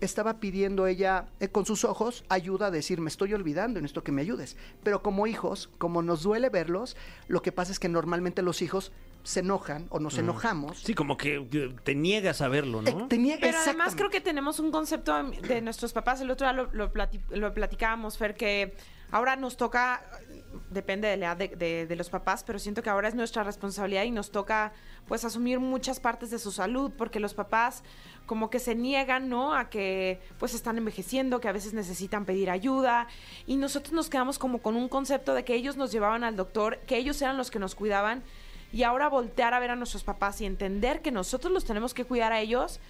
estaba 0.00 0.38
pidiendo 0.38 0.86
ella 0.86 1.26
eh, 1.40 1.48
con 1.48 1.66
sus 1.66 1.84
ojos 1.84 2.24
ayuda 2.28 2.66
a 2.66 2.70
decir, 2.70 3.00
me 3.00 3.08
estoy 3.10 3.34
olvidando, 3.34 3.80
necesito 3.80 4.04
que 4.04 4.12
me 4.12 4.22
ayudes. 4.22 4.56
Pero 4.84 5.02
como 5.02 5.26
hijos, 5.26 5.70
como 5.78 6.02
nos 6.02 6.22
duele 6.22 6.50
verlos, 6.50 6.96
lo 7.26 7.42
que 7.42 7.50
pasa 7.50 7.72
es 7.72 7.80
que 7.80 7.88
normalmente 7.88 8.42
los 8.42 8.62
hijos 8.62 8.92
se 9.24 9.40
enojan 9.40 9.86
o 9.90 9.98
nos 9.98 10.16
enojamos. 10.16 10.78
Sí, 10.78 10.94
como 10.94 11.16
que 11.16 11.74
te 11.82 11.94
niegas 11.96 12.40
a 12.40 12.48
verlo, 12.48 12.80
Eh, 12.86 12.94
¿no? 12.94 13.08
tenía- 13.08 13.38
Pero 13.40 13.58
además 13.58 13.96
creo 13.96 14.08
que 14.10 14.20
tenemos 14.20 14.60
un 14.60 14.70
concepto 14.70 15.20
de 15.24 15.60
nuestros 15.60 15.92
papás. 15.92 16.20
El 16.20 16.30
otro 16.30 16.46
día 16.46 16.52
lo, 16.52 16.70
lo, 16.72 16.92
plati- 16.92 17.20
lo 17.30 17.52
platicábamos, 17.52 18.16
Fer, 18.16 18.34
que 18.36 18.74
ahora 19.10 19.36
nos 19.36 19.56
toca, 19.56 20.02
depende 20.70 21.08
de 21.08 21.16
la 21.16 21.26
edad 21.32 21.36
de, 21.36 21.86
de- 21.86 21.96
los 21.96 22.10
papás, 22.10 22.44
pero 22.44 22.58
siento 22.58 22.82
que 22.82 22.90
ahora 22.90 23.08
es 23.08 23.14
nuestra 23.14 23.42
responsabilidad 23.42 24.04
y 24.04 24.10
nos 24.10 24.30
toca 24.30 24.72
pues 25.06 25.24
asumir 25.24 25.58
muchas 25.60 26.00
partes 26.00 26.30
de 26.30 26.38
su 26.38 26.52
salud, 26.52 26.92
porque 26.96 27.20
los 27.20 27.34
papás 27.34 27.82
como 28.26 28.50
que 28.50 28.58
se 28.58 28.74
niegan, 28.74 29.28
¿no? 29.30 29.54
A 29.54 29.70
que 29.70 30.20
pues 30.38 30.52
están 30.54 30.76
envejeciendo, 30.76 31.40
que 31.40 31.48
a 31.48 31.52
veces 31.52 31.72
necesitan 31.72 32.26
pedir 32.26 32.50
ayuda 32.50 33.08
y 33.46 33.56
nosotros 33.56 33.92
nos 33.94 34.10
quedamos 34.10 34.38
como 34.38 34.58
con 34.60 34.76
un 34.76 34.88
concepto 34.88 35.32
de 35.32 35.44
que 35.44 35.54
ellos 35.54 35.76
nos 35.76 35.92
llevaban 35.92 36.24
al 36.24 36.36
doctor, 36.36 36.78
que 36.86 36.96
ellos 36.98 37.20
eran 37.22 37.38
los 37.38 37.50
que 37.50 37.58
nos 37.58 37.74
cuidaban 37.74 38.22
y 38.70 38.82
ahora 38.82 39.08
voltear 39.08 39.54
a 39.54 39.60
ver 39.60 39.70
a 39.70 39.76
nuestros 39.76 40.04
papás 40.04 40.42
y 40.42 40.44
entender 40.44 41.00
que 41.00 41.10
nosotros 41.10 41.50
los 41.50 41.64
tenemos 41.64 41.94
que 41.94 42.04
cuidar 42.04 42.32
a 42.34 42.40
ellos, 42.40 42.80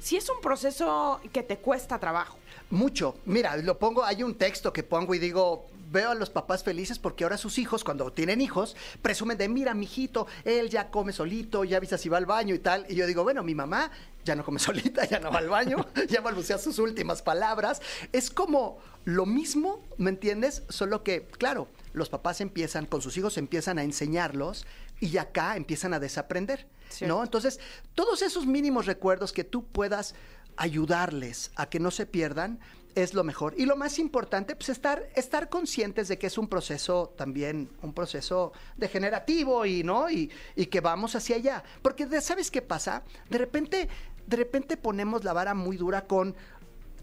sí 0.00 0.16
es 0.16 0.28
un 0.28 0.40
proceso 0.40 1.20
que 1.32 1.42
te 1.42 1.58
cuesta 1.58 1.98
trabajo. 1.98 2.38
Mucho. 2.70 3.16
Mira, 3.24 3.56
lo 3.56 3.78
pongo, 3.78 4.04
hay 4.04 4.22
un 4.22 4.34
texto 4.34 4.72
que 4.72 4.82
pongo 4.82 5.14
y 5.14 5.18
digo, 5.18 5.66
veo 5.90 6.10
a 6.10 6.14
los 6.14 6.30
papás 6.30 6.64
felices 6.64 6.98
porque 6.98 7.24
ahora 7.24 7.38
sus 7.38 7.58
hijos, 7.58 7.84
cuando 7.84 8.12
tienen 8.12 8.40
hijos, 8.40 8.76
presumen 9.02 9.38
de, 9.38 9.48
mira, 9.48 9.74
mijito, 9.74 10.26
él 10.44 10.68
ya 10.68 10.90
come 10.90 11.12
solito, 11.12 11.64
ya 11.64 11.76
avisa 11.76 11.98
si 11.98 12.08
va 12.08 12.18
al 12.18 12.26
baño 12.26 12.54
y 12.54 12.58
tal. 12.58 12.86
Y 12.88 12.94
yo 12.94 13.06
digo, 13.06 13.22
bueno, 13.22 13.42
mi 13.42 13.54
mamá 13.54 13.90
ya 14.24 14.34
no 14.34 14.44
come 14.44 14.58
solita, 14.60 15.04
ya 15.04 15.20
no 15.20 15.30
va 15.30 15.38
al 15.38 15.48
baño, 15.48 15.86
ya 16.08 16.20
balbucea 16.20 16.58
sus 16.58 16.78
últimas 16.78 17.22
palabras. 17.22 17.80
Es 18.12 18.30
como 18.30 18.78
lo 19.04 19.26
mismo, 19.26 19.84
¿me 19.98 20.10
entiendes? 20.10 20.64
Solo 20.68 21.02
que, 21.02 21.26
claro, 21.26 21.68
los 21.92 22.08
papás 22.08 22.40
empiezan, 22.40 22.86
con 22.86 23.00
sus 23.00 23.16
hijos 23.16 23.38
empiezan 23.38 23.78
a 23.78 23.84
enseñarlos 23.84 24.66
y 25.00 25.16
acá 25.18 25.56
empiezan 25.56 25.94
a 25.94 26.00
desaprender, 26.00 26.66
Cierto. 26.88 27.14
¿no? 27.16 27.22
Entonces, 27.24 27.58
todos 27.94 28.22
esos 28.22 28.46
mínimos 28.46 28.86
recuerdos 28.86 29.32
que 29.32 29.44
tú 29.44 29.64
puedas 29.66 30.14
ayudarles 30.56 31.50
a 31.56 31.66
que 31.68 31.78
no 31.80 31.90
se 31.90 32.06
pierdan 32.06 32.58
es 32.94 33.12
lo 33.12 33.24
mejor. 33.24 33.54
Y 33.58 33.66
lo 33.66 33.76
más 33.76 33.98
importante, 33.98 34.56
pues 34.56 34.70
estar, 34.70 35.06
estar 35.14 35.50
conscientes 35.50 36.08
de 36.08 36.18
que 36.18 36.26
es 36.28 36.38
un 36.38 36.48
proceso 36.48 37.12
también, 37.16 37.68
un 37.82 37.92
proceso 37.92 38.52
degenerativo 38.78 39.66
y, 39.66 39.82
¿no? 39.84 40.08
Y, 40.08 40.30
y 40.54 40.66
que 40.66 40.80
vamos 40.80 41.14
hacia 41.14 41.36
allá. 41.36 41.62
Porque, 41.82 42.06
de- 42.06 42.22
¿sabes 42.22 42.50
qué 42.50 42.62
pasa? 42.62 43.02
De 43.28 43.36
repente, 43.36 43.88
de 44.26 44.36
repente 44.36 44.78
ponemos 44.78 45.24
la 45.24 45.34
vara 45.34 45.52
muy 45.52 45.76
dura 45.76 46.06
con 46.06 46.34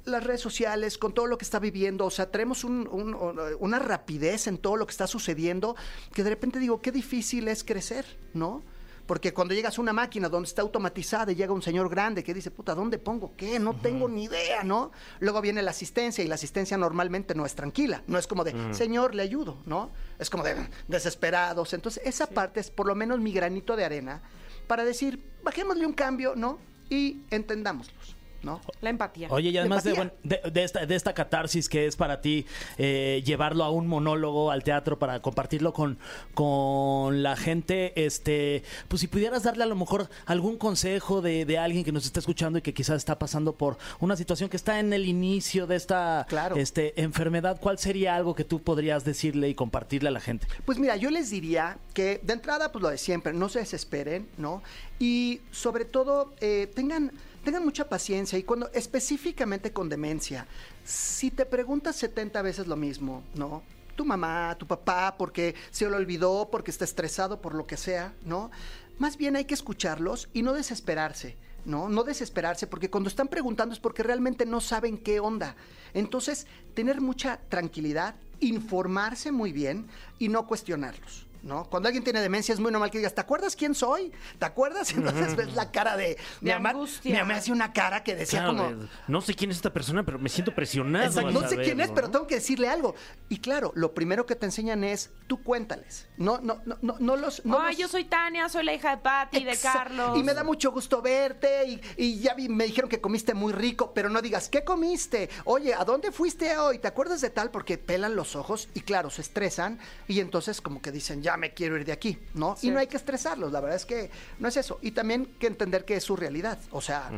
las 0.05 0.23
redes 0.23 0.41
sociales, 0.41 0.97
con 0.97 1.13
todo 1.13 1.27
lo 1.27 1.37
que 1.37 1.45
está 1.45 1.59
viviendo, 1.59 2.05
o 2.05 2.09
sea, 2.09 2.29
tenemos 2.29 2.63
un- 2.65 2.89
un- 2.91 3.15
una 3.59 3.79
rapidez 3.79 4.47
en 4.47 4.57
todo 4.57 4.75
lo 4.75 4.85
que 4.87 4.91
está 4.91 5.07
sucediendo, 5.07 5.75
que 6.13 6.23
de 6.23 6.31
repente 6.31 6.57
digo, 6.59 6.81
qué 6.81 6.91
difícil 6.91 7.47
es 7.47 7.63
crecer, 7.63 8.05
¿no? 8.33 8.63
Porque 9.05 9.33
cuando 9.33 9.53
llegas 9.53 9.77
a 9.77 9.81
una 9.81 9.91
máquina 9.91 10.29
donde 10.29 10.47
está 10.47 10.61
automatizada 10.61 11.31
y 11.31 11.35
llega 11.35 11.51
un 11.51 11.61
señor 11.61 11.89
grande 11.89 12.23
que 12.23 12.33
dice, 12.33 12.51
puta, 12.51 12.73
¿dónde 12.73 12.97
pongo 12.97 13.33
qué? 13.35 13.59
No 13.59 13.75
tengo 13.75 14.07
ni 14.07 14.25
idea, 14.25 14.63
¿no? 14.63 14.91
Luego 15.19 15.41
viene 15.41 15.61
la 15.61 15.71
asistencia 15.71 16.23
y 16.23 16.27
la 16.27 16.35
asistencia 16.35 16.77
normalmente 16.77 17.35
no 17.35 17.45
es 17.45 17.53
tranquila, 17.53 18.03
no 18.07 18.17
es 18.17 18.27
como 18.27 18.43
de, 18.45 18.73
señor, 18.73 19.13
le 19.13 19.23
ayudo, 19.23 19.57
¿no? 19.65 19.91
Es 20.19 20.29
como 20.29 20.43
de 20.43 20.55
desesperados. 20.87 21.73
Entonces, 21.73 22.01
esa 22.05 22.27
parte 22.27 22.61
es 22.61 22.71
por 22.71 22.87
lo 22.87 22.95
menos 22.95 23.19
mi 23.19 23.33
granito 23.33 23.75
de 23.75 23.83
arena 23.83 24.21
para 24.67 24.85
decir, 24.85 25.21
bajémosle 25.43 25.85
un 25.85 25.93
cambio, 25.93 26.33
¿no? 26.35 26.59
Y 26.89 27.23
entendámoslos, 27.29 28.15
¿no? 28.43 28.61
La 28.81 28.89
empatía. 28.89 29.27
Oye, 29.31 29.49
y 29.49 29.57
además 29.57 29.83
de, 29.83 29.91
Empatía. 29.91 30.11
bueno, 30.23 30.39
de, 30.43 30.51
de 30.51 30.63
esta, 30.63 30.85
de 30.85 30.95
esta 30.95 31.13
catarsis 31.13 31.69
que 31.69 31.87
es 31.87 31.95
para 31.95 32.21
ti 32.21 32.45
eh, 32.77 33.23
llevarlo 33.25 33.63
a 33.63 33.69
un 33.71 33.87
monólogo, 33.87 34.51
al 34.51 34.63
teatro, 34.63 34.99
para 34.99 35.21
compartirlo 35.21 35.73
con, 35.73 35.97
con 36.33 37.23
la 37.23 37.35
gente, 37.35 37.93
este, 38.05 38.63
pues 38.87 38.99
si 39.01 39.07
pudieras 39.07 39.43
darle 39.43 39.63
a 39.63 39.67
lo 39.67 39.75
mejor 39.75 40.09
algún 40.25 40.57
consejo 40.57 41.21
de, 41.21 41.45
de 41.45 41.57
alguien 41.57 41.83
que 41.83 41.91
nos 41.91 42.05
está 42.05 42.19
escuchando 42.19 42.59
y 42.59 42.61
que 42.61 42.73
quizás 42.73 42.97
está 42.97 43.17
pasando 43.17 43.53
por 43.53 43.77
una 43.99 44.15
situación 44.15 44.49
que 44.49 44.57
está 44.57 44.79
en 44.79 44.93
el 44.93 45.07
inicio 45.07 45.67
de 45.67 45.75
esta 45.75 46.25
Claro. 46.29 46.55
este, 46.57 46.99
enfermedad, 47.01 47.59
¿cuál 47.61 47.77
sería 47.79 48.15
algo 48.15 48.35
que 48.35 48.43
tú 48.43 48.61
podrías 48.61 49.05
decirle 49.05 49.49
y 49.49 49.55
compartirle 49.55 50.09
a 50.09 50.11
la 50.11 50.19
gente? 50.19 50.45
Pues 50.65 50.77
mira, 50.79 50.95
yo 50.97 51.09
les 51.09 51.29
diría 51.29 51.77
que 51.93 52.19
de 52.23 52.33
entrada, 52.33 52.71
pues 52.71 52.81
lo 52.81 52.89
de 52.89 52.97
siempre, 52.97 53.33
no 53.33 53.49
se 53.49 53.59
desesperen, 53.59 54.27
¿no? 54.37 54.61
Y 54.99 55.41
sobre 55.51 55.85
todo, 55.85 56.33
eh, 56.41 56.69
tengan, 56.73 57.11
tengan 57.43 57.63
mucha 57.63 57.87
paciencia 57.87 58.39
y 58.39 58.43
cuando, 58.43 58.71
específicamente 58.71 59.71
con 59.71 59.89
demencia, 59.89 60.47
si 60.83 61.29
te 61.29 61.45
preguntas 61.45 61.95
70 61.97 62.41
veces 62.41 62.67
lo 62.67 62.75
mismo, 62.75 63.23
¿no? 63.35 63.63
Tu 63.95 64.05
mamá, 64.05 64.55
tu 64.57 64.65
papá, 64.65 65.15
porque 65.17 65.53
se 65.69 65.87
lo 65.87 65.97
olvidó, 65.97 66.49
porque 66.49 66.71
está 66.71 66.85
estresado, 66.85 67.41
por 67.41 67.53
lo 67.53 67.67
que 67.67 67.77
sea, 67.77 68.13
¿no? 68.25 68.49
Más 68.97 69.17
bien 69.17 69.35
hay 69.35 69.45
que 69.45 69.53
escucharlos 69.53 70.29
y 70.33 70.41
no 70.41 70.53
desesperarse. 70.53 71.37
¿no? 71.65 71.87
No 71.87 72.03
desesperarse, 72.03 72.67
porque 72.67 72.89
cuando 72.89 73.07
están 73.07 73.29
preguntando 73.29 73.73
es 73.73 73.79
porque 73.79 74.03
realmente 74.03 74.45
no 74.45 74.59
saben 74.59 74.97
qué 74.97 75.21
onda. 75.21 75.55
Entonces, 75.93 76.45
tener 76.73 76.99
mucha 76.99 77.39
tranquilidad, 77.49 78.15
informarse 78.41 79.31
muy 79.31 79.53
bien 79.53 79.87
y 80.19 80.27
no 80.27 80.45
cuestionarlos. 80.45 81.25
¿No? 81.43 81.65
Cuando 81.69 81.87
alguien 81.87 82.03
tiene 82.03 82.21
demencia 82.21 82.53
es 82.53 82.59
muy 82.59 82.71
normal 82.71 82.89
que 82.89 82.97
digas, 82.97 83.13
¿te 83.13 83.21
acuerdas 83.21 83.55
quién 83.55 83.75
soy? 83.75 84.11
¿Te 84.39 84.45
acuerdas? 84.45 84.91
Entonces 84.93 85.35
ves 85.35 85.53
la 85.53 85.71
cara 85.71 85.95
de... 85.97 86.17
mi 86.41 86.49
mamá, 86.51 86.69
angustia. 86.71 87.11
mi 87.13 87.19
mamá 87.19 87.35
hacía 87.35 87.53
una 87.53 87.73
cara 87.73 88.03
que 88.03 88.15
decía 88.15 88.39
Claro, 88.45 88.57
como... 88.57 88.87
no 89.07 89.21
sé 89.21 89.33
quién 89.35 89.51
es 89.51 89.57
esta 89.57 89.71
persona, 89.73 90.03
pero 90.03 90.17
me 90.19 90.29
siento 90.29 90.55
presionado. 90.55 91.05
Exacto, 91.05 91.31
no 91.31 91.47
sé 91.47 91.57
quién 91.57 91.79
es, 91.81 91.91
pero 91.91 92.09
tengo 92.09 92.25
que 92.27 92.35
decirle 92.35 92.69
algo. 92.69 92.95
Y 93.29 93.39
claro, 93.39 93.71
lo 93.75 93.93
primero 93.93 94.25
que 94.25 94.35
te 94.35 94.45
enseñan 94.45 94.83
es, 94.83 95.11
tú 95.27 95.43
cuéntales. 95.43 96.07
No, 96.17 96.39
no, 96.41 96.61
no, 96.65 96.77
no, 96.81 96.95
no 96.99 97.15
los... 97.15 97.45
No 97.45 97.59
Ay, 97.59 97.73
los- 97.73 97.77
yo 97.81 97.87
soy 97.87 98.05
Tania, 98.05 98.47
soy 98.49 98.63
la 98.63 98.73
hija 98.73 98.91
de 98.91 98.97
Patty, 99.01 99.43
de 99.43 99.57
Carlos. 99.57 100.17
Y 100.17 100.23
me 100.23 100.33
da 100.33 100.43
mucho 100.43 100.71
gusto 100.71 101.01
verte 101.01 101.65
y, 101.67 101.81
y 101.97 102.19
ya 102.19 102.33
vi- 102.33 102.49
me 102.49 102.65
dijeron 102.65 102.89
que 102.89 103.01
comiste 103.01 103.33
muy 103.33 103.51
rico, 103.53 103.93
pero 103.93 104.09
no 104.09 104.21
digas, 104.21 104.47
¿qué 104.49 104.63
comiste? 104.63 105.29
Oye, 105.43 105.73
¿a 105.73 105.83
dónde 105.83 106.11
fuiste 106.11 106.57
hoy? 106.57 106.79
¿Te 106.79 106.87
acuerdas 106.87 107.21
de 107.21 107.29
tal? 107.29 107.51
Porque 107.51 107.77
pelan 107.77 108.15
los 108.15 108.35
ojos 108.37 108.69
y 108.73 108.81
claro, 108.81 109.09
se 109.09 109.21
estresan 109.21 109.79
y 110.07 110.19
entonces 110.19 110.61
como 110.61 110.81
que 110.81 110.91
dicen, 110.91 111.21
ya 111.21 111.32
me 111.37 111.53
quiero 111.53 111.77
ir 111.77 111.85
de 111.85 111.91
aquí, 111.91 112.17
¿no? 112.33 112.55
Y 112.61 112.69
no 112.69 112.79
hay 112.79 112.87
que 112.87 112.97
estresarlos, 112.97 113.51
la 113.51 113.59
verdad 113.59 113.77
es 113.77 113.85
que 113.85 114.09
no 114.39 114.47
es 114.47 114.57
eso. 114.57 114.79
Y 114.81 114.91
también 114.91 115.25
que 115.39 115.47
entender 115.47 115.85
que 115.85 115.95
es 115.95 116.03
su 116.03 116.15
realidad, 116.15 116.59
o 116.71 116.81
sea... 116.81 117.09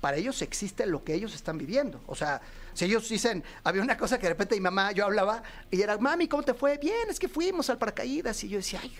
Para 0.00 0.16
ellos 0.16 0.42
existe 0.42 0.84
lo 0.84 1.04
que 1.04 1.14
ellos 1.14 1.32
están 1.32 1.58
viviendo. 1.58 2.00
O 2.08 2.16
sea, 2.16 2.40
si 2.74 2.86
ellos 2.86 3.08
dicen, 3.08 3.44
había 3.62 3.82
una 3.82 3.96
cosa 3.96 4.18
que 4.18 4.24
de 4.24 4.30
repente 4.30 4.56
mi 4.56 4.60
mamá, 4.60 4.90
yo 4.90 5.04
hablaba 5.04 5.44
y 5.70 5.80
era, 5.80 5.96
mami, 5.96 6.26
¿cómo 6.26 6.42
te 6.42 6.54
fue? 6.54 6.76
Bien, 6.76 7.08
es 7.08 7.20
que 7.20 7.28
fuimos 7.28 7.70
al 7.70 7.78
paracaídas. 7.78 8.42
Y 8.42 8.48
yo 8.48 8.56
decía, 8.56 8.80
ay, 8.82 8.92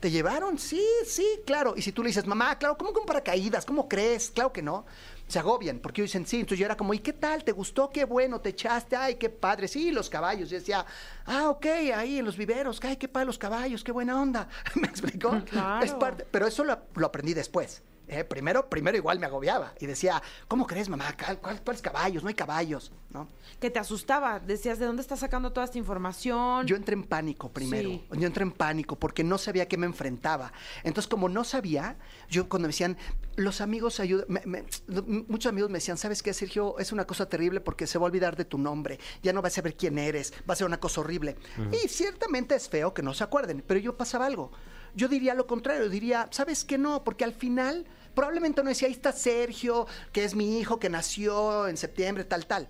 ¿Te 0.00 0.10
llevaron? 0.10 0.58
Sí, 0.58 0.82
sí, 1.06 1.26
claro. 1.46 1.74
Y 1.76 1.82
si 1.82 1.92
tú 1.92 2.02
le 2.02 2.08
dices, 2.08 2.26
mamá, 2.26 2.58
claro, 2.58 2.76
¿cómo 2.76 2.92
con 2.92 3.06
paracaídas? 3.06 3.64
¿Cómo 3.64 3.88
crees? 3.88 4.30
Claro 4.30 4.52
que 4.52 4.60
no. 4.60 4.84
Se 5.26 5.38
agobian, 5.38 5.78
porque 5.78 6.02
dicen 6.02 6.26
sí. 6.26 6.36
Entonces 6.40 6.58
yo 6.58 6.66
era 6.66 6.76
como, 6.76 6.92
¿y 6.94 6.98
qué 6.98 7.12
tal? 7.12 7.44
¿Te 7.44 7.52
gustó? 7.52 7.90
Qué 7.90 8.04
bueno, 8.04 8.40
te 8.40 8.50
echaste. 8.50 8.94
Ay, 8.96 9.14
qué 9.16 9.30
padre. 9.30 9.68
Sí, 9.68 9.90
los 9.90 10.10
caballos. 10.10 10.52
Y 10.52 10.56
decía, 10.56 10.84
ah, 11.26 11.48
ok, 11.48 11.66
ahí 11.94 12.18
en 12.18 12.24
los 12.24 12.36
viveros. 12.36 12.78
Ay, 12.82 12.96
qué 12.96 13.08
padre 13.08 13.26
los 13.26 13.38
caballos, 13.38 13.82
qué 13.82 13.92
buena 13.92 14.20
onda. 14.20 14.48
¿Me 14.74 14.86
explicó? 14.86 15.42
Claro. 15.44 15.84
Es 15.84 15.92
parte, 15.92 16.26
pero 16.30 16.46
eso 16.46 16.62
lo, 16.64 16.78
lo 16.94 17.06
aprendí 17.06 17.34
después. 17.34 17.82
¿Eh? 18.08 18.24
Primero, 18.24 18.68
primero 18.68 18.96
igual 18.96 19.18
me 19.18 19.26
agobiaba. 19.26 19.74
Y 19.80 19.86
decía, 19.86 20.22
¿cómo 20.48 20.66
crees, 20.66 20.88
mamá? 20.88 21.14
¿Cuál- 21.18 21.38
cuál- 21.38 21.62
¿Cuáles 21.62 21.82
caballos? 21.82 22.22
No 22.22 22.28
hay 22.28 22.34
caballos, 22.34 22.92
¿no? 23.10 23.28
Que 23.60 23.70
te 23.70 23.78
asustaba. 23.78 24.40
Decías, 24.40 24.78
¿de 24.78 24.86
dónde 24.86 25.02
estás 25.02 25.20
sacando 25.20 25.52
toda 25.52 25.64
esta 25.66 25.78
información? 25.78 26.66
Yo 26.66 26.76
entré 26.76 26.94
en 26.94 27.04
pánico 27.04 27.50
primero. 27.50 27.88
Sí. 27.88 28.04
Yo 28.12 28.26
entré 28.26 28.42
en 28.42 28.52
pánico 28.52 28.96
porque 28.96 29.24
no 29.24 29.38
sabía 29.38 29.64
a 29.64 29.66
qué 29.66 29.76
me 29.76 29.86
enfrentaba. 29.86 30.52
Entonces, 30.82 31.08
como 31.08 31.28
no 31.28 31.44
sabía, 31.44 31.96
yo 32.28 32.48
cuando 32.48 32.66
me 32.68 32.72
decían, 32.72 32.96
los 33.36 33.60
amigos 33.60 33.98
ayudan, 34.00 34.26
me- 34.28 34.42
me- 34.44 34.64
muchos 35.28 35.50
amigos 35.50 35.70
me 35.70 35.78
decían, 35.78 35.96
¿sabes 35.98 36.22
qué, 36.22 36.32
Sergio? 36.32 36.78
Es 36.78 36.92
una 36.92 37.04
cosa 37.06 37.28
terrible 37.28 37.60
porque 37.60 37.86
se 37.86 37.98
va 37.98 38.04
a 38.04 38.06
olvidar 38.06 38.36
de 38.36 38.44
tu 38.44 38.58
nombre. 38.58 38.98
Ya 39.22 39.32
no 39.32 39.42
vas 39.42 39.52
a 39.54 39.56
saber 39.56 39.76
quién 39.76 39.98
eres. 39.98 40.32
Va 40.48 40.54
a 40.54 40.56
ser 40.56 40.66
una 40.66 40.78
cosa 40.78 41.00
horrible. 41.00 41.36
Y 41.72 41.88
ciertamente 41.88 42.54
es 42.54 42.68
feo 42.68 42.94
que 42.94 43.02
no 43.02 43.12
se 43.14 43.24
acuerden, 43.24 43.64
pero 43.66 43.80
yo 43.80 43.96
pasaba 43.96 44.26
algo. 44.26 44.52
Yo 44.94 45.08
diría 45.08 45.34
lo 45.34 45.46
contrario, 45.46 45.88
diría, 45.88 46.28
¿sabes 46.30 46.64
qué 46.64 46.78
no? 46.78 47.02
Porque 47.04 47.24
al 47.24 47.32
final, 47.34 47.84
probablemente 48.14 48.62
no 48.62 48.68
decía, 48.68 48.88
ahí 48.88 48.94
está 48.94 49.12
Sergio, 49.12 49.86
que 50.12 50.24
es 50.24 50.34
mi 50.34 50.58
hijo 50.58 50.78
que 50.78 50.88
nació 50.88 51.66
en 51.68 51.76
septiembre, 51.76 52.24
tal, 52.24 52.46
tal 52.46 52.68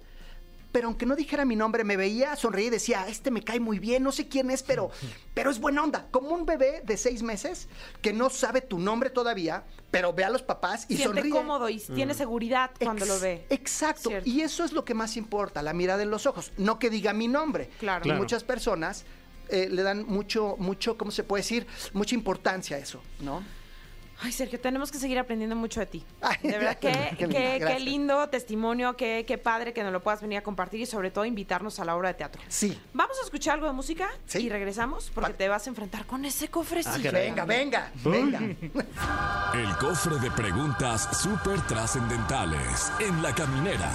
pero 0.72 0.88
aunque 0.88 1.06
no 1.06 1.14
dijera 1.14 1.44
mi 1.44 1.54
nombre, 1.54 1.84
me 1.84 1.96
veía, 1.96 2.34
sonreía 2.34 2.66
y 2.66 2.70
decía, 2.70 3.06
este 3.06 3.30
me 3.30 3.44
cae 3.44 3.60
muy 3.60 3.78
bien, 3.78 4.02
no 4.02 4.10
sé 4.10 4.26
quién 4.26 4.50
es, 4.50 4.64
pero, 4.64 4.90
pero 5.32 5.48
es 5.52 5.60
buena 5.60 5.84
onda. 5.84 6.08
Como 6.10 6.30
un 6.30 6.44
bebé 6.46 6.82
de 6.84 6.96
seis 6.96 7.22
meses 7.22 7.68
que 8.02 8.12
no 8.12 8.28
sabe 8.28 8.60
tu 8.60 8.80
nombre 8.80 9.08
todavía, 9.08 9.62
pero 9.92 10.12
ve 10.12 10.24
a 10.24 10.30
los 10.30 10.42
papás 10.42 10.86
y 10.88 10.96
Siente 10.96 11.04
sonríe. 11.20 11.30
cómodo 11.30 11.68
y 11.68 11.78
tiene 11.78 12.12
seguridad 12.12 12.72
cuando 12.82 13.04
Ex- 13.04 13.14
lo 13.14 13.20
ve. 13.20 13.46
Exacto. 13.50 14.08
Cierto. 14.08 14.28
Y 14.28 14.40
eso 14.40 14.64
es 14.64 14.72
lo 14.72 14.84
que 14.84 14.94
más 14.94 15.16
importa, 15.16 15.62
la 15.62 15.72
mirada 15.74 16.02
en 16.02 16.10
los 16.10 16.26
ojos. 16.26 16.50
No 16.56 16.80
que 16.80 16.90
diga 16.90 17.12
mi 17.12 17.28
nombre. 17.28 17.70
Claro. 17.78 18.00
Y 18.00 18.08
Claro. 18.08 18.18
muchas 18.18 18.42
personas 18.42 19.04
eh, 19.48 19.68
le 19.70 19.82
dan 19.82 20.04
mucho, 20.06 20.56
mucho, 20.58 20.96
¿cómo 20.96 21.10
se 21.10 21.24
puede 21.24 21.42
decir? 21.42 21.66
Mucha 21.92 22.14
importancia 22.14 22.76
a 22.76 22.80
eso, 22.80 23.02
¿no? 23.20 23.42
Ay, 24.20 24.30
Sergio, 24.30 24.60
tenemos 24.60 24.92
que 24.92 24.98
seguir 24.98 25.18
aprendiendo 25.18 25.56
mucho 25.56 25.80
de 25.80 25.86
ti. 25.86 26.04
Ay, 26.22 26.36
de 26.44 26.52
verdad, 26.56 26.78
qué, 26.80 26.92
qué 26.92 27.16
qué- 27.16 27.26
linda, 27.26 27.40
qué 27.52 27.58
gracias. 27.58 27.82
lindo 27.82 28.28
testimonio, 28.28 28.96
qué, 28.96 29.24
qué 29.26 29.38
padre 29.38 29.72
que 29.72 29.82
nos 29.82 29.92
lo 29.92 30.02
puedas 30.04 30.22
venir 30.22 30.38
a 30.38 30.42
compartir 30.42 30.80
y 30.80 30.86
sobre 30.86 31.10
todo 31.10 31.24
invitarnos 31.24 31.80
a 31.80 31.84
la 31.84 31.96
obra 31.96 32.08
de 32.10 32.14
teatro. 32.14 32.40
Sí. 32.48 32.80
Vamos 32.92 33.18
a 33.20 33.24
escuchar 33.24 33.54
algo 33.54 33.66
de 33.66 33.72
música 33.72 34.08
Sí. 34.26 34.38
y 34.38 34.48
regresamos 34.48 35.10
porque 35.12 35.32
te 35.34 35.48
vas 35.48 35.66
a 35.66 35.70
enfrentar 35.70 36.06
con 36.06 36.24
ese 36.24 36.48
cofrecillo. 36.48 37.10
Venga, 37.10 37.44
venga, 37.44 37.90
venga. 38.04 38.38
El 39.54 39.76
cofre 39.78 40.16
de 40.20 40.30
preguntas 40.30 41.08
súper 41.20 41.60
trascendentales 41.62 42.92
en 43.00 43.20
la 43.20 43.34
caminera. 43.34 43.90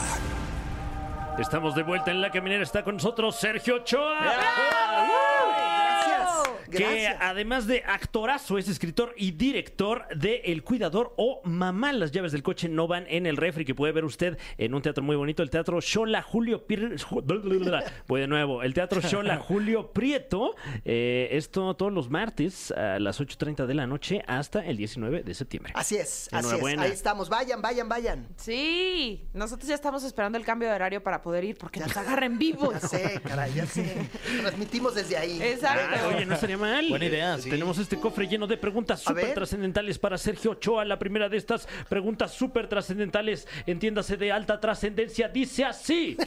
Estamos 1.39 1.73
de 1.75 1.83
vuelta 1.83 2.11
en 2.11 2.19
la 2.19 2.29
caminera. 2.29 2.61
Está 2.61 2.83
con 2.83 2.95
nosotros 2.95 3.37
Sergio 3.39 3.75
Ochoa. 3.75 4.19
Gracias. 6.69 7.17
Que 7.17 7.23
además 7.23 7.67
de 7.67 7.83
actorazo 7.85 8.57
es 8.57 8.67
escritor 8.67 9.13
y 9.17 9.31
director 9.31 10.07
de 10.15 10.41
El 10.45 10.63
Cuidador 10.63 11.13
o 11.17 11.41
Mamá. 11.43 11.93
Las 11.93 12.11
llaves 12.11 12.31
del 12.31 12.43
coche 12.43 12.69
no 12.69 12.87
van 12.87 13.05
en 13.07 13.25
el 13.25 13.37
refri 13.37 13.65
que 13.65 13.75
puede 13.75 13.93
ver 13.93 14.05
usted 14.05 14.37
en 14.57 14.73
un 14.73 14.81
teatro 14.81 15.03
muy 15.03 15.15
bonito, 15.15 15.43
el 15.43 15.49
Teatro 15.49 15.79
Shola 15.81 16.21
Julio 16.21 16.65
Prieto. 16.65 16.95
Voy 18.07 18.21
de 18.21 18.27
nuevo, 18.27 18.63
el 18.63 18.73
Teatro 18.73 19.01
Shola 19.01 19.37
Julio 19.39 19.91
Prieto. 19.91 20.55
Eh, 20.85 21.29
esto 21.31 21.75
todos 21.75 21.91
los 21.91 22.09
martes 22.09 22.71
a 22.71 22.99
las 22.99 23.19
8.30 23.19 23.65
de 23.65 23.73
la 23.73 23.87
noche 23.87 24.23
hasta 24.27 24.65
el 24.65 24.77
19 24.77 25.23
de 25.23 25.33
septiembre. 25.33 25.73
Así 25.75 25.97
es, 25.97 26.29
así 26.31 26.55
es. 26.55 26.79
Ahí 26.79 26.91
estamos. 26.91 27.29
Vayan, 27.29 27.61
vayan, 27.61 27.89
vayan. 27.89 28.27
Sí, 28.37 29.27
nosotros 29.33 29.67
ya 29.67 29.75
estamos 29.75 30.03
esperando 30.03 30.37
el 30.37 30.45
cambio 30.45 30.69
de 30.69 30.75
horario 30.75 31.03
para 31.03 31.21
poder 31.21 31.43
ir 31.43 31.57
porque 31.57 31.79
nos 31.79 31.95
agarren 31.95 32.37
vivos. 32.37 32.73
Ya 32.73 32.87
sé, 32.87 33.21
caray, 33.23 33.53
ya 33.53 33.65
sé. 33.65 34.09
Transmitimos 34.41 34.95
desde 34.95 35.17
ahí. 35.17 35.41
Exacto. 35.41 35.95
Ah, 35.95 36.07
oye, 36.15 36.25
no 36.25 36.35
estaría 36.35 36.57
mal. 36.59 36.87
Buena 36.89 37.05
idea, 37.05 37.37
sí. 37.37 37.49
Tenemos 37.49 37.77
este 37.77 37.97
cofre 37.99 38.27
lleno 38.27 38.45
de 38.47 38.57
preguntas 38.57 38.99
súper 39.01 39.33
trascendentales 39.33 39.97
para 39.97 40.17
Sergio 40.17 40.51
Ochoa. 40.51 40.85
La 40.85 40.99
primera 40.99 41.29
de 41.29 41.37
estas 41.37 41.67
preguntas 41.87 42.31
súper 42.33 42.67
trascendentales, 42.67 43.47
entiéndase 43.65 44.17
de 44.17 44.31
alta 44.31 44.59
trascendencia, 44.59 45.27
dice 45.29 45.65
así. 45.65 46.17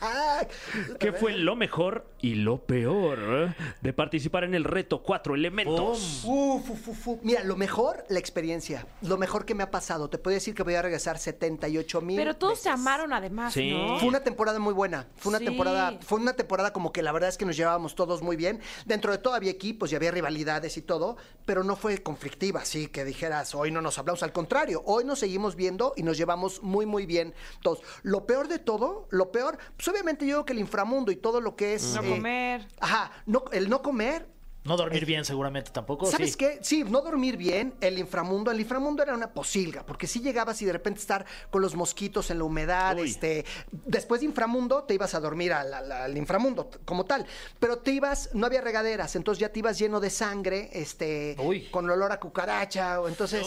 Ay, 0.00 0.46
¿Qué 0.98 1.12
fue 1.12 1.36
lo 1.36 1.54
mejor 1.56 2.06
y 2.20 2.34
lo 2.36 2.58
peor 2.64 3.18
eh, 3.20 3.54
de 3.80 3.92
participar 3.92 4.44
en 4.44 4.54
el 4.54 4.64
reto 4.64 5.02
Cuatro 5.02 5.34
Elementos? 5.34 6.22
Uf, 6.24 6.70
uf, 6.70 6.88
uf, 6.88 7.08
uf. 7.08 7.18
Mira, 7.22 7.44
lo 7.44 7.56
mejor, 7.56 8.04
la 8.08 8.18
experiencia. 8.18 8.86
Lo 9.02 9.18
mejor 9.18 9.44
que 9.44 9.54
me 9.54 9.62
ha 9.62 9.70
pasado. 9.70 10.08
Te 10.08 10.18
puedo 10.18 10.34
decir 10.34 10.54
que 10.54 10.62
voy 10.62 10.74
a 10.74 10.82
regresar 10.82 11.18
78 11.18 12.00
mil. 12.00 12.16
Pero 12.16 12.34
todos 12.36 12.58
se 12.58 12.68
amaron 12.70 13.12
además, 13.12 13.52
Sí. 13.52 13.70
¿no? 13.70 13.98
Fue 13.98 14.08
una 14.08 14.20
temporada 14.20 14.58
muy 14.58 14.72
buena. 14.72 15.06
Fue 15.16 15.30
una 15.30 15.38
Sí. 15.38 15.44
temporada, 15.44 15.98
fue 16.00 16.18
una 16.18 16.32
temporada 16.34 16.72
como 16.72 16.92
que 16.92 17.02
la 17.02 17.12
verdad 17.12 17.28
es 17.28 17.36
que 17.36 17.44
nos 17.44 17.56
llevábamos 17.56 17.94
todos 17.94 18.22
muy 18.22 18.36
bien. 18.36 18.60
Dentro 18.86 19.12
de 19.12 19.18
todo 19.18 19.34
había 19.34 19.50
equipos 19.82 19.92
y 19.92 19.96
había 19.96 20.10
rivalidades 20.10 20.76
y 20.76 20.82
todo, 20.82 21.16
pero 21.44 21.64
no 21.64 21.76
fue 21.76 22.02
conflictiva, 22.02 22.60
así 22.60 22.88
que 22.88 23.04
dijeras, 23.04 23.54
hoy 23.54 23.70
no 23.70 23.80
nos 23.80 23.98
hablamos. 23.98 24.22
Al 24.22 24.32
contrario, 24.32 24.82
hoy 24.86 25.04
nos 25.04 25.18
seguimos 25.18 25.56
viendo 25.56 25.92
y 25.96 26.02
nos 26.02 26.16
llevamos 26.16 26.62
muy, 26.62 26.86
muy 26.86 27.06
bien 27.06 27.34
todos. 27.62 27.80
Lo 28.02 28.26
peor 28.26 28.48
de 28.48 28.58
todo, 28.58 29.06
lo 29.10 29.32
peor, 29.32 29.58
pues 29.76 29.88
obviamente 29.88 30.26
yo 30.26 30.36
creo 30.36 30.44
que 30.44 30.52
el 30.52 30.58
inframundo 30.60 31.10
y 31.10 31.16
todo 31.16 31.40
lo 31.40 31.56
que 31.56 31.74
es. 31.74 31.94
No 31.94 32.02
eh, 32.02 32.10
comer. 32.10 32.68
Ajá, 32.80 33.12
no, 33.26 33.44
el 33.52 33.68
no 33.68 33.82
comer, 33.82 34.26
No 34.64 34.76
dormir 34.76 35.04
bien 35.06 35.24
seguramente 35.24 35.72
tampoco. 35.72 36.06
¿Sabes 36.06 36.32
sí. 36.32 36.38
qué? 36.38 36.58
Sí, 36.62 36.84
no 36.84 37.00
dormir 37.00 37.36
bien, 37.36 37.74
el 37.80 37.98
inframundo. 37.98 38.50
El 38.52 38.60
inframundo 38.60 39.02
era 39.02 39.12
una 39.14 39.32
posilga, 39.32 39.84
porque 39.84 40.06
si 40.06 40.20
llegabas 40.20 40.62
y 40.62 40.64
de 40.66 40.72
repente 40.72 41.00
estar 41.00 41.26
con 41.50 41.62
los 41.62 41.74
mosquitos 41.74 42.30
en 42.30 42.38
la 42.38 42.44
humedad, 42.44 42.96
Uy. 42.96 43.10
este, 43.10 43.44
después 43.72 44.20
de 44.20 44.26
inframundo 44.26 44.84
te 44.84 44.94
ibas 44.94 45.14
a 45.14 45.20
dormir 45.20 45.52
al, 45.52 45.74
al- 45.74 45.90
al 45.90 46.16
inframundo 46.16 46.70
como 46.84 47.04
tal, 47.04 47.26
pero 47.58 47.78
te 47.78 47.90
ibas, 47.90 48.30
no 48.34 48.46
había 48.46 48.60
regaderas, 48.60 49.16
entonces 49.16 49.40
ya 49.40 49.48
te 49.48 49.58
ibas 49.58 49.78
lleno 49.78 49.98
de 49.98 50.10
sangre, 50.10 50.70
este, 50.72 51.34
Uy. 51.40 51.66
con 51.70 51.90
olor 51.90 52.12
a 52.12 52.20
cucaracha, 52.20 53.00
o 53.00 53.08
entonces, 53.08 53.44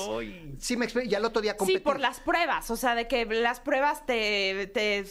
sí 0.60 0.76
me 0.76 0.84
explico, 0.86 1.08
y 1.10 1.16
al 1.16 1.24
otro 1.24 1.42
día 1.42 1.54
Sí, 1.54 1.58
competir. 1.60 1.84
por 1.84 2.00
las 2.02 2.20
pruebas, 2.20 2.70
o 2.72 2.76
sea, 2.76 2.94
de 2.94 3.08
que 3.08 3.24
las 3.26 3.62
pruebas 3.62 4.06
te, 4.06 4.68
te 4.74 5.06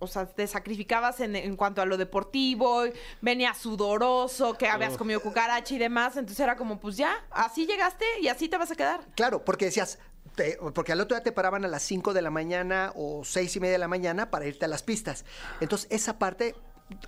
o 0.00 0.06
sea, 0.06 0.26
te 0.26 0.46
sacrificabas 0.46 1.20
en, 1.20 1.36
en 1.36 1.54
cuanto 1.56 1.80
a 1.80 1.86
lo 1.86 1.96
deportivo, 1.96 2.82
venía 3.20 3.54
sudoroso, 3.54 4.54
que 4.54 4.66
habías 4.68 4.96
comido 4.96 5.20
cucaracha 5.20 5.74
y 5.74 5.78
demás, 5.78 6.16
entonces 6.16 6.40
era 6.40 6.56
como, 6.56 6.80
pues 6.80 6.96
ya, 6.96 7.24
así 7.30 7.66
llegaste 7.66 8.04
y 8.20 8.28
así 8.28 8.48
te 8.48 8.56
vas 8.58 8.70
a 8.70 8.74
quedar. 8.76 9.00
Claro, 9.14 9.44
porque 9.44 9.66
decías, 9.66 9.98
te- 10.34 10.58
porque 10.74 10.92
al 10.92 11.00
otro 11.00 11.16
día 11.16 11.22
te 11.22 11.32
paraban 11.32 11.64
a 11.64 11.68
las 11.68 11.82
5 11.82 12.12
de 12.14 12.22
la 12.22 12.30
mañana 12.30 12.92
o 12.96 13.22
seis 13.24 13.54
y 13.56 13.60
media 13.60 13.72
de 13.72 13.78
la 13.78 13.88
mañana 13.88 14.30
para 14.30 14.46
irte 14.46 14.64
a 14.64 14.68
las 14.68 14.82
pistas. 14.82 15.24
Entonces, 15.60 15.86
esa 15.90 16.18
parte, 16.18 16.54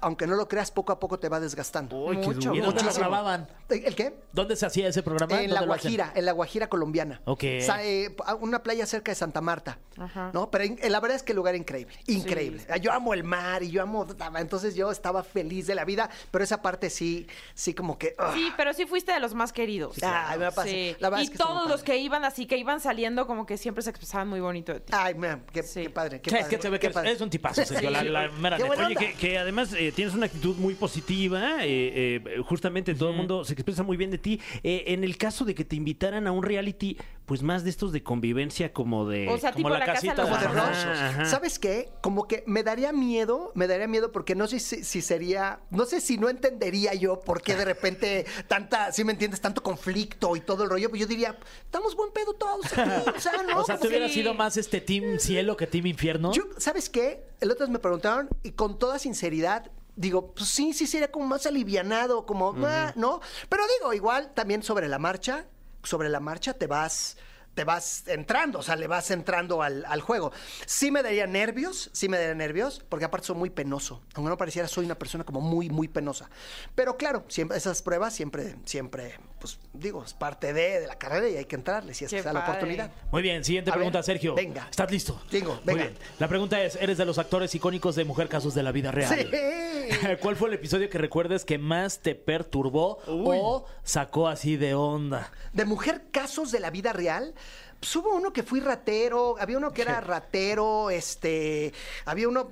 aunque 0.00 0.26
no 0.26 0.36
lo 0.36 0.48
creas, 0.48 0.70
poco 0.70 0.92
a 0.92 0.98
poco 1.00 1.18
te 1.18 1.28
va 1.28 1.40
desgastando. 1.40 1.96
Uy, 2.04 2.16
qué 2.18 2.26
Mucho. 2.26 2.40
duro. 2.50 2.54
¿Y 2.54 2.60
dónde 2.60 2.82
lo 2.82 2.92
grababan? 2.94 3.48
¿El 3.68 3.94
qué? 3.94 4.14
¿Dónde 4.32 4.56
se 4.56 4.66
hacía 4.66 4.88
ese 4.88 5.02
programa? 5.02 5.40
En 5.42 5.52
la. 5.52 5.62
Guajira, 5.62 6.12
en 6.14 6.24
la 6.26 6.32
Guajira 6.32 6.68
colombiana. 6.68 7.20
Ok. 7.24 7.44
Sa- 7.60 7.82
eh, 7.84 8.14
a 8.26 8.34
una 8.34 8.62
playa 8.62 8.84
cerca 8.86 9.12
de 9.12 9.16
Santa 9.16 9.40
Marta. 9.40 9.78
Ajá. 9.98 10.30
¿No? 10.32 10.50
Pero 10.50 10.64
en- 10.64 10.78
la 10.92 11.00
verdad 11.00 11.16
es 11.16 11.22
que 11.22 11.32
el 11.32 11.36
lugar 11.36 11.54
increíble, 11.54 11.94
increíble. 12.06 12.64
Yo 12.80 12.92
amo 12.92 13.14
el 13.14 13.24
mar 13.24 13.62
y 13.62 13.70
yo 13.70 13.82
amo, 13.82 14.06
entonces 14.36 14.74
yo 14.74 14.90
estaba 14.90 15.22
feliz 15.22 15.66
de 15.66 15.74
la 15.74 15.84
vida, 15.84 16.10
pero 16.30 16.44
esa 16.44 16.62
parte 16.62 16.90
sí, 16.90 17.26
sí 17.54 17.74
como 17.74 17.98
que. 17.98 18.14
ugh. 18.18 18.34
Sí, 18.34 18.52
pero 18.56 18.72
sí 18.72 18.86
fuiste 18.86 19.12
de 19.12 19.20
los 19.20 19.34
más 19.34 19.52
queridos. 19.52 19.96
Ay, 20.02 20.38
me 20.38 20.46
pasa. 20.52 20.64
Sí. 20.68 20.96
La 20.98 21.08
verdad 21.10 21.20
Y 21.22 21.24
es 21.24 21.30
que 21.30 21.36
estuvo 21.36 21.48
todos 21.54 21.68
los 21.70 21.82
que 21.82 21.96
iban 21.98 22.24
así, 22.24 22.46
que 22.46 22.56
iban 22.56 22.80
saliendo, 22.80 23.26
como 23.26 23.46
que 23.46 23.56
siempre 23.58 23.82
se 23.82 23.90
expresaban 23.90 24.28
muy 24.28 24.40
bonito 24.40 24.72
de 24.72 24.80
ti. 24.80 24.92
Ay, 24.96 25.14
man, 25.14 25.44
qué, 25.52 25.62
Sí. 25.62 25.82
qué 25.82 25.90
padre, 25.90 26.20
qué 26.20 26.30
Sí, 26.30 26.36
padre. 26.36 26.42
es 26.42 26.56
que 26.56 26.62
se 26.62 26.70
ve 26.70 26.78
qué 26.80 26.88
que 26.88 26.94
padre. 26.94 27.12
es 27.12 27.20
un 27.20 27.30
tipazo, 27.30 27.64
Sergio, 27.64 27.90
la, 27.90 28.02
la 28.02 28.28
mera 28.30 28.56
Qué 28.56 28.62
neta. 28.64 28.74
buena 28.74 28.86
Oye, 28.88 28.96
onda. 28.96 29.08
que, 29.10 29.14
que 29.14 29.38
además 29.38 29.71
eh, 29.74 29.92
tienes 29.94 30.14
una 30.14 30.26
actitud 30.26 30.56
muy 30.56 30.74
positiva. 30.74 31.64
eh, 31.64 32.22
eh, 32.24 32.42
justamente 32.44 32.94
todo 32.94 33.10
el 33.10 33.16
mundo 33.16 33.44
se 33.44 33.52
expresa 33.54 33.82
muy 33.82 33.96
bien 33.96 34.10
de 34.10 34.18
ti. 34.18 34.40
En 34.62 35.04
el 35.04 35.16
caso 35.16 35.44
de 35.44 35.54
que 35.54 35.64
te 35.64 35.76
invitaran 35.76 36.26
a 36.26 36.32
un 36.32 36.42
reality, 36.42 36.96
pues 37.26 37.42
más 37.42 37.64
de 37.64 37.70
estos 37.70 37.92
de 37.92 38.02
convivencia 38.02 38.72
como 38.72 39.08
de... 39.08 39.28
O 39.28 39.38
sea, 39.38 39.52
como 39.52 39.58
tipo 39.58 39.68
la 39.70 39.78
la, 39.78 39.86
casa 39.86 39.94
casita 39.94 40.24
de 40.24 40.30
los 40.30 40.38
Ajá. 40.38 41.24
¿Sabes 41.24 41.58
qué? 41.58 41.90
Como 42.00 42.26
que 42.26 42.42
me 42.46 42.62
daría 42.62 42.92
miedo, 42.92 43.52
me 43.54 43.66
daría 43.66 43.86
miedo 43.86 44.10
porque 44.10 44.34
no 44.34 44.46
sé 44.46 44.58
si, 44.58 44.82
si 44.84 45.02
sería, 45.02 45.60
no 45.70 45.84
sé 45.84 46.00
si 46.00 46.18
no 46.18 46.28
entendería 46.28 46.94
yo 46.94 47.20
por 47.20 47.42
qué 47.42 47.54
de 47.54 47.64
repente 47.64 48.26
tanta, 48.48 48.92
si 48.92 49.04
me 49.04 49.12
entiendes, 49.12 49.40
tanto 49.40 49.62
conflicto 49.62 50.34
y 50.36 50.40
todo 50.40 50.64
el 50.64 50.70
rollo, 50.70 50.88
pues 50.88 51.00
yo 51.00 51.06
diría, 51.06 51.38
estamos 51.64 51.94
buen 51.94 52.12
pedo 52.12 52.32
todos 52.34 52.66
aquí, 52.66 53.10
o 53.16 53.20
sea, 53.20 53.42
¿no? 53.42 53.52
O 53.62 53.64
sea, 53.64 53.78
¿tú 53.78 53.86
hubieras 53.86 54.10
sí. 54.10 54.20
sido 54.20 54.34
más 54.34 54.56
este 54.56 54.80
team 54.80 55.18
cielo 55.18 55.56
que 55.56 55.66
team 55.66 55.86
infierno? 55.86 56.32
Yo, 56.32 56.42
¿sabes 56.58 56.90
qué? 56.90 57.24
El 57.40 57.50
otro 57.50 57.66
día 57.66 57.72
me 57.72 57.78
preguntaron 57.78 58.28
y 58.42 58.52
con 58.52 58.78
toda 58.78 58.98
sinceridad 58.98 59.70
digo, 59.94 60.32
pues 60.34 60.48
sí, 60.48 60.72
sí 60.72 60.86
sería 60.86 61.10
como 61.10 61.26
más 61.26 61.46
alivianado, 61.46 62.24
como, 62.26 62.54
"Ah", 62.64 62.92
¿no? 62.96 63.20
Pero 63.48 63.64
digo, 63.78 63.92
igual 63.92 64.32
también 64.34 64.62
sobre 64.62 64.88
la 64.88 64.98
marcha, 64.98 65.46
sobre 65.82 66.08
la 66.08 66.20
marcha 66.20 66.54
te 66.54 66.66
vas 66.66 67.16
te 67.54 67.64
vas 67.64 68.04
entrando, 68.08 68.60
o 68.60 68.62
sea, 68.62 68.76
le 68.76 68.86
vas 68.86 69.10
entrando 69.10 69.62
al, 69.62 69.84
al 69.86 70.00
juego. 70.00 70.32
Sí 70.66 70.90
me 70.90 71.02
daría 71.02 71.26
nervios, 71.26 71.90
sí 71.92 72.08
me 72.08 72.16
daría 72.18 72.34
nervios, 72.34 72.82
porque 72.88 73.04
aparte 73.04 73.26
soy 73.26 73.36
muy 73.36 73.50
penoso. 73.50 74.00
Aunque 74.14 74.30
no 74.30 74.36
pareciera, 74.38 74.68
soy 74.68 74.84
una 74.86 74.94
persona 74.98 75.24
como 75.24 75.40
muy, 75.40 75.68
muy 75.68 75.88
penosa. 75.88 76.30
Pero 76.74 76.96
claro, 76.96 77.24
siempre, 77.28 77.58
esas 77.58 77.82
pruebas 77.82 78.14
siempre, 78.14 78.56
siempre, 78.64 79.18
pues 79.38 79.58
digo, 79.74 80.02
es 80.04 80.14
parte 80.14 80.52
de, 80.52 80.80
de 80.80 80.86
la 80.86 80.96
carrera 80.96 81.28
y 81.28 81.36
hay 81.36 81.44
que 81.44 81.56
entrarle 81.56 81.92
si 81.94 82.04
es 82.06 82.10
Qué 82.10 82.18
que 82.18 82.24
la 82.24 82.32
padre. 82.32 82.48
oportunidad. 82.52 82.90
Muy 83.10 83.22
bien, 83.22 83.44
siguiente 83.44 83.70
A 83.70 83.74
pregunta, 83.74 83.98
ver, 83.98 84.04
Sergio. 84.06 84.34
venga. 84.34 84.66
¿Estás 84.70 84.90
listo? 84.90 85.20
Tengo, 85.30 85.54
Muy 85.56 85.62
venga. 85.64 85.82
bien. 85.84 85.98
La 86.18 86.28
pregunta 86.28 86.62
es, 86.62 86.76
¿eres 86.76 86.96
de 86.98 87.04
los 87.04 87.18
actores 87.18 87.54
icónicos 87.54 87.94
de 87.96 88.04
Mujer 88.04 88.28
Casos 88.28 88.54
de 88.54 88.62
la 88.62 88.72
Vida 88.72 88.90
Real? 88.92 89.14
Sí. 89.14 89.28
¿Cuál 90.20 90.36
fue 90.36 90.48
el 90.48 90.54
episodio 90.54 90.88
que 90.88 90.96
recuerdes 90.98 91.44
que 91.44 91.58
más 91.58 91.98
te 92.00 92.14
perturbó 92.14 92.98
o 93.06 93.66
sacó 93.82 94.28
así 94.28 94.56
de 94.56 94.74
onda? 94.74 95.30
de 95.52 95.64
mujer 95.66 96.04
casos 96.10 96.50
de 96.50 96.60
la 96.60 96.70
vida 96.70 96.92
real. 96.94 97.34
Pues 97.82 97.96
hubo 97.96 98.14
uno 98.14 98.32
que 98.32 98.44
fui 98.44 98.60
ratero, 98.60 99.34
había 99.40 99.58
uno 99.58 99.72
que 99.72 99.82
era 99.82 100.00
ratero, 100.00 100.88
este, 100.88 101.74
había 102.04 102.28
uno, 102.28 102.48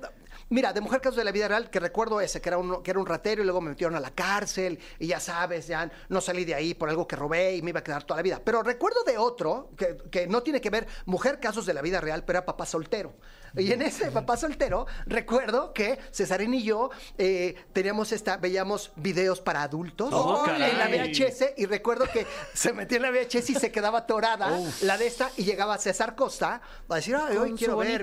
mira, 0.49 0.73
de 0.73 0.81
mujer 0.81 0.99
casos 0.99 1.15
de 1.15 1.23
la 1.23 1.31
vida 1.31 1.47
real 1.47 1.69
que 1.69 1.79
recuerdo 1.79 2.19
ese 2.19 2.41
que 2.41 2.49
era 2.49 2.57
uno 2.57 2.83
que 2.83 2.91
era 2.91 2.99
un 2.99 3.05
ratero 3.05 3.41
y 3.41 3.45
luego 3.45 3.61
me 3.61 3.69
metieron 3.69 3.95
a 3.95 4.01
la 4.01 4.09
cárcel 4.11 4.77
y 4.99 5.07
ya 5.07 5.21
sabes, 5.21 5.67
ya 5.67 5.89
no 6.09 6.19
salí 6.19 6.43
de 6.43 6.53
ahí 6.53 6.73
por 6.73 6.89
algo 6.89 7.07
que 7.07 7.15
robé 7.15 7.55
y 7.55 7.61
me 7.61 7.69
iba 7.69 7.79
a 7.79 7.83
quedar 7.83 8.03
toda 8.03 8.17
la 8.17 8.23
vida. 8.23 8.41
Pero 8.43 8.61
recuerdo 8.61 9.05
de 9.05 9.17
otro 9.17 9.69
que, 9.77 9.95
que 10.11 10.27
no 10.27 10.43
tiene 10.43 10.59
que 10.59 10.69
ver 10.69 10.85
mujer 11.05 11.39
casos 11.39 11.65
de 11.65 11.75
la 11.75 11.81
vida 11.81 12.01
real, 12.01 12.25
pero 12.25 12.39
era 12.39 12.45
papá 12.45 12.65
soltero. 12.65 13.13
Y 13.57 13.71
en 13.71 13.81
ese 13.81 14.11
papá 14.11 14.37
soltero 14.37 14.87
recuerdo 15.05 15.73
que 15.73 15.99
Cesarín 16.13 16.53
y 16.53 16.63
yo 16.63 16.89
eh, 17.17 17.55
teníamos 17.73 18.11
esta, 18.11 18.37
veíamos 18.37 18.91
videos 18.95 19.41
para 19.41 19.63
adultos 19.63 20.09
Oh, 20.13 20.45
en 20.47 20.59
la. 20.59 20.87
VHS 20.87 21.53
y 21.57 21.65
recuerdo 21.65 22.05
que 22.11 22.25
se 22.53 22.73
metía 22.73 22.97
en 22.97 23.03
la 23.03 23.11
VHS 23.11 23.49
y 23.49 23.55
se 23.55 23.71
quedaba 23.71 23.99
atorada 23.99 24.49
la 24.81 24.97
de 24.97 25.07
esta 25.07 25.29
y 25.37 25.43
llegaba 25.43 25.77
César 25.77 26.15
Costa 26.15 26.61
a 26.89 26.95
decir, 26.95 27.15
Ay, 27.15 27.37
hoy 27.37 27.53
quiero 27.53 27.77
ver 27.77 28.01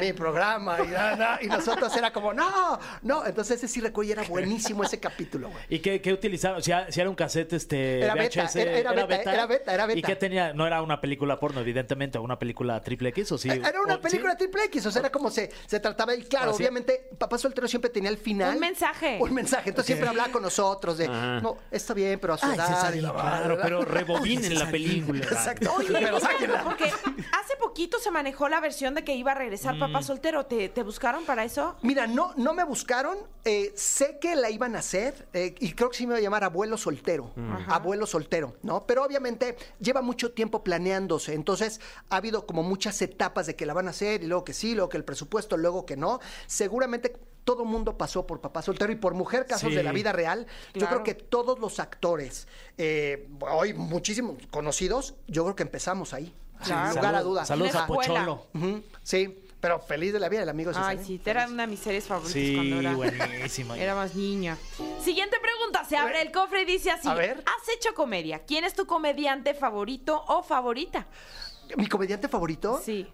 mi, 0.00 0.12
programa 0.12 0.78
y, 0.82 0.88
na, 0.88 1.16
na", 1.16 1.38
y 1.42 1.46
nosotros 1.46 1.94
era 1.96 2.12
como, 2.12 2.32
no, 2.32 2.78
no, 3.02 3.24
entonces 3.26 3.58
ese 3.58 3.68
sí 3.68 3.80
recuerdo 3.80 4.08
y 4.08 4.12
era 4.12 4.22
buenísimo 4.24 4.84
ese 4.84 4.98
capítulo, 5.00 5.50
güey. 5.50 5.64
¿Y 5.68 5.78
qué, 5.80 6.00
qué 6.00 6.12
utilizaron? 6.12 6.62
Si, 6.62 6.70
era- 6.70 6.90
si 6.90 7.00
era 7.00 7.08
un 7.10 7.16
cassette 7.16 7.52
este 7.54 8.00
Era 8.00 8.14
beta, 8.14 8.44
VHS, 8.44 8.56
era- 8.56 8.78
era 8.78 8.92
beta, 9.06 9.32
era 9.32 9.46
beta, 9.46 9.74
era 9.74 9.86
beta. 9.86 9.98
¿Y 9.98 10.02
qué 10.02 10.16
tenía? 10.16 10.52
No 10.52 10.66
era 10.66 10.82
una 10.82 11.00
película 11.00 11.38
porno, 11.38 11.60
evidentemente, 11.60 12.18
o 12.18 12.22
una 12.22 12.38
película 12.38 12.80
triple 12.82 13.10
X, 13.10 13.32
¿o 13.32 13.38
sí? 13.38 13.48
Era 13.50 13.80
una 13.82 13.96
¿O- 13.96 14.00
película 14.00 14.32
sí? 14.32 14.38
triple 14.38 14.64
X, 14.64 14.81
o 14.86 14.90
sea, 14.90 15.00
era 15.00 15.10
como 15.12 15.30
se, 15.30 15.50
se 15.66 15.80
trataba. 15.80 16.14
Y 16.14 16.22
claro, 16.22 16.50
Ah, 16.50 16.54
sí. 16.54 16.62
obviamente, 16.62 17.08
Papá 17.18 17.38
Soltero 17.38 17.66
siempre 17.68 17.90
tenía 17.90 18.10
el 18.10 18.18
final. 18.18 18.54
Un 18.54 18.60
mensaje. 18.60 19.18
Un 19.20 19.32
mensaje. 19.34 19.68
Entonces 19.70 19.86
siempre 19.86 20.08
hablaba 20.08 20.30
con 20.32 20.42
nosotros 20.42 20.98
de, 20.98 21.06
Ajá. 21.06 21.40
no, 21.40 21.56
está 21.70 21.94
bien, 21.94 22.18
pero 22.20 22.34
a 22.34 22.38
su 22.38 22.46
Ay, 22.46 22.54
edad. 22.56 22.66
Cesarín, 22.68 22.98
y 23.00 23.02
la 23.02 23.12
Claro, 23.12 23.58
pero 23.62 23.84
rebobinen 23.84 24.58
la 24.58 24.70
película. 24.70 25.20
Exacto. 25.24 25.72
Oye, 25.76 25.88
pero 25.92 26.20
sáquenla. 26.20 26.64
porque 26.64 26.84
hace 26.84 27.56
poquito 27.60 27.98
se 27.98 28.10
manejó 28.10 28.48
la 28.48 28.60
versión 28.60 28.94
de 28.94 29.04
que 29.04 29.14
iba 29.14 29.32
a 29.32 29.34
regresar 29.34 29.74
Mm. 29.76 29.80
papá 29.80 30.02
soltero. 30.02 30.46
¿Te, 30.46 30.68
te 30.68 30.82
buscaron 30.82 31.24
para 31.24 31.44
eso? 31.44 31.76
Mira, 31.82 32.06
no, 32.06 32.32
no 32.36 32.54
me 32.54 32.64
buscaron. 32.64 33.16
eh, 33.44 33.72
sé 33.74 34.18
que 34.20 34.36
la 34.36 34.50
iban 34.50 34.76
a 34.76 34.78
hacer 34.78 35.26
eh, 35.32 35.56
y 35.58 35.72
creo 35.72 35.90
que 35.90 35.96
sí 35.96 36.06
me 36.06 36.12
iba 36.12 36.18
a 36.18 36.22
llamar 36.22 36.44
abuelo 36.44 36.76
soltero. 36.76 37.32
Ajá. 37.36 37.74
Abuelo 37.74 38.06
soltero, 38.06 38.54
¿no? 38.62 38.86
Pero 38.86 39.04
obviamente 39.04 39.56
lleva 39.80 40.00
mucho 40.00 40.30
tiempo 40.32 40.62
planeándose. 40.62 41.34
Entonces 41.34 41.80
ha 42.08 42.16
habido 42.16 42.46
como 42.46 42.62
muchas 42.62 43.02
etapas 43.02 43.46
de 43.46 43.56
que 43.56 43.66
la 43.66 43.74
van 43.74 43.88
a 43.88 43.90
hacer 43.90 44.22
y 44.22 44.26
luego 44.28 44.44
que 44.44 44.52
sí, 44.52 44.71
luego 44.74 44.88
que 44.88 44.96
el 44.96 45.04
presupuesto, 45.04 45.56
luego 45.56 45.86
que 45.86 45.96
no. 45.96 46.20
Seguramente 46.46 47.16
todo 47.44 47.64
mundo 47.64 47.98
pasó 47.98 48.26
por 48.26 48.40
papá 48.40 48.62
soltero 48.62 48.92
y 48.92 48.96
por 48.96 49.14
mujer 49.14 49.46
casos 49.46 49.70
Sí. 49.70 49.74
de 49.74 49.82
la 49.82 49.92
vida 49.92 50.12
real. 50.12 50.46
Yo 50.74 50.86
creo 50.86 51.02
que 51.02 51.14
todos 51.14 51.58
los 51.58 51.80
actores, 51.80 52.46
eh, 52.78 53.28
hoy 53.40 53.74
muchísimos 53.74 54.36
conocidos, 54.50 55.14
yo 55.26 55.42
creo 55.44 55.56
que 55.56 55.64
empezamos 55.64 56.14
ahí. 56.14 56.32
Sin 56.62 56.76
lugar 56.94 57.14
a 57.16 57.22
dudas. 57.22 57.48
Saludos 57.48 57.74
a. 57.74 57.86
Pocholo. 57.88 58.46
Sí, 59.02 59.38
pero 59.60 59.80
feliz 59.80 60.12
de 60.12 60.20
la 60.20 60.28
vida, 60.28 60.42
el 60.42 60.48
amigo 60.48 60.72
Ay, 60.74 60.98
sí, 61.04 61.20
era 61.24 61.46
una 61.48 61.64
de 61.64 61.68
mis 61.68 61.80
series 61.80 62.04
favoritas 62.04 62.32
Sí, 62.32 62.54
cuando 62.54 62.80
era, 62.80 62.94
buenísima. 62.94 63.78
era 63.78 63.94
más 63.94 64.14
niña. 64.14 64.56
Siguiente 65.00 65.36
pregunta. 65.40 65.84
Se 65.84 65.96
abre 65.96 66.22
el 66.22 66.30
cofre 66.32 66.62
y 66.62 66.64
dice 66.64 66.90
así. 66.90 67.08
A 67.08 67.14
ver. 67.14 67.38
¿Has 67.46 67.68
hecho 67.76 67.94
comedia? 67.94 68.40
¿Quién 68.46 68.64
es 68.64 68.74
tu 68.74 68.86
comediante 68.86 69.54
favorito 69.54 70.24
o 70.28 70.42
favorita? 70.42 71.06
¿Mi 71.76 71.86
comediante 71.86 72.28
favorito? 72.28 72.80
Sí. 72.84 73.08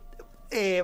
Eh, 0.50 0.82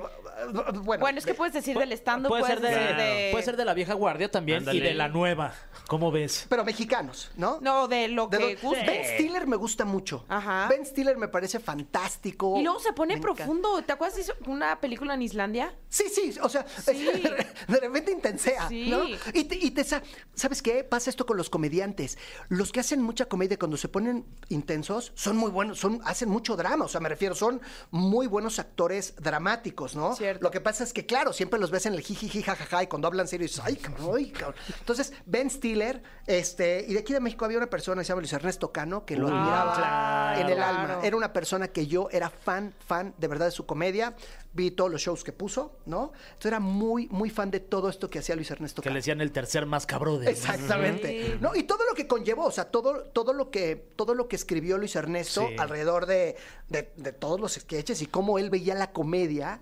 bueno, 0.82 1.00
Bueno, 1.00 1.18
es 1.18 1.24
que 1.24 1.32
puedes 1.34 1.54
decir 1.54 1.78
del 1.78 1.92
stand-up, 1.92 2.28
Puede 2.28 2.44
ser, 2.44 2.60
de, 2.60 2.68
puedes 2.68 2.96
decir 2.96 3.30
puede 3.32 3.44
ser 3.44 3.56
de 3.56 3.64
la 3.64 3.72
vieja 3.74 3.94
guardia 3.94 4.30
también 4.30 4.64
y 4.72 4.80
de 4.80 4.94
la 4.94 5.08
nueva. 5.08 5.54
¿Cómo 5.86 6.10
ves? 6.10 6.46
pero 6.48 6.64
mexicanos, 6.64 7.30
¿no? 7.36 7.58
No, 7.60 7.88
de 7.88 8.08
lo 8.08 8.26
De 8.26 8.38
que 8.38 8.56
guste. 8.56 8.84
Ben 8.86 9.04
Stiller 9.04 9.46
me 9.46 9.56
gusta 9.56 9.84
mucho. 9.84 10.24
Ajá. 10.28 10.66
Ben 10.68 10.84
Stiller 10.84 11.16
me 11.16 11.28
parece 11.28 11.60
fantástico. 11.60 12.56
Y 12.58 12.62
luego 12.62 12.78
se 12.80 12.92
pone 12.92 13.14
Me 13.14 13.20
encanta. 13.20 13.44
profundo. 13.44 13.82
¿Te 13.82 13.92
acuerdas 13.92 14.16
de 14.16 14.22
eso? 14.22 14.34
una 14.46 14.80
película 14.80 15.14
en 15.14 15.22
Islandia? 15.22 15.74
Sí, 15.88 16.04
sí, 16.12 16.34
o 16.42 16.48
sea, 16.48 16.66
Sí. 16.68 17.06
de 17.68 17.80
repente 17.80 18.12
intensea, 18.12 18.68
Sí. 18.68 18.88
¿no? 18.90 19.04
Y 19.32 19.44
te, 19.44 19.56
y 19.56 19.70
te 19.70 19.84
sa- 19.84 20.02
¿sabes 20.34 20.60
qué? 20.62 20.84
Pasa 20.84 21.10
esto 21.10 21.24
con 21.26 21.36
los 21.36 21.48
comediantes. 21.50 22.18
Los 22.48 22.72
que 22.72 22.80
hacen 22.80 23.00
mucha 23.02 23.26
comedia 23.26 23.58
cuando 23.58 23.76
se 23.76 23.88
ponen 23.88 24.24
intensos 24.48 25.12
son 25.14 25.36
muy 25.36 25.50
buenos, 25.50 25.78
son 25.78 26.00
hacen 26.04 26.28
mucho 26.28 26.56
drama, 26.56 26.84
o 26.86 26.88
sea, 26.88 27.00
me 27.00 27.08
refiero, 27.08 27.34
son 27.34 27.60
muy 27.90 28.26
buenos 28.26 28.58
actores 28.58 29.14
dramáticos, 29.20 29.53
¿no? 29.94 30.14
Cierto. 30.16 30.42
Lo 30.42 30.50
que 30.50 30.60
pasa 30.60 30.84
es 30.84 30.92
que, 30.92 31.06
claro, 31.06 31.32
siempre 31.32 31.58
los 31.60 31.70
ves 31.70 31.86
en 31.86 31.94
el 31.94 32.00
jijiji, 32.00 32.42
jajaja, 32.42 32.82
y 32.82 32.86
cuando 32.86 33.08
hablan 33.08 33.28
serio 33.28 33.46
dices, 33.46 33.62
ay, 33.64 33.76
cabrón, 33.76 34.14
ay, 34.16 34.30
cabrón. 34.30 34.54
Entonces, 34.80 35.12
Ben 35.26 35.50
Stiller, 35.50 36.02
este, 36.26 36.84
y 36.88 36.94
de 36.94 37.00
aquí 37.00 37.12
de 37.12 37.20
México 37.20 37.44
había 37.44 37.58
una 37.58 37.68
persona 37.70 38.00
que 38.00 38.04
se 38.04 38.08
llama 38.10 38.20
Luis 38.22 38.32
Ernesto 38.32 38.72
Cano, 38.72 39.04
que 39.04 39.16
lo 39.16 39.26
Uy, 39.26 39.32
admiraba 39.32 39.74
claro. 39.74 40.40
en 40.40 40.48
el 40.48 40.54
Claro. 40.56 40.78
alma. 40.92 40.98
Era 41.02 41.16
una 41.16 41.32
persona 41.32 41.68
que 41.68 41.86
yo 41.86 42.08
era 42.10 42.30
fan, 42.30 42.72
fan 42.86 43.14
de 43.18 43.28
verdad 43.28 43.46
de 43.46 43.52
su 43.52 43.66
comedia. 43.66 44.14
Vi 44.54 44.70
todos 44.70 44.90
los 44.90 45.00
shows 45.02 45.24
que 45.24 45.32
puso, 45.32 45.78
¿no? 45.86 46.12
Entonces 46.14 46.46
era 46.46 46.60
muy, 46.60 47.08
muy 47.08 47.28
fan 47.28 47.50
de 47.50 47.58
todo 47.60 47.88
esto 47.88 48.08
que 48.08 48.20
hacía 48.20 48.36
Luis 48.36 48.50
Ernesto 48.52 48.82
Que 48.82 48.88
le 48.90 48.96
decían 48.96 49.20
el 49.20 49.32
tercer 49.32 49.66
más 49.66 49.84
cabrón 49.84 50.20
de 50.20 50.30
Exactamente. 50.30 51.26
Sí. 51.26 51.34
No, 51.40 51.54
y 51.56 51.64
todo 51.64 51.80
lo 51.88 51.94
que 51.94 52.06
conllevó, 52.06 52.44
o 52.46 52.50
sea, 52.52 52.66
todo, 52.70 53.02
todo 53.04 53.32
lo 53.32 53.50
que, 53.50 53.74
todo 53.96 54.14
lo 54.14 54.28
que 54.28 54.36
escribió 54.36 54.78
Luis 54.78 54.94
Ernesto 54.96 55.48
Sí. 55.48 55.56
alrededor 55.58 56.06
de, 56.06 56.36
de- 56.68 56.92
de 56.96 57.12
todos 57.12 57.40
los 57.40 57.54
sketches 57.54 58.00
y 58.02 58.06
cómo 58.06 58.38
él 58.38 58.48
veía 58.48 58.74
la 58.74 58.92
comedia, 58.92 59.60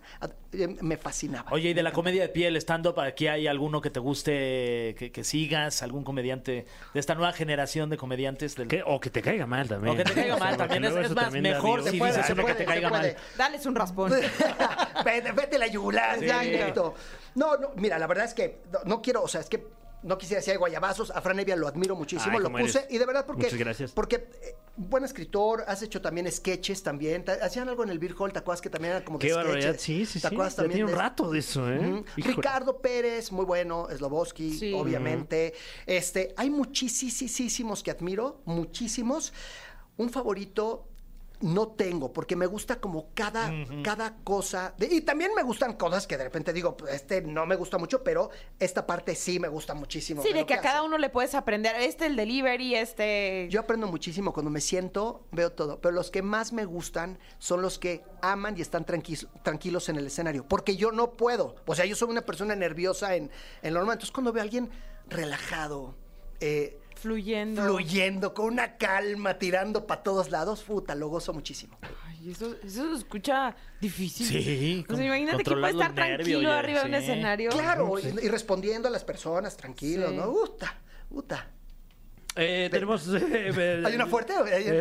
me 0.53 0.97
fascinaba. 0.97 1.51
Oye, 1.51 1.71
y 1.71 1.75
de 1.75 1.83
la 1.83 1.93
comedia 1.93 2.23
de 2.23 2.29
pie, 2.29 2.49
el 2.49 2.57
stand-up, 2.57 3.01
¿aquí 3.01 3.27
hay 3.27 3.47
alguno 3.47 3.81
que 3.81 3.91
te 3.91 4.01
guste, 4.01 4.95
que, 4.99 5.11
que 5.13 5.25
sigas? 5.25 5.83
¿Algún 5.83 6.05
comediante 6.05 6.67
de 6.93 7.01
esta 7.01 7.15
nueva 7.15 7.33
generación 7.33 7.89
de 7.91 7.97
comediantes? 7.97 8.55
Del... 8.57 8.69
Que- 8.69 8.83
o 8.85 9.01
que 9.01 9.11
te 9.11 9.23
caiga 9.23 9.47
mal 9.47 9.69
también. 9.69 9.95
O 9.95 9.97
que 9.97 10.05
te 10.05 10.13
caiga 10.13 10.37
mal 10.37 10.57
también. 10.57 10.85
Es, 10.85 10.95
más, 10.95 11.15
también 11.15 11.43
mejor 11.43 11.83
si 11.89 11.99
puede, 11.99 12.13
dices 12.17 12.31
uno 12.31 12.45
que 12.45 12.55
te 12.55 12.65
caiga 12.65 12.91
mal. 12.91 13.17
Dales 13.37 13.65
un 13.67 13.75
raspón. 13.75 14.13
vete, 15.05 15.33
vete 15.33 15.59
la 15.59 15.67
yugular, 15.67 16.19
Sí. 16.19 16.27
ya. 16.27 16.43
No, 17.35 17.57
no, 17.57 17.71
mira, 17.77 17.99
la 17.99 18.07
verdad 18.07 18.27
es 18.27 18.35
que 18.35 18.59
no, 18.73 18.79
no 18.85 19.03
quiero, 19.03 19.23
o 19.23 19.29
sea, 19.29 19.41
es 19.41 19.49
que 19.49 19.67
no 20.03 20.19
quisiera 20.19 20.41
decir 20.41 20.59
guayabazos. 20.59 21.11
A 21.11 21.21
Fran 21.21 21.39
Evia 21.41 21.57
lo 21.57 21.69
admiro 21.69 21.95
muchísimo, 21.97 22.37
Ay, 22.39 22.43
lo 22.43 22.51
puse. 22.51 22.79
eres. 22.81 22.87
Y 22.93 22.99
de 22.99 23.07
verdad, 23.07 23.25
porque. 23.27 23.45
Muchas 23.45 23.59
gracias. 23.59 23.93
Porque 23.93 24.17
eh, 24.17 24.57
buen 24.77 25.05
escritor, 25.05 25.65
has 25.67 25.83
hecho 25.83 26.01
también 26.01 26.31
sketches 26.31 26.83
también. 26.83 27.25
Ta- 27.25 27.39
Hacían 27.43 27.69
algo 27.69 27.85
en 27.85 27.91
el 27.91 27.99
Beer 27.99 28.15
Hall, 28.19 28.33
¿te 28.33 28.39
acuerdas 28.41 28.61
que 28.61 28.71
también 28.71 28.95
era 28.97 29.05
como 29.05 29.19
de 29.19 29.27
Qué 29.27 29.33
sketches? 29.33 29.47
barbaridad. 29.49 29.77
Sí, 29.79 30.07
sí, 30.07 30.15
¿Te 30.15 30.21
sí. 30.21 30.27
acuerdas 30.35 30.53
Ya 30.55 30.57
también? 30.63 30.77
tiene 30.79 30.85
un 30.85 30.91
de- 30.97 31.03
rato 31.03 31.31
de 31.31 31.39
eso, 31.39 31.71
¿eh? 31.73 32.05
Ricardo 32.17 32.79
Pérez, 32.81 33.33
muy 33.33 33.45
bueno, 33.45 33.89
Sloboski, 33.97 34.57
Sí. 34.59 34.73
obviamente. 34.75 35.55
Este, 35.87 36.35
hay 36.37 36.51
muchísimos 36.51 37.83
que 37.83 37.91
admiro, 37.91 38.43
muchísimos. 38.45 39.33
Un 39.97 40.11
favorito, 40.11 40.89
no 41.43 41.69
tengo, 41.69 42.13
porque 42.13 42.37
me 42.37 42.47
gusta 42.47 42.81
como 42.81 43.09
cada, 43.15 43.53
cada 43.83 44.17
cosa. 44.25 44.75
de- 44.79 44.87
y 44.87 45.01
también 45.03 45.33
me 45.35 45.43
gustan 45.43 45.75
cosas 45.75 46.07
que 46.07 46.17
de 46.17 46.25
repente 46.25 46.53
digo, 46.53 46.77
"Pues, 46.77 46.95
este 46.95 47.21
no 47.23 47.45
me 47.47 47.57
gusta 47.57 47.79
mucho, 47.79 48.03
pero 48.03 48.31
esta 48.59 48.87
parte 48.87 49.15
sí 49.15 49.39
me 49.41 49.49
gusta 49.49 49.75
muchísimo. 49.75 50.23
Sí, 50.23 50.33
de 50.33 50.47
que 50.47 50.55
a 50.55 50.61
cada 50.61 50.79
hace. 50.79 50.87
uno 50.87 50.99
le 50.99 51.11
puedes 51.11 51.35
aprender. 51.35 51.75
Este, 51.77 52.07
el 52.07 52.17
delivery, 52.17 52.77
este... 52.77 53.49
Yo 53.51 53.61
aprendo 53.61 53.87
muchísimo 53.89 54.33
cuando 54.33 54.51
me 54.51 54.61
siento, 54.61 55.27
veo 55.33 55.53
todo, 55.53 55.81
pero 55.81 55.93
los 55.95 56.11
que 56.11 56.23
más 56.23 56.53
me 56.53 56.65
gustan 56.65 57.19
son 57.39 57.61
los 57.63 57.79
que 57.79 58.03
aman 58.23 58.57
y 58.57 58.61
están 58.63 58.87
tranquis- 58.87 59.29
tranquilos 59.43 59.89
en 59.89 59.97
el 59.97 60.07
escenario, 60.07 60.47
porque 60.47 60.77
yo 60.77 60.93
no 60.93 61.13
puedo. 61.13 61.57
O 61.67 61.75
sea, 61.75 61.85
yo 61.85 61.97
soy 61.97 62.09
una 62.11 62.23
persona 62.23 62.55
nerviosa 62.55 63.17
en, 63.17 63.31
en 63.63 63.75
lo 63.75 63.81
normal. 63.81 63.95
Entonces, 63.95 64.13
cuando 64.13 64.33
veo 64.33 64.41
a 64.43 64.45
alguien 64.45 64.71
relajado, 65.09 65.95
eh, 66.41 66.79
fluyendo. 67.03 67.63
fluyendo, 67.65 68.33
con 68.35 68.47
una 68.47 68.77
calma, 68.77 69.39
tirando 69.39 69.87
para 69.87 70.03
todos 70.03 70.31
lados, 70.31 70.63
puta, 70.63 70.95
lo 70.95 71.09
gozo 71.09 71.33
muchísimo. 71.35 71.77
Ay, 72.07 72.31
eso, 72.31 72.55
eso 72.65 72.91
se 72.91 72.99
escucha 72.99 73.55
difícil. 73.81 74.27
Sí, 74.27 74.87
O 74.89 74.97
sea, 74.97 75.05
imagínate 75.05 75.43
que 75.45 75.51
puede 75.51 75.73
estar 75.73 75.95
tranquilo 75.95 76.51
arriba 76.53 76.81
de 76.83 76.87
un 76.89 76.95
escenario. 76.95 77.51
Claro, 77.51 77.99
y, 77.99 78.07
y 78.25 78.29
respondiendo 78.29 78.89
a 78.89 78.91
las 78.91 79.05
personas, 79.05 79.57
tranquilos, 79.57 80.11
Sí. 80.11 80.17
¿no? 80.17 80.29
Uta, 80.31 80.75
uta. 81.11 81.47
Eh, 82.37 82.69
tenemos. 82.71 83.07
eh, 83.09 83.83
¿Hay 83.87 83.95
una 83.95 84.07
fuerte? 84.07 84.33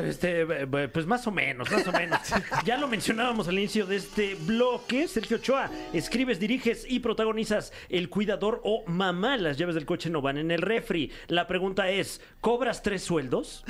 Este, 0.07 0.45
pues 0.87 1.05
más 1.05 1.25
o 1.27 1.31
menos, 1.31 1.69
más 1.69 1.87
o 1.87 1.91
menos. 1.91 2.19
ya 2.65 2.77
lo 2.77 2.87
mencionábamos 2.87 3.47
al 3.47 3.59
inicio 3.59 3.85
de 3.85 3.97
este 3.97 4.35
bloque. 4.35 5.07
Sergio 5.07 5.37
Ochoa, 5.37 5.69
escribes, 5.93 6.39
diriges 6.39 6.85
y 6.87 6.99
protagonizas 6.99 7.73
El 7.89 8.09
Cuidador 8.09 8.61
o 8.63 8.83
Mamá. 8.87 9.37
Las 9.37 9.57
llaves 9.57 9.75
del 9.75 9.85
coche 9.85 10.09
no 10.09 10.21
van 10.21 10.37
en 10.37 10.51
el 10.51 10.61
refri. 10.61 11.11
La 11.27 11.47
pregunta 11.47 11.89
es: 11.89 12.21
¿cobras 12.39 12.81
tres 12.81 13.03
sueldos? 13.03 13.65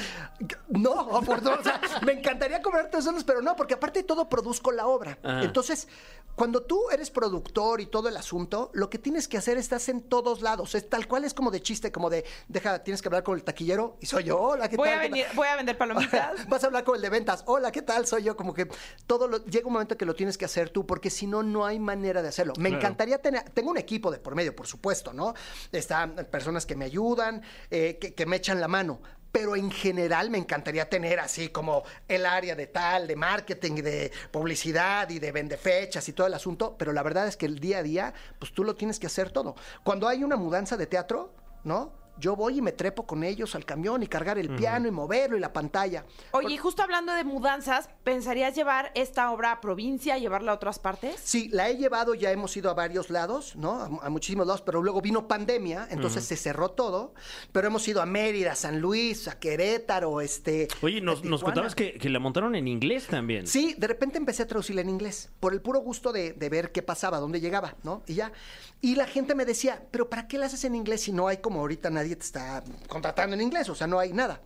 No, 0.69 1.17
afortunadamente, 1.17 1.69
o 1.69 1.89
sea, 1.89 1.99
me 2.05 2.13
encantaría 2.13 2.61
cobrarte 2.61 3.01
solos, 3.01 3.23
pero 3.23 3.41
no, 3.41 3.55
porque 3.55 3.73
aparte 3.73 3.99
de 3.99 4.03
todo 4.03 4.29
produzco 4.29 4.71
la 4.71 4.87
obra. 4.87 5.17
Ah. 5.23 5.41
Entonces, 5.43 5.87
cuando 6.35 6.63
tú 6.63 6.89
eres 6.91 7.11
productor 7.11 7.81
y 7.81 7.87
todo 7.87 8.09
el 8.09 8.17
asunto, 8.17 8.71
lo 8.73 8.89
que 8.89 8.97
tienes 8.97 9.27
que 9.27 9.37
hacer 9.37 9.57
estás 9.57 9.89
en 9.89 10.01
todos 10.01 10.41
lados. 10.41 10.75
Es 10.75 10.89
tal 10.89 11.07
cual 11.07 11.25
es 11.25 11.33
como 11.33 11.51
de 11.51 11.61
chiste, 11.61 11.91
como 11.91 12.09
de, 12.09 12.25
deja, 12.47 12.83
tienes 12.83 13.01
que 13.01 13.07
hablar 13.09 13.23
con 13.23 13.35
el 13.37 13.43
taquillero 13.71 13.97
y 13.99 14.05
soy 14.05 14.23
yo. 14.23 14.39
Hola, 14.39 14.69
¿qué 14.69 14.75
Voy 14.77 14.89
tal? 14.89 14.99
a, 14.99 15.01
¿Qué 15.01 15.07
tal?" 15.09 15.11
venir, 15.11 15.25
voy 15.35 15.47
a 15.47 15.55
vender 15.55 15.77
palomitas. 15.77 16.47
Vas 16.49 16.63
a 16.63 16.67
hablar 16.67 16.83
con 16.83 16.95
el 16.95 17.01
de 17.01 17.09
ventas. 17.09 17.43
Hola, 17.47 17.71
¿qué 17.71 17.81
tal? 17.81 18.05
Soy 18.05 18.23
yo. 18.23 18.35
Como 18.35 18.53
que 18.53 18.67
todo 19.07 19.27
lo, 19.27 19.43
llega 19.45 19.67
un 19.67 19.73
momento 19.73 19.97
que 19.97 20.05
lo 20.05 20.15
tienes 20.15 20.37
que 20.37 20.45
hacer 20.45 20.69
tú, 20.69 20.85
porque 20.85 21.09
si 21.09 21.27
no, 21.27 21.43
no 21.43 21.65
hay 21.65 21.79
manera 21.79 22.21
de 22.21 22.29
hacerlo. 22.29 22.53
Me 22.57 22.69
Claro. 22.69 22.81
encantaría 22.83 23.21
tener, 23.21 23.43
tengo 23.51 23.71
un 23.71 23.77
equipo 23.77 24.11
de 24.11 24.19
por 24.19 24.35
medio, 24.35 24.55
por 24.55 24.67
supuesto, 24.67 25.13
¿no? 25.13 25.33
Están 25.71 26.15
personas 26.31 26.65
que 26.65 26.75
me 26.75 26.85
ayudan, 26.85 27.41
eh, 27.69 27.97
que, 27.99 28.13
que 28.13 28.25
me 28.25 28.37
echan 28.37 28.59
la 28.59 28.67
mano. 28.67 29.01
Pero 29.31 29.55
en 29.55 29.71
general 29.71 30.29
me 30.29 30.37
encantaría 30.37 30.89
tener 30.89 31.21
así 31.21 31.47
como 31.49 31.83
el 32.09 32.25
área 32.25 32.53
de 32.53 32.67
tal, 32.67 33.07
de 33.07 33.15
marketing, 33.15 33.75
de 33.75 34.11
publicidad 34.29 35.09
y 35.09 35.19
de 35.19 35.31
vendefechas 35.31 36.09
y 36.09 36.11
todo 36.11 36.27
el 36.27 36.33
asunto. 36.33 36.75
Pero 36.77 36.91
la 36.91 37.01
verdad 37.01 37.27
es 37.27 37.37
que 37.37 37.45
el 37.45 37.59
día 37.59 37.77
a 37.77 37.83
día, 37.83 38.13
pues 38.39 38.51
tú 38.51 38.65
lo 38.65 38.75
tienes 38.75 38.99
que 38.99 39.07
hacer 39.07 39.31
todo. 39.31 39.55
Cuando 39.85 40.09
hay 40.09 40.25
una 40.25 40.35
mudanza 40.35 40.75
de 40.75 40.85
teatro, 40.85 41.33
¿no? 41.63 41.93
Yo 42.21 42.35
voy 42.35 42.59
y 42.59 42.61
me 42.61 42.71
trepo 42.71 43.07
con 43.07 43.23
ellos 43.23 43.55
al 43.55 43.65
camión 43.65 44.03
y 44.03 44.07
cargar 44.07 44.37
el 44.37 44.55
piano 44.55 44.87
y 44.87 44.91
moverlo 44.91 45.35
y 45.35 45.39
la 45.39 45.51
pantalla. 45.51 46.05
Oye, 46.31 46.53
y 46.53 46.57
justo 46.57 46.83
hablando 46.83 47.13
de 47.13 47.23
mudanzas, 47.23 47.89
¿pensarías 48.03 48.55
llevar 48.55 48.91
esta 48.93 49.31
obra 49.31 49.53
a 49.53 49.59
provincia, 49.59 50.19
llevarla 50.19 50.51
a 50.51 50.55
otras 50.55 50.77
partes? 50.77 51.19
Sí, 51.23 51.49
la 51.51 51.67
he 51.69 51.77
llevado, 51.77 52.13
ya 52.13 52.31
hemos 52.31 52.55
ido 52.55 52.69
a 52.69 52.75
varios 52.75 53.09
lados, 53.09 53.55
¿no? 53.55 53.71
A, 53.71 53.85
a 54.05 54.09
muchísimos 54.11 54.45
lados, 54.45 54.61
pero 54.61 54.83
luego 54.83 55.01
vino 55.01 55.27
pandemia, 55.27 55.87
entonces 55.89 56.23
se 56.23 56.37
cerró 56.37 56.69
todo. 56.69 57.15
Pero 57.51 57.67
hemos 57.67 57.87
ido 57.87 58.01
a 58.01 58.05
Mérida, 58.05 58.53
San 58.53 58.79
Luis, 58.79 59.27
a 59.27 59.39
Querétaro, 59.39 60.21
este. 60.21 60.67
Oye, 60.83 61.01
nos, 61.01 61.23
a 61.23 61.43
contabas 61.43 61.73
que, 61.73 61.93
que 61.93 62.09
la 62.09 62.19
montaron 62.19 62.53
en 62.53 62.67
inglés 62.67 63.07
también. 63.07 63.47
Sí, 63.47 63.73
de 63.79 63.87
repente 63.87 64.19
empecé 64.19 64.43
a 64.43 64.47
traducirla 64.47 64.81
en 64.81 64.89
inglés, 64.89 65.31
por 65.39 65.53
el 65.53 65.61
puro 65.61 65.79
gusto 65.79 66.13
de, 66.13 66.33
de 66.33 66.49
ver 66.49 66.71
qué 66.71 66.83
pasaba, 66.83 67.19
dónde 67.19 67.41
llegaba, 67.41 67.75
¿no? 67.83 68.03
Y 68.05 68.13
ya. 68.13 68.31
Y 68.79 68.95
la 68.95 69.07
gente 69.07 69.33
me 69.33 69.45
decía, 69.45 69.83
¿pero 69.89 70.09
para 70.09 70.27
qué 70.27 70.37
la 70.37 70.47
haces 70.47 70.63
en 70.65 70.75
inglés 70.75 71.01
si 71.01 71.11
no 71.11 71.27
hay 71.27 71.37
como 71.37 71.59
ahorita 71.61 71.89
nadie 71.89 72.10
te 72.15 72.23
está 72.23 72.63
contratando 72.87 73.35
en 73.35 73.41
inglés? 73.41 73.69
O 73.69 73.75
sea, 73.75 73.87
no 73.87 73.99
hay 73.99 74.13
nada. 74.13 74.41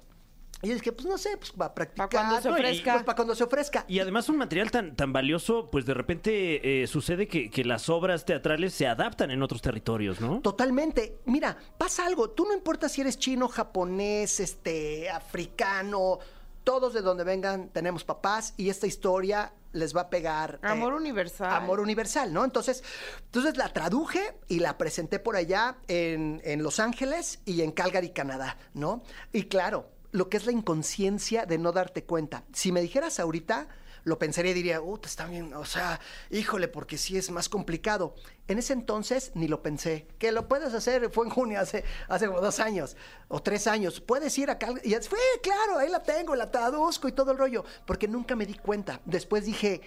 Y 0.62 0.70
yo 0.70 0.74
dije, 0.74 0.92
pues 0.94 1.06
no 1.06 1.18
sé, 1.18 1.38
pues 1.38 1.54
va 1.60 1.68
a 1.68 1.76
practicar. 1.76 2.10
cuando 2.10 2.42
se 2.42 2.50
ofrezca. 2.50 2.94
pues, 2.94 3.04
para 3.04 3.16
cuando 3.16 3.36
se 3.36 3.44
ofrezca. 3.44 3.86
Y 3.88 4.00
además 4.00 4.30
un 4.30 4.38
material 4.38 4.72
tan, 4.72 4.96
tan 4.96 5.12
valioso, 5.12 5.70
pues 5.70 5.86
de 5.86 5.94
repente 5.94 6.82
eh, 6.82 6.88
sucede 6.88 7.28
que, 7.28 7.50
que 7.52 7.66
las 7.66 7.90
obras 7.90 8.26
teatrales 8.26 8.74
se 8.74 8.88
adaptan 8.88 9.32
en 9.32 9.44
otros 9.44 9.62
territorios, 9.62 10.22
¿no? 10.22 10.40
Totalmente. 10.42 11.20
Mira, 11.26 11.58
pasa 11.78 12.06
algo. 12.06 12.30
Tú 12.32 12.46
no 12.46 12.54
importa 12.54 12.88
si 12.88 13.02
eres 13.02 13.20
chino, 13.20 13.48
japonés, 13.50 14.40
este, 14.40 15.10
africano, 15.10 16.20
todos 16.66 16.94
de 16.94 17.02
donde 17.02 17.24
vengan 17.24 17.70
tenemos 17.70 18.04
papás 18.04 18.54
y 18.58 18.70
esta 18.70 18.88
historia 18.88 19.54
les 19.72 19.96
va 19.96 20.02
a 20.02 20.10
pegar. 20.10 20.60
eh, 20.64 20.68
Amor 20.68 20.94
universal. 20.94 21.54
Amor 21.54 21.80
universal, 21.80 22.34
¿no? 22.34 22.44
Entonces, 22.44 22.84
entonces 23.26 23.56
la 23.56 23.72
traduje 23.72 24.36
y 24.50 24.60
la 24.60 24.78
presenté 24.78 25.20
por 25.20 25.38
allá 25.38 25.78
en, 25.88 26.42
en 26.44 26.62
Los 26.64 26.80
Ángeles 26.82 27.40
y 27.46 27.62
en 27.62 27.72
Calgary, 27.72 28.10
Canadá, 28.10 28.58
¿no? 28.74 29.04
Y 29.32 29.44
claro, 29.44 29.90
lo 30.12 30.28
que 30.30 30.38
es 30.38 30.46
la 30.46 30.52
inconsciencia 30.54 31.46
de 31.46 31.58
no 31.58 31.72
darte 31.72 32.04
cuenta. 32.04 32.44
Si 32.54 32.72
me 32.72 32.82
dijeras 32.82 33.20
ahorita, 33.20 33.68
lo 34.06 34.20
pensaría 34.20 34.52
y 34.52 34.54
diría, 34.54 34.82
uh, 34.82 35.00
está 35.04 35.26
bien, 35.26 35.54
o 35.56 35.66
sea, 35.66 36.00
híjole, 36.30 36.68
porque 36.68 36.98
sí 36.98 37.18
es 37.18 37.32
más 37.32 37.50
complicado. 37.50 38.16
En 38.48 38.60
ese 38.60 38.74
entonces 38.74 39.32
ni 39.34 39.48
lo 39.48 39.64
pensé. 39.64 40.08
Que 40.20 40.32
lo 40.32 40.48
puedes 40.48 40.74
hacer, 40.74 41.10
fue 41.12 41.26
en 41.26 41.32
junio, 41.32 41.60
hace, 41.60 41.84
hace 42.08 42.28
como 42.28 42.40
dos 42.40 42.60
años 42.60 42.96
o 43.28 43.42
tres 43.42 43.66
años. 43.66 44.00
Puedes 44.00 44.38
ir 44.38 44.52
acá. 44.52 44.70
Y 44.84 44.94
fue, 44.94 45.20
claro, 45.42 45.80
ahí 45.80 45.90
la 45.90 46.04
tengo, 46.04 46.36
la 46.36 46.52
traduzco 46.52 47.08
y 47.08 47.12
todo 47.12 47.32
el 47.32 47.40
rollo. 47.40 47.66
Porque 47.88 48.08
nunca 48.08 48.36
me 48.36 48.46
di 48.46 48.54
cuenta. 48.54 49.02
Después 49.06 49.44
dije, 49.44 49.82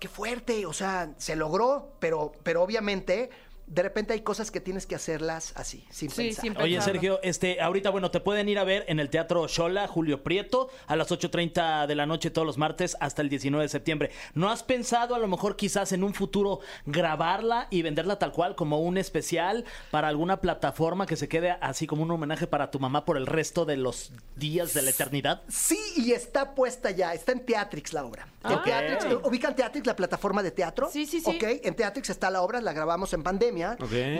qué 0.00 0.08
fuerte, 0.08 0.66
o 0.66 0.72
sea, 0.72 1.14
se 1.16 1.36
logró, 1.36 1.92
pero, 2.00 2.32
pero 2.42 2.62
obviamente. 2.62 3.30
De 3.68 3.82
repente 3.82 4.12
hay 4.14 4.20
cosas 4.22 4.50
que 4.50 4.60
tienes 4.60 4.86
que 4.86 4.94
hacerlas 4.94 5.52
así, 5.56 5.84
sin 5.90 6.10
Sí, 6.10 6.22
pensar. 6.28 6.42
sin 6.42 6.56
Oye. 6.58 6.80
Sergio, 6.80 7.20
este, 7.22 7.60
ahorita, 7.60 7.90
bueno, 7.90 8.10
te 8.10 8.20
pueden 8.20 8.48
ir 8.48 8.58
a 8.58 8.64
ver 8.64 8.84
en 8.88 8.98
el 9.00 9.10
Teatro 9.10 9.46
Shola, 9.46 9.86
Julio 9.88 10.22
Prieto, 10.22 10.70
a 10.86 10.96
las 10.96 11.10
8.30 11.10 11.86
de 11.86 11.94
la 11.94 12.06
noche 12.06 12.30
todos 12.30 12.46
los 12.46 12.56
martes 12.58 12.96
hasta 13.00 13.22
el 13.22 13.28
19 13.28 13.62
de 13.64 13.68
septiembre. 13.68 14.10
¿No 14.34 14.50
has 14.50 14.62
pensado 14.62 15.14
a 15.14 15.18
lo 15.18 15.28
mejor 15.28 15.56
quizás 15.56 15.92
en 15.92 16.02
un 16.04 16.14
futuro 16.14 16.60
grabarla 16.86 17.66
y 17.70 17.82
venderla 17.82 18.18
tal 18.18 18.32
cual 18.32 18.54
como 18.56 18.80
un 18.80 18.96
especial 18.98 19.64
para 19.90 20.08
alguna 20.08 20.40
plataforma 20.40 21.06
que 21.06 21.16
se 21.16 21.28
quede 21.28 21.50
así 21.60 21.86
como 21.86 22.02
un 22.02 22.10
homenaje 22.10 22.46
para 22.46 22.70
tu 22.70 22.80
mamá 22.80 23.04
por 23.04 23.16
el 23.16 23.26
resto 23.26 23.64
de 23.64 23.76
los 23.76 24.12
días 24.36 24.74
de 24.74 24.82
la 24.82 24.90
eternidad? 24.90 25.42
Sí, 25.48 25.78
y 25.96 26.12
está 26.12 26.54
puesta 26.54 26.90
ya, 26.90 27.12
está 27.14 27.32
en 27.32 27.44
Teatrix 27.44 27.92
la 27.92 28.04
obra. 28.04 28.26
En 28.44 28.52
Ah. 28.52 28.62
Teatrix. 28.64 29.14
¿ubican 29.24 29.54
Teatrix, 29.54 29.86
la 29.86 29.96
plataforma 29.96 30.42
de 30.42 30.50
teatro? 30.52 30.88
Sí, 30.92 31.06
sí, 31.06 31.20
sí. 31.20 31.30
Ok, 31.36 31.42
en 31.64 31.74
Teatrix 31.74 32.10
está 32.10 32.30
la 32.30 32.42
obra, 32.42 32.60
la 32.60 32.72
grabamos 32.72 33.12
en 33.12 33.22
pandemia, 33.22 33.57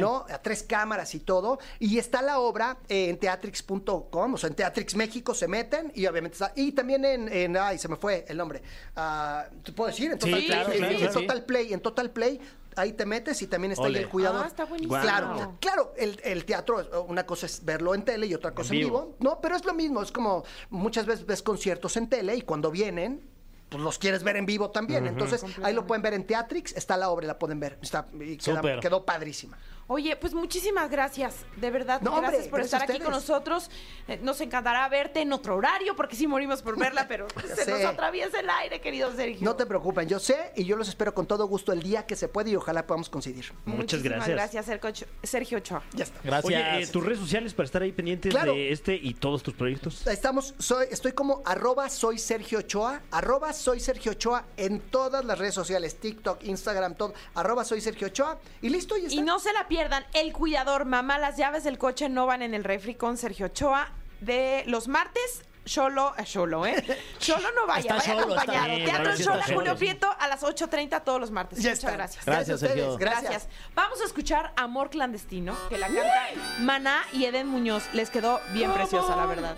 ¿no? 0.01 0.25
A 0.29 0.39
tres 0.43 0.63
cámaras 0.63 1.15
y 1.15 1.21
todo. 1.21 1.59
Y 1.79 1.99
está 1.99 2.23
la 2.23 2.39
obra 2.41 2.79
eh, 2.89 3.09
en 3.09 3.19
teatrix.com, 3.19 4.35
o 4.35 4.37
sea, 4.39 4.49
en 4.49 4.55
Teatrix 4.55 4.95
México 4.95 5.35
se 5.35 5.49
meten 5.49 5.93
y 5.95 6.07
obviamente 6.07 6.35
está. 6.35 6.53
Y 6.57 6.73
también 6.73 7.05
en, 7.05 7.33
en- 7.33 7.57
ay, 7.57 7.79
se 7.79 7.89
me 7.89 7.97
fue 7.97 8.25
el 8.29 8.37
nombre. 8.37 8.63
Ah, 8.97 9.47
¿Te 9.63 9.73
puedo 9.73 9.89
decir? 9.91 10.11
En 10.13 10.21
Sí, 10.21 10.31
Total 10.31 10.45
claro, 10.47 10.67
Play. 10.67 10.79
claro, 10.79 10.93
en 10.95 10.99
claro. 11.01 11.21
Total 11.21 11.45
Play, 11.45 11.73
en 11.73 11.81
Total 11.81 12.11
Play. 12.11 12.41
Ahí 12.77 12.93
te 12.93 13.07
metes 13.07 13.43
y 13.43 13.49
también 13.49 13.73
está 13.73 13.85
Ole. 13.85 13.99
ahí 13.99 14.05
el 14.05 14.11
cuidador. 14.11 14.45
Ah, 14.45 14.47
está 14.47 14.65
buenísimo. 14.65 15.01
Claro, 15.01 15.57
claro, 15.61 15.93
el, 15.97 16.21
el 16.23 16.45
teatro, 16.45 17.05
una 17.09 17.27
cosa 17.27 17.47
es 17.47 17.65
verlo 17.65 17.93
en 17.95 18.05
tele 18.05 18.27
y 18.29 18.35
otra 18.35 18.53
cosa 18.53 18.73
en 18.73 18.81
vivo. 18.81 19.01
vivo. 19.01 19.17
No, 19.19 19.41
pero 19.41 19.57
es 19.57 19.65
lo 19.65 19.75
mismo, 19.75 20.01
es 20.01 20.13
como 20.13 20.45
muchas 20.71 21.05
veces 21.07 21.27
ves 21.27 21.43
conciertos 21.43 21.97
en 21.97 22.09
tele 22.09 22.37
y 22.37 22.43
cuando 22.43 22.71
vienen, 22.71 23.21
pues 23.69 23.83
los 23.83 23.99
quieres 23.99 24.23
ver 24.23 24.37
en 24.37 24.47
vivo 24.47 24.71
también. 24.71 25.07
Entonces, 25.07 25.43
ahí 25.63 25.75
lo 25.75 25.87
pueden 25.87 26.03
ver 26.03 26.15
en 26.15 26.27
Teatrix, 26.27 26.73
está 26.77 26.97
la 26.97 27.11
obra, 27.11 27.27
la 27.27 27.39
pueden 27.39 27.61
ver. 27.61 27.79
Está, 27.83 28.09
y 28.21 28.37
queda- 28.53 28.63
quedó 28.81 29.05
padrísima. 29.05 29.59
Oye, 29.91 30.17
pues 30.17 30.35
muchísimas 30.35 30.91
gracias, 30.91 31.35
de 31.57 31.71
verdad. 31.71 32.03
No, 32.03 32.11
gracias 32.21 32.35
hombre, 32.35 32.51
por 32.51 32.59
gracias 32.61 32.83
estar 32.83 32.95
aquí 32.95 33.03
con 33.03 33.13
nosotros. 33.13 33.71
Eh, 34.07 34.21
nos 34.23 34.39
encantará 34.43 34.87
verte 34.91 35.21
en 35.23 35.33
otro 35.33 35.57
horario, 35.57 35.97
porque 35.97 36.15
sí 36.15 36.27
morimos 36.27 36.61
por 36.61 36.79
verla, 36.79 37.09
pero 37.09 37.27
se 37.57 37.65
sé. 37.65 37.71
nos 37.71 37.85
atraviesa 37.85 38.39
el 38.41 38.51
aire, 38.51 38.83
querido 38.83 39.11
Sergio. 39.17 39.39
No 39.43 39.57
te 39.57 39.65
preocupen, 39.65 40.07
yo 40.07 40.19
sé 40.19 40.53
y 40.57 40.65
yo 40.65 40.77
los 40.77 40.89
espero 40.91 41.15
con 41.15 41.27
todo 41.27 41.47
gusto 41.47 41.73
el 41.73 41.83
día 41.83 42.05
que 42.05 42.17
se 42.17 42.29
puede 42.29 42.51
y 42.51 42.57
ojalá 42.57 42.87
podamos 42.87 43.09
coincidir. 43.09 43.51
Muchas 43.65 44.01
Muchísimas 44.01 44.05
gracias. 44.29 44.37
gracias, 44.37 44.67
Sergio 44.67 44.91
Ocho- 44.91 45.07
Sergio 45.23 45.59
Ochoa. 45.59 45.83
Ya 45.95 46.05
está. 46.05 46.21
Gracias. 46.23 46.45
Oye, 46.45 46.83
eh, 46.83 46.87
tus 46.89 47.03
redes 47.05 47.19
sociales 47.21 47.55
para 47.55 47.65
estar 47.65 47.81
ahí 47.81 47.93
pendientes 47.93 48.31
Claro. 48.31 48.53
de 48.53 48.71
este 48.73 48.95
y 48.95 49.15
todos 49.15 49.43
tus 49.43 49.55
proyectos. 49.55 50.07
Estamos, 50.07 50.55
soy, 50.59 50.87
estoy 50.91 51.13
como 51.13 51.41
arroba 51.47 51.89
soy 51.89 52.19
Sergio 52.19 52.59
Ochoa, 52.59 53.01
arroba 53.11 53.55
soy 53.55 53.81
Sergio 53.81 54.13
Ochoa 54.13 54.45
en 54.59 54.81
todas 54.81 55.25
las 55.25 55.39
redes 55.39 55.55
sociales, 55.55 55.99
TikTok, 55.99 56.45
Instagram, 56.45 56.95
todo, 56.95 57.15
arroba 57.35 57.65
soy 57.65 57.81
Sergio 57.81 58.09
Ochoa 58.09 58.39
y 58.61 58.69
listo, 58.69 58.95
y 58.99 59.07
está. 59.07 59.15
Y 59.15 59.23
no 59.23 59.39
se 59.39 59.51
la 59.55 59.67
pierdan, 59.67 59.78
El 60.13 60.33
Cuidador, 60.33 60.87
Mamá, 60.87 61.21
las 61.21 61.37
llaves 61.37 61.63
del 61.63 61.79
coche 61.79 62.09
no 62.09 62.27
van 62.27 62.43
en 62.43 62.53
el 62.53 62.65
refri 62.65 62.97
con 62.97 63.17
Sergio 63.17 63.47
Ochoa 63.47 63.93
de 64.21 64.65
los 64.67 64.89
martes. 64.89 65.45
Cholo, 65.69 66.15
eh, 66.17 66.25
Cholo, 66.25 66.67
¿eh? 66.67 66.75
No 67.55 67.67
vaya, 67.67 67.97
Está 67.97 68.13
vaya 68.13 68.23
acompañado. 68.23 68.67
bien, 68.67 68.85
Teatro 68.85 69.17
sí 69.17 69.25
Chola, 69.25 69.43
Xolo, 69.45 69.57
Julio 69.59 69.73
sí. 69.73 69.79
Prieto 69.79 70.15
a 70.19 70.29
las 70.29 70.43
8.30 70.43 71.03
todos 71.05 71.21
los 71.21 71.31
martes. 71.31 71.59
Ya 71.59 71.71
Muchas 71.71 71.79
está. 71.85 71.91
gracias. 71.93 72.25
Gracias, 72.25 72.63
a 72.63 72.67
ustedes. 72.67 72.97
Gracias. 72.99 73.49
Vamos 73.75 74.01
a 74.01 74.05
escuchar 74.05 74.53
Amor 74.57 74.91
Clandestino, 74.91 75.57
que 75.69 75.79
la 75.79 75.89
canta 75.89 76.13
Maná 76.61 77.03
y 77.13 77.25
Eden 77.25 77.49
Muñoz. 77.49 77.85
Les 77.93 78.11
quedó 78.11 78.41
bien 78.53 78.73
preciosa, 78.73 79.17
la 79.17 79.27
verdad. 79.27 79.57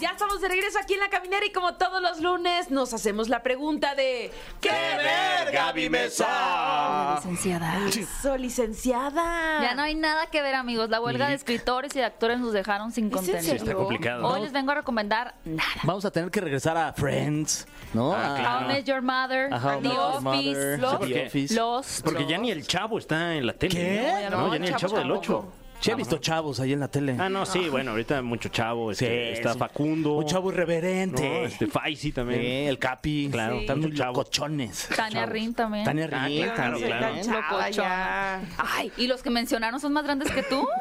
Ya 0.00 0.10
estamos 0.10 0.40
de 0.40 0.48
regreso 0.48 0.78
aquí 0.78 0.94
en 0.94 1.00
la 1.00 1.08
caminera 1.10 1.44
y 1.44 1.50
como 1.50 1.74
todos 1.74 2.00
los 2.00 2.20
lunes 2.20 2.70
nos 2.70 2.94
hacemos 2.94 3.28
la 3.28 3.42
pregunta 3.42 3.96
de 3.96 4.30
¿Qué 4.60 4.70
ver, 4.70 5.52
Gaby 5.52 5.90
Mesa? 5.90 7.16
Licenciada. 7.16 7.78
Eso, 7.88 8.36
licenciada. 8.36 9.60
Ya 9.62 9.74
no 9.74 9.82
hay 9.82 9.96
nada 9.96 10.26
que 10.26 10.40
ver, 10.40 10.54
amigos. 10.54 10.88
La 10.88 11.00
huelga 11.00 11.28
de 11.28 11.34
escritores 11.34 11.94
y 11.96 11.98
de 11.98 12.04
actores 12.04 12.38
nos 12.38 12.52
dejaron 12.52 12.92
sin 12.92 13.06
en 13.06 13.10
contenido. 13.10 13.42
serio? 13.42 13.56
Está 13.62 13.74
complicado. 13.74 14.26
Hoy 14.26 14.40
les 14.42 14.52
vengo 14.52 14.70
a 14.70 14.76
recomendar 14.76 15.17
nada. 15.44 15.68
Vamos 15.84 16.04
a 16.04 16.10
tener 16.10 16.30
que 16.30 16.40
regresar 16.40 16.76
a 16.76 16.92
Friends, 16.92 17.66
¿no? 17.94 18.12
Ah, 18.14 18.34
A- 18.34 18.38
claro. 18.38 18.60
How 18.66 18.68
Met 18.68 18.84
Your 18.84 19.02
Mother, 19.02 19.52
a 19.52 19.56
How 19.58 19.78
I 19.78 19.82
The 19.82 19.88
Your 19.88 19.98
Office, 19.98 20.22
Mother, 20.22 20.80
The 20.80 20.86
porque- 20.98 21.26
Office. 21.26 21.54
Lost. 21.54 22.04
Porque 22.04 22.26
ya 22.26 22.38
ni 22.38 22.50
el 22.50 22.66
chavo 22.66 22.98
está 22.98 23.34
en 23.34 23.46
la 23.46 23.52
tele. 23.52 23.74
¿Qué? 23.74 24.28
No, 24.30 24.46
No, 24.46 24.52
ya 24.52 24.58
ni 24.58 24.66
el 24.66 24.72
Chavo 24.76 24.80
chavo 24.80 24.96
del 24.98 25.08
tampoco. 25.08 25.38
8. 25.48 25.52
Sí, 25.80 25.92
he 25.92 25.94
visto 25.94 26.18
chavos 26.18 26.58
ahí 26.58 26.72
en 26.72 26.80
la 26.80 26.88
tele. 26.88 27.14
Ah, 27.20 27.28
no, 27.28 27.46
sí, 27.46 27.68
bueno, 27.68 27.92
ahorita 27.92 28.20
mucho 28.20 28.48
chavo. 28.48 28.90
este, 28.90 29.32
está 29.34 29.52
sí. 29.52 29.60
Facundo. 29.60 30.14
Un 30.14 30.26
chavo 30.26 30.48
No, 30.48 30.54
irreverente. 30.54 31.44
este 31.44 31.68
Faisy 31.68 32.10
también. 32.10 32.40
Sí, 32.40 32.46
el 32.66 32.80
Capi. 32.80 33.28
Claro, 33.30 33.60
chavo. 33.64 33.86
locochones. 34.16 34.88
Tania 34.96 35.24
Rin 35.26 35.54
también. 35.54 35.84
Tania 35.84 36.08
Ah, 36.12 36.26
Rin 36.26 36.42
claro, 36.52 36.80
también. 36.80 36.88
claro. 36.98 37.22
Chava 37.22 37.70
ya. 37.70 38.40
Ay, 38.58 38.90
¿y 38.96 39.06
los 39.06 39.22
que 39.22 39.30
mencionaron 39.30 39.78
son 39.78 39.92
más 39.92 40.02
grandes 40.02 40.32
que 40.32 40.42
tú? 40.42 40.66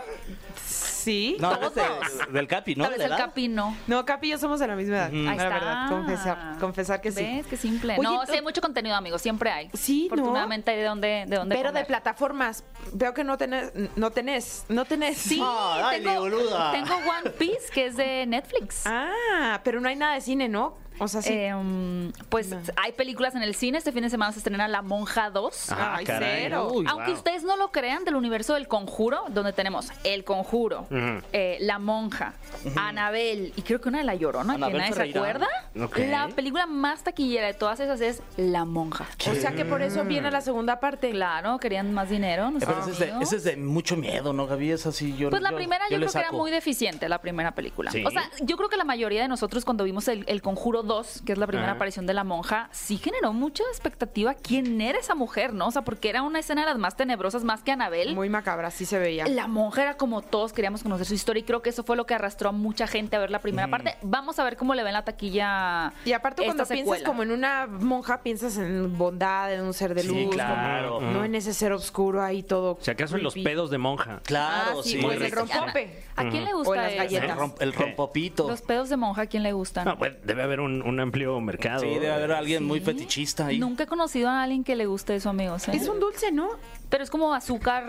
Sí. 1.08 1.38
No, 1.40 1.54
es 1.54 1.74
de- 1.74 2.32
del 2.34 2.48
Capi, 2.48 2.76
¿no? 2.76 2.84
Tal 2.84 2.92
vez 2.92 3.00
¿De 3.00 3.06
el 3.06 3.12
edad? 3.12 3.18
Capi 3.20 3.48
no. 3.48 3.78
No, 3.88 4.06
Capi 4.06 4.28
y 4.28 4.32
yo 4.32 4.38
somos 4.38 4.60
de 4.60 4.68
la 4.68 4.76
misma 4.76 4.96
edad. 4.98 5.08
Ahí 5.10 5.24
La 5.26 5.32
está. 5.32 5.50
verdad, 5.50 5.90
confesar, 5.90 6.58
confesar 6.60 7.00
que 7.02 7.12
sí. 7.14 7.24
¿Ves? 7.24 7.48
Qué 7.48 7.56
simple. 7.56 7.94
Oye, 7.94 8.04
no, 8.04 8.20
tú- 8.22 8.26
sí 8.28 8.34
hay 8.34 8.42
mucho 8.42 8.60
contenido, 8.60 8.94
amigos. 8.96 9.22
Siempre 9.22 9.50
hay. 9.50 9.70
Sí, 9.74 10.08
¿no? 10.10 10.16
Afortunadamente 10.16 10.72
hay 10.72 10.78
de 10.78 10.84
dónde, 10.84 11.24
de 11.28 11.36
dónde 11.38 11.56
Pero 11.56 11.72
de 11.72 11.86
plataformas, 11.86 12.66
veo 12.92 13.14
que 13.14 13.24
no 13.24 13.38
tenés, 13.38 13.72
no 13.96 14.12
tenés, 14.12 14.66
no 14.68 14.84
tenés. 14.84 15.18
Sí, 15.18 15.40
Ah, 15.42 15.78
dale, 15.82 16.02
tengo, 16.04 16.20
boluda. 16.20 16.72
tengo 16.74 16.94
One 16.96 17.30
Piece, 17.38 17.72
que 17.74 17.86
es 17.86 17.96
de 17.96 18.26
Netflix. 18.26 18.84
Ah, 18.86 19.62
pero 19.64 19.80
no 19.80 19.88
hay 19.88 19.96
nada 19.96 20.16
de 20.16 20.22
cine, 20.22 20.50
¿no? 20.50 20.78
O 21.00 21.08
sea, 21.08 21.22
sí. 21.22 21.34
Eh, 21.34 21.54
um, 21.56 22.12
pues 22.30 22.50
No. 22.50 22.60
hay 22.76 22.92
películas 22.94 23.36
en 23.36 23.44
el 23.44 23.54
cine. 23.56 23.78
Este 23.78 23.92
fin 23.92 24.04
de 24.04 24.10
semana 24.10 24.32
se 24.32 24.40
estrena 24.40 24.68
La 24.68 24.82
Monja 24.82 25.30
2. 25.30 25.72
Ah, 25.72 25.96
Ay, 25.98 26.06
caray. 26.06 26.42
cero. 26.44 26.70
Uy, 26.74 26.86
Aunque 26.90 27.08
wow. 27.12 27.16
ustedes 27.18 27.44
no 27.44 27.56
lo 27.58 27.72
crean, 27.72 28.04
del 28.06 28.16
universo 28.16 28.54
del 28.56 28.68
conjuro, 28.68 29.24
donde 29.30 29.54
tenemos 29.54 29.90
El 30.04 30.24
Conjuro, 30.24 30.88
eh, 31.34 31.58
La 31.62 31.80
Monja, 31.80 32.34
Anabel 32.76 33.54
y 33.56 33.62
creo 33.62 33.82
que 33.82 33.90
una 33.90 34.00
de 34.00 34.04
La 34.04 34.16
Llorona, 34.16 34.54
que 34.54 34.58
Anabel 34.58 34.78
nadie 34.78 34.88
se 34.90 34.96
Ferreira. 34.96 35.20
acuerda. 35.20 35.48
Ok. 35.84 35.98
La 36.10 36.28
película 36.30 36.66
más 36.66 37.04
taquillera 37.04 37.48
de 37.48 37.54
todas 37.54 37.80
esas 37.80 38.02
es 38.02 38.22
La 38.38 38.66
Monja. 38.66 39.06
o 39.30 39.36
sea 39.36 39.54
que 39.54 39.66
por 39.66 39.82
eso 39.82 40.04
viene 40.06 40.32
la 40.32 40.42
segunda 40.42 40.80
parte. 40.80 41.12
Claro, 41.12 41.58
querían 41.60 41.94
más 41.94 42.10
dinero. 42.10 42.48
Eh, 42.48 42.52
nuestros 42.52 42.76
Pero 42.76 42.82
ese 42.86 42.92
es, 42.94 43.00
de, 43.00 43.06
amigos. 43.12 43.24
ese 43.28 43.36
es 43.38 43.44
de 43.44 43.58
mucho 43.58 43.96
miedo, 43.98 44.34
¿no, 44.34 44.48
Gaby? 44.48 44.72
Es 44.72 44.86
así, 44.86 45.16
yo 45.16 45.30
Pues 45.30 45.42
la 45.42 45.52
yo- 45.52 45.56
primera 45.58 45.86
yo, 45.90 45.98
creo 45.98 46.12
que 46.12 46.20
era 46.20 46.32
muy 46.32 46.52
deficiente, 46.52 47.08
la 47.10 47.20
primera 47.20 47.54
película. 47.54 47.92
Sí. 47.92 48.04
O 48.06 48.12
sea, 48.12 48.30
yo 48.42 48.58
creo 48.58 48.70
que 48.70 48.78
la 48.78 48.84
mayoría 48.84 49.22
de 49.22 49.28
nosotros 49.28 49.66
cuando 49.66 49.84
vimos 49.84 50.08
el, 50.08 50.24
el 50.28 50.42
Conjuro 50.42 50.84
2, 50.88 51.22
que 51.26 51.34
es 51.34 51.38
la 51.38 51.46
primera 51.48 51.68
Ajá. 51.70 51.76
aparición 51.76 52.06
de 52.08 52.14
la 52.14 52.24
monja, 52.24 52.70
sí 52.72 52.98
generó 52.98 53.34
mucha 53.34 53.64
expectativa 53.72 54.34
quién 54.34 54.80
era 54.82 54.98
esa 55.00 55.14
mujer, 55.16 55.54
¿no? 55.54 55.68
O 55.68 55.72
sea, 55.72 55.84
porque 55.84 56.10
era 56.10 56.22
una 56.24 56.40
escena 56.40 56.62
de 56.62 56.68
las 56.68 56.78
más 56.78 56.96
tenebrosas, 56.96 57.44
más 57.44 57.62
que 57.64 57.72
Anabel. 57.72 58.16
Muy 58.16 58.30
macabra, 58.30 58.72
sí 58.72 58.86
se 58.86 58.98
veía. 59.00 59.28
La 59.28 59.48
monja 59.48 59.84
era 59.84 59.98
como 59.98 60.22
todos 60.22 60.54
queríamos 60.54 60.82
conocer 60.84 61.06
su 61.06 61.14
historia 61.14 61.42
y 61.42 61.44
creo 61.44 61.62
que 61.62 61.70
eso 61.70 61.84
fue 61.84 61.96
lo 61.96 62.06
que 62.06 62.14
arrastró 62.16 62.50
a 62.50 62.52
mucha 62.52 62.88
gente 62.88 63.16
a 63.16 63.20
ver 63.20 63.30
la 63.32 63.40
primera 63.40 63.68
parte. 63.68 63.96
Vamos 64.02 64.40
a 64.40 64.44
ver 64.44 64.58
cómo 64.58 64.74
le 64.74 64.84
ven 64.84 64.94
la 64.94 65.04
taquilla. 65.04 65.94
Y 66.06 66.14
aparte 66.14 66.44
esta 66.44 66.54
cuando 66.56 66.74
piensas 66.74 67.04
como 67.04 67.24
en 67.24 67.32
una 67.32 67.68
monja, 67.68 68.22
piensas 68.24 68.58
en 68.58 68.98
bondad, 68.98 69.54
en 69.54 69.62
un 69.62 69.74
ser 69.74 69.94
de 69.94 70.02
Sí, 70.02 70.08
luz. 70.26 70.34
claro. 70.36 70.96
como- 70.96 71.12
no 71.12 71.24
en 71.24 71.36
ese 71.36 71.54
ser 71.54 71.74
oscuro 71.74 72.24
ahí 72.24 72.44
todo. 72.44 72.78
Si 72.82 72.90
acaso 72.92 73.18
en 73.18 73.24
los 73.24 73.34
pedos 73.34 73.70
de 73.70 73.78
monja. 73.78 74.22
Claro, 74.24 74.80
Ah, 74.80 74.84
sí, 74.84 74.92
sí. 74.92 74.98
pues 75.02 75.18
el 75.18 75.24
el, 75.24 75.32
rompope. 75.32 76.04
¿A 76.16 76.30
quién 76.30 76.46
le 76.46 76.54
O 76.54 76.58
gusta 76.60 76.76
las 76.82 76.96
galletas. 76.96 77.38
rom- 77.38 77.56
el 77.60 77.74
rompopito. 77.74 78.48
Los 78.48 78.62
pedos 78.62 78.90
de 78.90 78.98
monja, 78.98 79.24
¿a 79.24 79.26
quién 79.28 79.44
le 79.44 79.52
gustan? 79.54 79.86
No, 79.86 79.98
pues 79.98 80.14
debe 80.24 80.44
haber 80.44 80.60
un, 80.60 80.77
un 80.82 81.00
amplio 81.00 81.40
mercado. 81.42 81.82
Sí, 81.82 81.88
debe 81.88 82.12
haber 82.12 82.32
alguien 82.32 82.64
muy 82.66 82.80
fetichista 82.80 83.48
ahí. 83.48 83.60
Nunca 83.60 83.84
he 83.84 83.88
conocido 83.88 84.30
a 84.30 84.44
alguien 84.44 84.64
que 84.64 84.76
le 84.76 84.86
guste 84.86 85.16
eso, 85.16 85.30
amigos. 85.30 85.68
¿eh? 85.68 85.72
Es 85.76 85.88
un 85.88 86.00
dulce, 86.00 86.32
¿no? 86.32 86.50
Pero 86.90 87.04
es 87.04 87.10
como 87.10 87.34
azúcar 87.34 87.86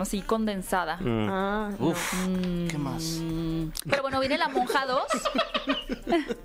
así 0.00 0.20
condensada. 0.22 0.96
Mm. 0.98 1.28
Ah, 1.30 1.70
Uf, 1.78 2.14
¿qué 2.68 2.78
más? 2.78 3.20
Mm, 3.22 3.68
Pero 3.88 4.02
bueno, 4.02 4.20
viene 4.20 4.36
La 4.38 4.48
Monja 4.48 4.84
2. 4.86 5.02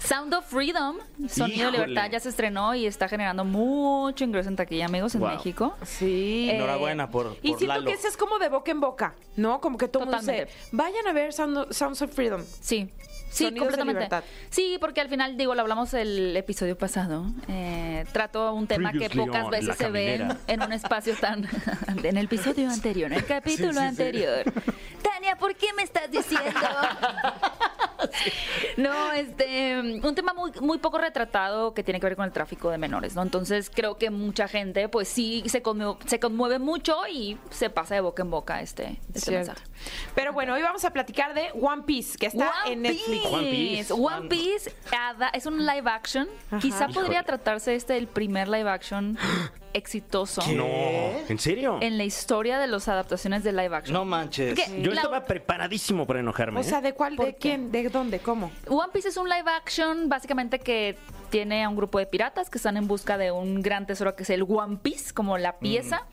Sound 0.00 0.34
of 0.34 0.44
Freedom, 0.46 0.96
Sonido 1.28 1.70
de. 1.70 1.78
Libertad, 1.78 2.10
ya 2.10 2.20
se 2.20 2.28
estrenó 2.28 2.74
y 2.74 2.86
está 2.86 3.08
generando 3.08 3.44
mucho 3.44 4.24
ingreso 4.24 4.48
en 4.48 4.56
taquilla, 4.56 4.86
amigos, 4.86 5.14
en 5.14 5.20
Wow. 5.22 5.30
México. 5.30 5.74
sí. 5.84 6.48
Eh, 6.50 6.56
Enhorabuena 6.56 7.08
por, 7.10 7.36
y 7.40 7.50
por 7.50 7.58
siento 7.58 7.66
Lalo. 7.74 7.86
que 7.86 7.92
ese 7.94 8.08
es 8.08 8.16
como 8.16 8.38
de 8.38 8.48
boca 8.48 8.70
en 8.72 8.80
boca, 8.80 9.14
¿no? 9.36 9.60
Como 9.60 9.78
que 9.78 9.88
todo 9.88 10.02
el 10.02 10.10
mundo 10.10 10.20
dice, 10.20 10.46
Totalmente. 10.46 10.68
vayan 10.72 11.06
a 11.06 11.12
ver 11.12 11.32
Sound- 11.32 11.72
Sounds 11.72 12.02
of 12.02 12.12
Freedom. 12.12 12.42
Sí. 12.60 12.90
Sí, 13.32 13.44
Sonidos 13.44 13.76
completamente. 13.76 14.28
Sí, 14.50 14.76
porque 14.78 15.00
al 15.00 15.08
final, 15.08 15.36
digo, 15.36 15.54
lo 15.54 15.62
hablamos 15.62 15.94
el 15.94 16.36
episodio 16.36 16.76
pasado. 16.76 17.26
eh, 17.48 18.04
trato 18.12 18.52
un 18.52 18.66
tema 18.66 18.92
que 18.92 19.08
pocas 19.08 19.48
veces 19.48 19.76
se 19.76 19.90
ve 19.90 20.26
en, 20.46 20.62
un 20.62 20.72
espacio 20.72 21.14
tan. 21.16 21.48
en 22.02 22.16
el 22.16 22.26
episodio 22.26 22.70
anterior, 22.70 23.10
en 23.10 23.18
el 23.18 23.26
capítulo 23.26 23.80
anterior. 23.80 24.44
Tania, 25.02 25.36
¿por 25.36 25.54
qué 25.56 25.72
me 25.74 25.82
estás 25.82 26.10
diciendo? 26.10 26.60
No, 28.76 29.12
este, 29.12 29.78
un 29.80 30.14
tema 30.14 30.32
muy, 30.34 30.52
muy 30.60 30.78
poco 30.78 30.98
retratado 30.98 31.74
que 31.74 31.82
tiene 31.82 32.00
que 32.00 32.06
ver 32.06 32.16
con 32.16 32.24
el 32.24 32.32
tráfico 32.32 32.70
de 32.70 32.78
menores, 32.78 33.14
¿no? 33.14 33.22
Entonces 33.22 33.70
creo 33.74 33.96
que 33.98 34.10
mucha 34.10 34.48
gente, 34.48 34.88
pues 34.88 35.08
sí, 35.08 35.42
se 35.46 35.62
conmueve, 35.62 35.96
se 36.06 36.20
conmueve 36.20 36.58
mucho 36.58 36.96
y 37.10 37.38
se 37.50 37.70
pasa 37.70 37.94
de 37.94 38.00
boca 38.00 38.22
en 38.22 38.30
boca 38.30 38.60
este, 38.60 38.98
este 39.14 39.20
Cierto. 39.20 39.48
mensaje. 39.52 39.66
Pero 40.14 40.32
bueno, 40.32 40.54
hoy 40.54 40.62
vamos 40.62 40.84
a 40.84 40.90
platicar 40.90 41.34
de 41.34 41.50
One 41.60 41.82
Piece, 41.84 42.16
que 42.18 42.26
está 42.26 42.52
One 42.64 42.72
en 42.72 42.82
Netflix. 42.82 43.06
Piece. 43.26 43.28
One 43.28 43.50
Piece. 43.50 43.92
One 43.92 44.28
Piece 44.28 44.72
ada- 44.98 45.28
es 45.30 45.46
un 45.46 45.64
live 45.66 45.90
action. 45.90 46.28
Quizá 46.60 46.88
podría 46.88 47.22
tratarse 47.22 47.74
este 47.74 47.96
el 47.96 48.06
primer 48.06 48.48
live 48.48 48.68
action 48.70 49.18
exitoso 49.74 50.42
No, 50.52 50.66
¿en 51.28 51.38
serio? 51.38 51.78
en 51.80 51.98
la 51.98 52.04
historia 52.04 52.58
de 52.58 52.66
las 52.66 52.88
adaptaciones 52.88 53.42
de 53.44 53.52
live 53.52 53.74
action. 53.76 53.92
No 53.94 54.04
manches. 54.04 54.54
¿Qué? 54.54 54.82
Yo 54.82 54.90
La- 54.90 54.96
estaba 55.02 55.24
preparadísimo 55.24 56.06
para 56.06 56.20
enojarme. 56.20 56.60
O 56.60 56.62
sea, 56.62 56.78
¿eh? 56.78 56.82
¿de 56.82 56.92
cuál? 56.94 57.16
¿Por 57.16 57.26
¿De 57.26 57.32
qué? 57.34 57.38
quién? 57.38 57.72
¿De 57.72 57.88
dónde? 57.88 58.18
¿Cómo? 58.18 58.50
One 58.68 58.90
Piece 58.92 59.08
es 59.08 59.16
un 59.16 59.28
live 59.28 59.50
action 59.50 60.08
básicamente 60.08 60.58
que 60.58 60.96
tiene 61.30 61.64
a 61.64 61.68
un 61.68 61.76
grupo 61.76 61.98
de 61.98 62.06
piratas 62.06 62.50
que 62.50 62.58
están 62.58 62.76
en 62.76 62.86
busca 62.86 63.16
de 63.18 63.30
un 63.32 63.62
gran 63.62 63.86
tesoro 63.86 64.14
que 64.14 64.22
es 64.22 64.30
el 64.30 64.42
One 64.46 64.78
Piece, 64.82 65.12
como 65.14 65.38
la 65.38 65.58
pieza. 65.58 66.06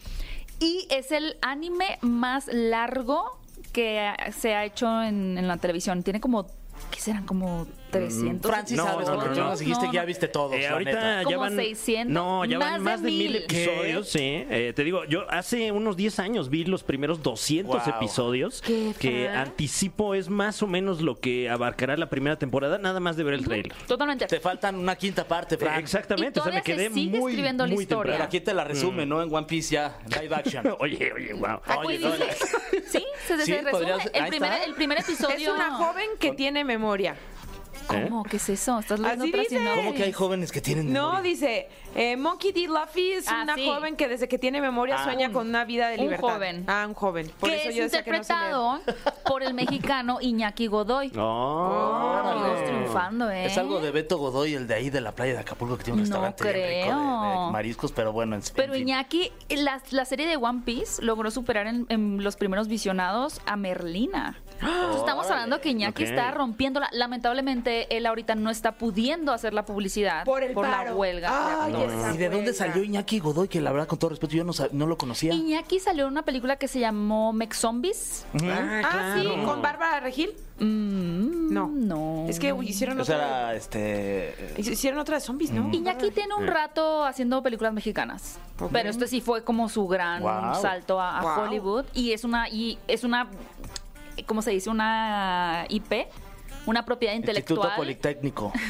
Y 0.60 0.88
es 0.90 1.12
el 1.12 1.38
anime 1.42 1.98
más 2.02 2.48
largo 2.52 3.40
que 3.74 4.12
se 4.38 4.56
ha 4.56 4.66
hecho 4.66 5.02
en, 5.04 5.38
en 5.38 5.48
la 5.48 5.58
televisión. 5.58 6.04
Tiene 6.04 6.20
como, 6.20 6.46
¿qué 6.92 7.00
serán? 7.00 7.26
Como 7.26 7.68
300 7.90 8.50
Francis, 8.52 8.78
No, 8.78 8.84
sabes, 8.86 9.08
no, 9.08 9.16
no, 9.18 9.26
no. 9.28 9.36
nos 9.50 9.60
dijiste 9.60 9.88
que 9.88 9.94
ya 9.94 10.06
viste 10.06 10.28
todos, 10.28 10.56
Eh, 10.56 10.68
ahorita 10.68 10.92
neta. 10.92 11.30
ya 11.30 11.38
van 11.38 11.56
600, 11.56 12.14
no 12.14 12.46
ya 12.46 12.58
van 12.60 12.74
más 12.74 12.82
más 12.82 13.02
de 13.04 13.12
mil 13.12 13.32
mil. 13.32 13.36
episodios 13.44 14.10
sí 14.10 14.20
Eh, 14.50 14.74
te 14.76 14.84
digo 14.84 15.06
yo 15.06 15.26
hace 15.30 15.72
unos 15.72 15.98
10 15.98 16.20
años 16.20 16.50
vi 16.50 16.64
los 16.66 16.84
primeros 16.84 17.22
200 17.24 17.86
Wow. 17.86 17.96
episodios 17.96 18.62
Qué 18.62 18.94
que 19.00 19.30
anticipo 19.30 20.16
es 20.16 20.30
más 20.30 20.62
o 20.64 20.68
menos 20.68 21.02
lo 21.02 21.20
que 21.20 21.50
abarcará 21.50 21.98
la 21.98 22.10
primera 22.10 22.38
temporada 22.38 22.78
nada 22.78 23.00
más 23.00 23.16
de 23.18 23.24
ver 23.24 23.34
el 23.36 23.46
trailer 23.46 23.74
Totalmente. 23.88 24.26
Te 24.28 24.40
faltan 24.40 24.76
una 24.76 24.96
quinta 24.96 25.28
parte, 25.28 25.58
Fran. 25.58 25.76
Eh, 25.76 25.80
exactamente 25.80 26.40
Y 26.40 26.42
o 26.42 26.44
sea 26.44 26.54
me 26.54 26.62
quedé 26.62 26.90
sigue 26.90 27.20
muy 27.20 27.32
escribiendo 27.32 27.66
la 27.66 27.74
muy 27.74 27.84
historia. 27.84 28.14
Pero 28.14 28.24
aquí 28.24 28.40
te 28.40 28.54
la 28.54 28.64
resume, 28.64 29.06
¿no? 29.06 29.22
En 29.22 29.34
One 29.34 29.48
Piece 29.48 29.74
ya, 29.76 29.98
live 30.22 30.36
action. 30.36 30.66
oye 30.80 31.12
oye 31.14 31.34
wow 31.34 31.60
Oye, 31.86 32.00
sí, 32.88 33.04
se, 33.28 33.38
se 33.38 33.46
Sí, 33.46 33.54
resume. 33.54 33.94
El 34.14 34.28
primer, 34.28 34.52
el 34.66 34.74
primer 34.76 35.00
episodio. 35.00 35.36
Es 35.36 35.48
una 35.48 35.72
joven 35.72 36.10
que 36.20 36.32
tiene 36.34 36.64
memoria. 36.64 37.16
¿Cómo? 37.88 38.24
¿Qué 38.24 38.38
es 38.38 38.50
eso? 38.50 38.80
¿Estás 38.80 39.00
leyendo 39.00 39.24
Así 39.26 39.32
otra 39.32 39.42
dice. 39.44 39.60
¿Cómo 39.76 39.94
que 39.94 40.04
hay 40.04 40.12
jóvenes 40.14 40.52
que 40.52 40.62
tienen 40.62 40.92
No, 40.94 41.22
dice, 41.22 41.68
eh, 41.96 42.16
Monkey 42.18 42.52
D. 42.52 42.68
Luffy 42.68 43.14
es 43.14 43.28
Ah, 43.28 43.42
una 43.44 43.56
sí. 43.56 43.66
joven 43.68 43.96
que 43.96 44.08
desde 44.08 44.28
que 44.28 44.38
tiene 44.38 44.62
memoria 44.62 44.96
Ah, 45.00 45.04
sueña 45.04 45.28
un- 45.28 45.34
con 45.34 45.48
una 45.50 45.66
vida 45.66 45.90
de 45.90 45.96
un 45.96 46.02
libertad. 46.04 46.28
joven. 46.34 46.64
Ah, 46.68 46.86
un 46.88 46.94
joven. 46.94 47.32
Por 47.40 47.50
que 47.50 47.56
eso 47.58 47.70
es 47.70 47.76
yo 47.76 47.84
decía 47.84 48.04
que 48.04 48.12
no 48.12 48.24
se 48.24 48.34
lee. 48.34 48.40
interpretado 48.40 48.82
por 49.26 49.44
el 49.44 49.54
mexicano 49.54 50.20
Iñaki 50.22 50.68
Godoy. 50.68 51.12
Oh, 51.20 52.22
Amigos 52.26 52.64
triunfando, 52.66 53.30
¿eh? 53.32 53.46
Es 53.46 53.58
algo 53.58 53.80
de 53.80 53.92
Beto 53.92 54.18
Godoy, 54.18 54.54
el 54.54 54.68
de 54.68 54.74
ahí 54.76 54.90
de 54.90 55.02
la 55.02 55.12
playa 55.14 55.34
de 55.34 55.40
Acapulco, 55.40 55.78
que 55.78 55.84
tiene 55.86 56.02
un 56.02 56.10
No 56.10 56.22
restaurante 56.22 56.44
bien 56.44 56.56
rico 56.56 56.68
de- 56.68 56.82
creo. 56.84 57.52
mariscos, 57.52 57.92
pero 57.92 58.12
bueno, 58.12 58.36
en, 58.36 58.42
Pero 58.56 58.74
en 58.74 58.80
fin. 58.80 58.88
Iñaki, 58.90 59.32
la, 59.50 59.82
la 59.92 60.06
serie 60.06 60.28
de 60.28 60.38
One 60.38 60.62
Piece 60.66 61.02
logró 61.04 61.32
superar 61.32 61.68
en, 61.68 61.86
en 61.90 62.24
los 62.24 62.36
primeros 62.36 62.68
visionados 62.68 63.42
a 63.46 63.56
Merlina. 63.56 64.38
Entonces, 64.62 64.98
estamos 65.00 65.30
hablando 65.30 65.62
que 65.62 65.70
Iñaki 65.70 66.04
Ok. 66.04 66.10
está 66.10 66.32
rompiéndola. 66.32 66.90
Lamentablemente, 66.92 67.96
él 67.96 68.06
ahorita 68.06 68.36
no 68.36 68.50
está 68.50 68.74
pudiendo 68.74 69.32
hacer 69.32 69.54
la 69.54 69.66
publicidad 69.66 70.26
Por 70.26 70.44
el 70.44 70.54
la 70.54 70.62
paro. 70.62 70.96
huelga. 70.96 71.68
¿Y 72.14 72.18
de 72.18 72.30
dónde 72.30 72.54
salió 72.54 72.84
Iñaki 72.84 73.20
Godoy? 73.20 73.48
Que 73.48 73.62
la 73.62 73.72
verdad, 73.72 73.88
con 73.88 74.00
todo 74.00 74.10
respeto, 74.12 74.34
yo 74.34 74.44
no, 74.44 74.88
lo 74.88 74.98
conocía. 74.98 75.34
Iñaki 75.34 75.80
salió 75.80 76.06
en 76.06 76.12
una 76.12 76.24
película 76.24 76.58
que 76.58 76.68
se 76.68 76.80
llamó 76.80 77.34
Mex 77.34 77.58
Zombies. 77.58 78.26
Ah, 78.44 79.16
sí, 79.20 79.28
con 79.46 79.62
Bárbara 79.62 80.00
Regil. 80.02 80.32
Mm, 80.60 81.54
No. 81.54 81.68
No. 81.68 82.26
Es 82.28 82.38
que 82.40 82.54
hicieron 82.64 83.00
O 83.00 83.06
sea, 83.06 83.16
otra. 83.16 83.56
este. 83.56 84.54
Hicieron 84.58 85.00
otra 85.00 85.16
de 85.16 85.22
zombies, 85.22 85.52
¿no? 85.52 85.70
Iñaki 85.74 86.12
tiene 86.12 86.34
un 86.36 86.48
rato 86.48 87.04
haciendo 87.06 87.42
películas 87.42 87.74
mexicanas, 87.74 88.38
pero 88.72 88.90
este 88.90 89.08
sí 89.08 89.22
fue 89.22 89.44
como 89.44 89.70
su 89.70 89.88
gran 89.88 90.22
Wow. 90.22 90.62
salto 90.62 91.00
a, 91.00 91.20
a 91.20 91.22
Wow. 91.22 91.46
Hollywood 91.48 91.86
y 91.94 92.12
es 92.12 92.24
una 92.24 92.50
y 92.50 92.78
es 92.88 93.04
una 93.04 93.28
¿cómo 94.26 94.42
se 94.42 94.52
dice? 94.52 94.70
Una 94.70 95.66
IP, 95.70 96.08
una 96.66 96.86
propiedad 96.86 97.14
Instituto 97.14 97.40
intelectual. 97.40 97.76
Politécnico. 97.76 98.54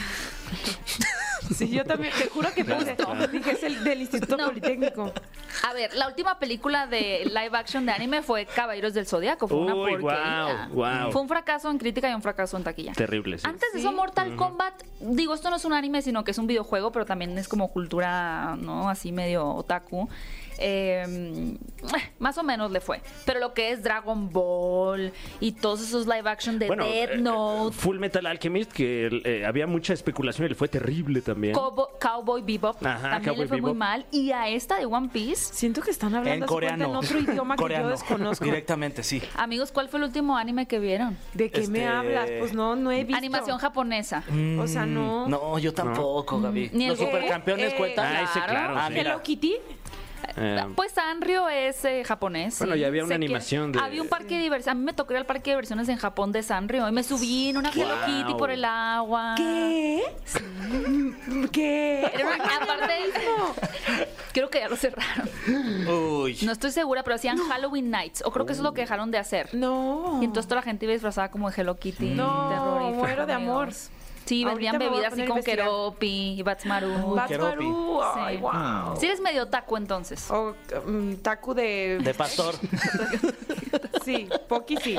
Sí, 1.55 1.69
yo 1.69 1.83
también, 1.83 2.13
te 2.17 2.29
juro 2.29 2.53
que 2.53 2.63
pensé, 2.63 2.95
dije, 3.31 3.51
es 3.51 3.63
el 3.63 3.83
del 3.83 4.01
Instituto 4.01 4.37
No. 4.37 4.47
Politécnico. 4.47 5.11
A 5.67 5.73
ver, 5.73 5.93
la 5.95 6.07
última 6.07 6.37
película 6.37 6.85
de 6.87 7.25
live 7.25 7.51
action 7.53 7.85
de 7.85 7.91
anime 7.91 8.21
fue 8.21 8.45
Caballeros 8.45 8.93
del 8.93 9.07
Zodiaco. 9.07 9.47
Fue 9.47 9.57
una 9.57 9.75
Uy, 9.75 9.91
porquería. 9.93 10.43
guau, 10.43 10.69
guau. 10.69 11.11
Fue 11.11 11.21
un 11.21 11.27
fracaso 11.27 11.69
en 11.71 11.77
crítica 11.77 12.09
y 12.09 12.13
un 12.13 12.21
fracaso 12.21 12.55
en 12.57 12.63
taquilla. 12.63 12.93
Terrible, 12.93 13.39
sí. 13.39 13.47
Antes 13.47 13.73
de 13.73 13.79
eso, 13.79 13.91
Mortal 13.91 14.35
Kombat, 14.35 14.83
digo, 14.99 15.33
esto 15.33 15.49
no 15.49 15.55
es 15.55 15.65
un 15.65 15.73
anime, 15.73 16.01
sino 16.01 16.23
que 16.23 16.31
es 16.31 16.37
un 16.37 16.47
videojuego, 16.47 16.91
pero 16.91 17.05
también 17.05 17.37
es 17.37 17.47
como 17.47 17.69
cultura, 17.71 18.55
¿no? 18.59 18.89
Así 18.89 19.11
medio 19.11 19.47
otaku. 19.47 20.07
Eh, 20.61 21.57
más 22.19 22.37
o 22.37 22.43
menos 22.43 22.71
le 22.71 22.81
fue. 22.81 23.01
Pero 23.25 23.39
lo 23.39 23.53
que 23.53 23.71
es 23.71 23.81
Dragon 23.83 24.29
Ball 24.31 25.11
y 25.39 25.53
todos 25.53 25.81
esos 25.81 26.05
live 26.05 26.29
action 26.29 26.59
de 26.59 26.67
Bueno, 26.67 26.85
Death 26.85 27.11
eh, 27.11 27.17
Note, 27.17 27.75
Full 27.77 27.97
Metal 27.99 28.25
Alchemist, 28.25 28.71
que 28.71 29.21
eh, 29.23 29.45
había 29.45 29.65
mucha 29.67 29.93
especulación 29.93 30.45
y 30.45 30.49
le 30.49 30.55
fue 30.55 30.67
terrible 30.67 31.21
también. 31.21 31.53
Cowboy, 31.53 31.85
Cowboy 31.99 32.41
Bebop, 32.41 32.85
Ajá, 32.85 33.09
también 33.11 33.23
Cowboy 33.23 33.41
le 33.43 33.47
fue 33.47 33.61
muy 33.61 33.73
mal. 33.73 34.05
Y 34.11 34.31
a 34.31 34.47
esta 34.49 34.77
de 34.77 34.85
One 34.85 35.09
Piece, 35.11 35.53
Siento 35.53 35.81
que 35.81 35.91
están 35.91 36.13
hablando 36.15 36.45
En 36.45 36.47
coreano. 36.49 36.85
en 36.85 36.95
otro 36.95 37.19
idioma 37.19 37.55
que 37.55 37.61
Coreano. 37.61 37.85
yo 37.85 37.91
desconozco. 37.91 38.43
Directamente, 38.45 39.03
sí. 39.03 39.21
amigos, 39.37 39.71
¿cuál 39.71 39.87
fue 39.89 39.99
el 39.99 40.05
último 40.05 40.37
anime 40.37 40.67
que 40.67 40.79
vieron? 40.79 41.17
¿De 41.33 41.49
qué 41.49 41.61
me 41.67 41.79
Este- 41.79 41.85
hablas? 41.87 42.29
Pues 42.39 42.53
no, 42.53 42.75
no 42.75 42.91
he 42.91 43.03
visto. 43.03 43.17
Animación 43.17 43.57
japonesa. 43.57 44.23
O 44.59 44.67
sea, 44.67 44.85
no. 44.85 45.27
Mm, 45.27 45.29
No, 45.31 45.59
yo 45.59 45.73
tampoco, 45.73 46.41
Gaby. 46.41 46.71
Ni 46.73 46.83
el 46.85 46.89
Los 46.91 46.99
supercampeones 46.99 47.73
eh, 47.73 47.75
cuentan. 47.77 48.05
Ah, 48.15 48.21
ese 48.23 48.39
claro, 48.45 48.73
Ah, 48.77 48.87
sí. 48.91 48.99
Hello 48.99 49.21
Kitty. 49.23 49.55
Eh, 50.37 50.63
Pues 50.75 50.91
Sanrio 50.93 51.49
es 51.49 51.83
eh, 51.85 52.03
japonés. 52.05 52.57
Bueno, 52.59 52.73
sí. 52.75 52.79
ya 52.81 52.87
había 52.87 53.03
una 53.03 53.07
Sé 53.15 53.19
que 53.19 53.25
animación 53.25 53.71
de- 53.71 53.79
Había 53.79 54.01
un 54.01 54.07
parque 54.07 54.35
de 54.35 54.41
diversiones. 54.41 54.67
A 54.71 54.75
mí 54.75 54.83
me 54.85 54.93
tocó 54.93 55.13
ir 55.13 55.17
al 55.19 55.25
parque 55.25 55.49
de 55.51 55.55
diversiones 55.55 55.89
en 55.89 55.97
Japón 55.97 56.31
de 56.31 56.43
Sanrio 56.43 56.87
y 56.87 56.91
me 56.91 57.03
subí 57.03 57.49
en 57.49 57.57
una 57.57 57.69
Hello. 57.71 57.95
Kitty 58.05 58.33
por 58.35 58.51
el 58.51 58.63
agua. 58.65 59.35
¿Qué? 59.37 60.01
¿Qué? 61.51 62.11
Era 62.13 62.25
una- 62.25 62.55
aparte, 62.61 62.93
creo 64.33 64.49
que 64.49 64.59
ya 64.59 64.69
lo 64.69 64.75
cerraron. 64.75 65.29
Uy. 65.87 66.37
No 66.43 66.51
estoy 66.51 66.71
segura, 66.71 67.03
pero 67.03 67.15
hacían 67.15 67.37
Halloween 67.37 67.89
Nights. 67.91 68.23
O 68.25 68.31
creo 68.31 68.45
que 68.45 68.53
eso 68.53 68.61
es 68.61 68.63
lo 68.63 68.73
que 68.73 68.81
dejaron 68.81 69.11
de 69.11 69.17
hacer. 69.17 69.49
No. 69.53 70.19
Y 70.21 70.25
entonces 70.25 70.47
toda 70.47 70.57
la 70.57 70.61
gente 70.63 70.85
iba 70.85 70.93
disfrazada 70.93 71.31
como 71.31 71.49
de 71.49 71.61
Hello 71.61 71.77
Kitty. 71.77 72.09
No, 72.11 72.49
terrorífico, 72.49 72.97
muero 72.99 73.25
de 73.25 73.33
amigos. 73.33 73.89
Sí, 74.29 74.43
Ahorita 74.43 74.73
vendían 74.73 74.77
me 74.77 74.89
voy 74.89 75.03
a 75.03 75.09
bebidas 75.09 75.13
así 75.13 75.25
con. 75.25 75.41
Keropi 75.41 76.35
y 76.37 76.43
Batsmaru. 76.43 77.15
Bats 77.15 77.29
Keropi. 77.29 77.55
Baru, 77.65 78.01
Ay, 78.03 78.35
Sí. 78.35 78.41
wow. 78.43 78.95
Si 78.99 79.05
eres 79.07 79.21
medio 79.21 79.47
taco 79.47 79.75
entonces. 79.75 80.29
O 80.29 80.55
mm, 80.85 81.15
taku 81.15 81.55
de... 81.55 81.97
De 82.03 82.13
pastor. 82.13 82.53
Sí, 84.09 84.27
Poki 84.47 84.77
sí. 84.77 84.97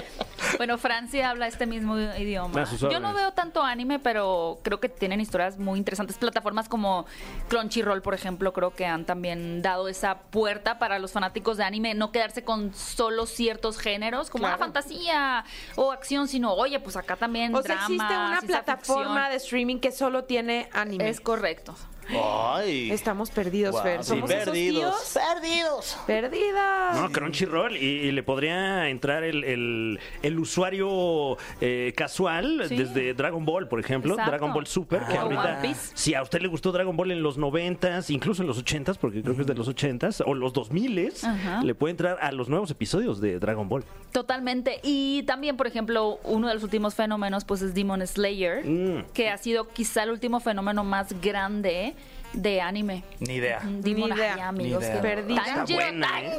Bueno, 0.57 0.79
Francia 0.79 1.31
habla 1.31 1.47
este 1.49 1.67
mismo 1.67 1.99
idioma. 1.99 2.65
Yo 2.65 3.01
no 3.01 3.13
veo 3.13 3.33
tanto 3.33 3.63
anime, 3.63 3.99
pero 3.99 4.59
creo 4.63 4.79
que 4.79 4.89
tienen 4.89 5.21
historias 5.21 5.59
muy 5.59 5.79
interesantes. 5.79 6.17
Plataformas 6.17 6.69
como 6.69 7.07
Crunchyroll, 7.49 8.03
por 8.03 8.15
ejemplo, 8.15 8.53
creo 8.53 8.73
que 8.75 8.87
han 8.87 9.05
también 9.05 9.63
dado 9.63 9.89
esa 9.89 10.19
puerta 10.19 10.79
para 10.79 10.99
los 10.99 11.13
fanáticos 11.13 11.57
de 11.57 11.65
anime, 11.65 11.95
no 11.95 12.13
quedarse 12.13 12.45
con 12.45 12.73
solo 12.75 13.27
ciertos 13.27 13.79
géneros, 13.79 14.31
como 14.31 14.43
la 14.45 14.51
Claro. 14.57 14.65
fantasía 14.73 15.45
o 15.77 15.93
acción, 15.93 16.29
sino, 16.29 16.53
oye, 16.55 16.79
pues 16.81 16.97
acá 16.97 17.17
también 17.17 17.55
O 17.55 17.63
sea, 17.63 17.75
drama, 17.77 17.85
existe 17.95 18.15
una 18.17 18.41
plataforma 18.43 19.05
ficción. 19.15 19.31
de 19.31 19.37
streaming 19.37 19.77
que 19.79 19.93
solo 19.93 20.25
tiene 20.25 20.69
anime. 20.73 21.09
Es 21.09 21.21
correcto. 21.21 21.75
Ay. 22.13 22.91
Estamos 22.91 23.31
perdidos, 23.31 23.73
Guau, 23.73 23.83
Fer. 23.85 24.05
sí, 24.05 24.11
Somos 24.11 24.31
esos 24.31 24.45
perdidos. 24.45 25.13
tíos 25.15 25.25
Perdidos. 25.25 25.99
perdidas. 26.07 27.01
No, 27.01 27.11
Crunchyroll 27.13 27.77
y, 27.77 27.85
y 27.85 28.13
le 28.13 28.23
podría 28.23 28.89
entrar 28.89 29.23
el, 29.25 29.45
el- 29.45 29.99
el 30.23 30.39
usuario 30.39 31.37
eh, 31.61 31.93
casual 31.97 32.65
Sí. 32.69 32.77
desde 32.77 33.15
Dragon 33.15 33.45
Ball, 33.45 33.69
por 33.69 33.81
ejemplo, 33.81 34.13
Exacto. 34.15 34.31
Dragon 34.31 34.53
Ball 34.53 34.67
Super, 34.67 35.03
que 35.05 35.15
O 35.15 35.21
ahorita, 35.21 35.43
One 35.43 35.69
Piece. 35.69 35.93
si 35.95 36.15
a 36.15 36.23
usted 36.23 36.41
le 36.41 36.49
gustó 36.49 36.73
Dragon 36.73 36.97
Ball 36.97 37.11
en 37.13 37.23
los 37.23 37.39
noventas, 37.39 38.11
incluso 38.11 38.43
en 38.43 38.49
los 38.49 38.59
ochentas, 38.59 38.99
porque 38.99 39.23
creo 39.23 39.35
que 39.35 39.43
es 39.43 39.47
de 39.47 39.55
los 39.55 39.69
ochentas, 39.69 40.23
o 40.25 40.35
los 40.35 40.53
dos 40.53 40.71
miles, 40.71 41.25
Ajá. 41.25 41.63
le 41.63 41.75
puede 41.75 41.93
entrar 41.93 42.19
a 42.21 42.33
los 42.33 42.49
nuevos 42.49 42.71
episodios 42.71 43.21
de 43.21 43.39
Dragon 43.39 43.69
Ball. 43.69 43.85
Totalmente. 44.13 44.81
Y 44.83 45.23
también, 45.25 45.57
por 45.57 45.67
ejemplo, 45.67 46.19
uno 46.25 46.49
de 46.49 46.55
los 46.55 46.63
últimos 46.63 46.95
fenómenos, 46.95 47.45
pues 47.45 47.63
es 47.63 47.75
Demon 47.75 48.07
Slayer, 48.07 48.65
Mm. 48.65 49.05
que 49.15 49.29
ha 49.31 49.37
sido 49.39 49.69
quizá 49.69 50.03
el 50.03 50.11
último 50.11 50.41
fenómeno 50.41 50.85
más 50.85 51.21
grande 51.21 51.95
de 52.33 52.61
anime. 52.61 53.03
Ni 53.19 53.35
idea. 53.35 53.61
Demon, 53.65 54.11
Ni 54.11 54.17
idea. 54.17 54.35
ay, 54.35 54.41
amigos, 54.41 54.81
Ni 54.83 54.87
idea. 54.89 54.97
que 54.97 55.03
Perdida. 55.09 55.43
Tanjiro, 55.45 55.63
Está 55.63 55.75
buena, 55.91 56.21
¿eh? 56.23 56.39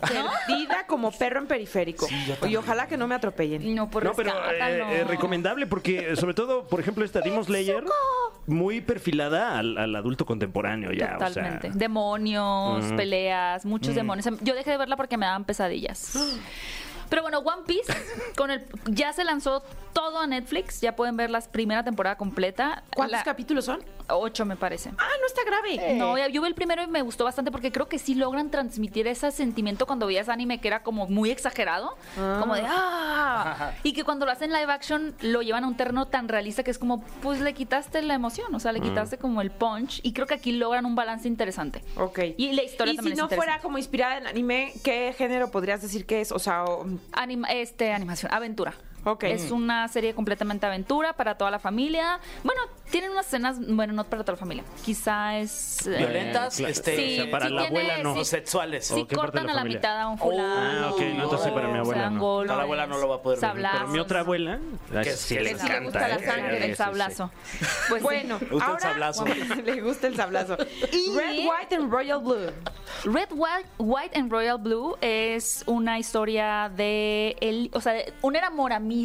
Perdida 0.00 0.86
como 0.86 1.10
perro 1.12 1.40
en 1.40 1.46
periférico. 1.46 2.06
y 2.48 2.56
ojalá 2.56 2.86
que 2.86 2.96
no 2.96 3.06
me 3.06 3.14
atropellen. 3.14 3.74
No, 3.74 3.88
pues 3.90 4.04
No, 4.04 4.14
pero 4.14 4.30
eh, 4.30 4.50
rescátalo. 4.50 4.90
eh, 4.92 5.04
recomendable 5.04 5.66
porque, 5.66 6.12
eh, 6.12 6.16
sobre 6.16 6.34
todo, 6.34 6.66
por 6.66 6.80
ejemplo, 6.80 7.04
esta 7.04 7.20
Demon 7.20 7.44
Slayer, 7.44 7.84
muy 8.46 8.80
perfilada 8.80 9.58
al, 9.58 9.76
al 9.76 9.94
adulto 9.96 10.24
contemporáneo 10.24 10.92
ya. 10.92 11.16
o 11.16 11.18
sea. 11.18 11.28
Totalmente. 11.28 11.70
Demonios, 11.74 12.84
peleas, 12.92 13.64
muchos 13.66 13.94
demonios. 13.94 14.26
Yo 14.40 14.54
dejé 14.54 14.70
de 14.70 14.76
verla 14.78 14.96
porque 14.96 15.16
me 15.16 15.26
daban 15.26 15.44
pesadillas. 15.44 16.12
Pero 17.08 17.22
bueno, 17.22 17.38
One 17.38 17.62
Piece 17.66 17.92
con 18.36 18.50
el 18.50 18.64
ya 18.86 19.12
se 19.12 19.24
lanzó 19.24 19.62
todo 19.92 20.18
a 20.18 20.26
Netflix, 20.26 20.80
ya 20.80 20.94
pueden 20.94 21.16
ver 21.16 21.30
la 21.30 21.40
primera 21.40 21.82
temporada 21.82 22.16
completa. 22.16 22.82
¿Cuántos 22.94 23.18
La- 23.20 23.24
capítulos 23.24 23.64
son? 23.64 23.82
Ocho 24.08 24.44
me 24.44 24.54
parece. 24.56 24.90
Ah, 24.98 25.08
no 25.20 25.26
está 25.26 25.42
grave. 25.44 25.94
No, 25.94 26.16
ya- 26.16 26.28
yo 26.28 26.40
vi 26.42 26.48
el 26.48 26.54
primero 26.54 26.82
y 26.82 26.86
me 26.86 27.02
gustó 27.02 27.24
bastante 27.24 27.50
porque 27.50 27.72
creo 27.72 27.88
que 27.88 27.98
sí 27.98 28.14
logran 28.14 28.50
transmitir 28.50 29.06
ese 29.08 29.30
sentimiento 29.32 29.86
cuando 29.86 30.06
veías 30.06 30.28
anime 30.28 30.60
que 30.60 30.68
era 30.68 30.82
como 30.82 31.06
muy 31.08 31.30
exagerado, 31.30 31.96
como 32.38 32.54
de 32.54 32.62
¡ah! 32.66 33.72
Y 33.82 33.92
que 33.94 34.04
cuando 34.04 34.26
lo 34.26 34.32
hacen 34.32 34.52
live 34.52 34.70
action 34.72 35.14
lo 35.22 35.42
llevan 35.42 35.64
a 35.64 35.68
un 35.68 35.76
terreno 35.76 36.06
tan 36.06 36.28
realista 36.28 36.62
que 36.62 36.70
es 36.70 36.78
como, 36.78 37.02
pues 37.22 37.40
le 37.40 37.52
quitaste 37.54 38.00
la 38.02 38.14
emoción, 38.14 38.54
o 38.54 38.60
sea, 38.60 38.72
le 38.72 38.80
quitaste 38.80 39.18
como 39.18 39.40
el 39.40 39.50
punch 39.50 40.00
y 40.02 40.12
creo 40.12 40.26
que 40.26 40.34
aquí 40.34 40.52
logran 40.52 40.84
un 40.86 40.94
balance 40.94 41.26
interesante. 41.26 41.82
Ok. 41.96 42.20
Y 42.36 42.52
la 42.52 42.62
historia 42.62 42.94
Y 42.94 42.98
si 42.98 43.12
es 43.12 43.18
no 43.18 43.28
fuera 43.28 43.58
como 43.60 43.78
inspirada 43.78 44.18
en 44.18 44.26
anime, 44.26 44.72
¿qué 44.84 45.14
género 45.16 45.50
podrías 45.50 45.82
decir 45.82 46.06
que 46.06 46.20
es? 46.20 46.30
O 46.32 46.38
sea, 46.38 46.64
o- 46.64 46.86
Anima- 47.12 47.48
este, 47.48 47.92
animación, 47.92 48.32
aventura. 48.32 48.74
Ok. 49.08 49.24
Es 49.24 49.50
una 49.50 49.86
serie 49.88 50.14
completamente 50.14 50.66
aventura 50.66 51.12
para 51.12 51.36
toda 51.38 51.50
la 51.50 51.58
familia. 51.58 52.18
Bueno, 52.44 52.60
tienen 52.90 53.10
unas 53.10 53.26
escenas, 53.26 53.56
bueno, 53.66 53.92
no 53.92 54.04
para 54.04 54.22
toda 54.22 54.34
la 54.34 54.38
familia. 54.40 54.64
Quizá 54.84 55.38
es... 55.38 55.86
eh, 55.86 55.96
Violentas, 55.98 56.56
claro. 56.56 56.72
este, 56.72 56.96
Sí, 56.96 57.18
o 57.20 57.22
sea, 57.22 57.30
para 57.30 57.46
sí 57.46 57.52
la 57.52 57.60
tiene- 57.68 57.80
abuela 57.80 58.02
no. 58.02 58.14
sí. 58.14 58.20
o 58.20 58.24
sexuales. 58.24 58.86
Sí, 58.86 59.06
¿O 59.10 59.16
cortan 59.16 59.46
la 59.46 59.52
a 59.52 59.54
la 59.56 59.64
mitad 59.64 60.00
a 60.00 60.08
un 60.08 60.18
fulano. 60.18 60.86
Ah, 60.86 60.90
ok, 60.92 61.00
no, 61.00 61.22
entonces 61.24 61.52
para 61.52 61.68
mi 61.68 61.78
abuela 61.78 62.00
sean 62.02 62.14
no. 62.14 62.20
golpes, 62.20 62.48
Para 62.48 62.58
la 62.58 62.64
abuela 62.64 62.86
no 62.86 62.98
lo 62.98 63.08
va 63.08 63.16
a 63.16 63.22
poder 63.22 63.38
ver. 63.40 63.66
Pero 63.72 63.88
mi 63.88 63.98
otra 63.98 64.20
abuela, 64.20 64.58
Que 65.02 65.10
sí 65.12 65.34
le 65.38 65.56
sí 65.56 65.68
le 65.68 65.80
gusta 65.80 65.98
encanta, 65.98 66.08
la 66.08 66.14
¿eh? 66.16 66.26
sangre, 66.26 66.66
el 66.66 66.76
sablazo. 66.76 67.30
Pues 67.88 68.00
sí. 68.00 68.04
bueno, 68.04 68.38
gusta 68.40 68.54
el 68.56 68.62
ahora 68.62 68.80
sablazo. 68.80 69.24
le 69.64 69.80
gusta 69.82 70.06
el 70.08 70.16
sablazo. 70.16 70.56
Y- 70.92 71.16
Red, 71.16 71.38
White 71.46 71.74
and 71.76 71.92
Royal 71.92 72.20
Blue. 72.20 72.50
Red, 73.04 73.28
White, 73.32 73.68
White 73.78 74.18
and 74.18 74.30
Royal 74.32 74.58
Blue 74.58 74.96
es 75.00 75.62
una 75.66 75.98
historia 75.98 76.70
de, 76.74 77.36
el, 77.40 77.70
o 77.72 77.80
sea, 77.80 77.92
de 77.92 78.12
un 78.22 78.34
enamoramiento 78.36 78.95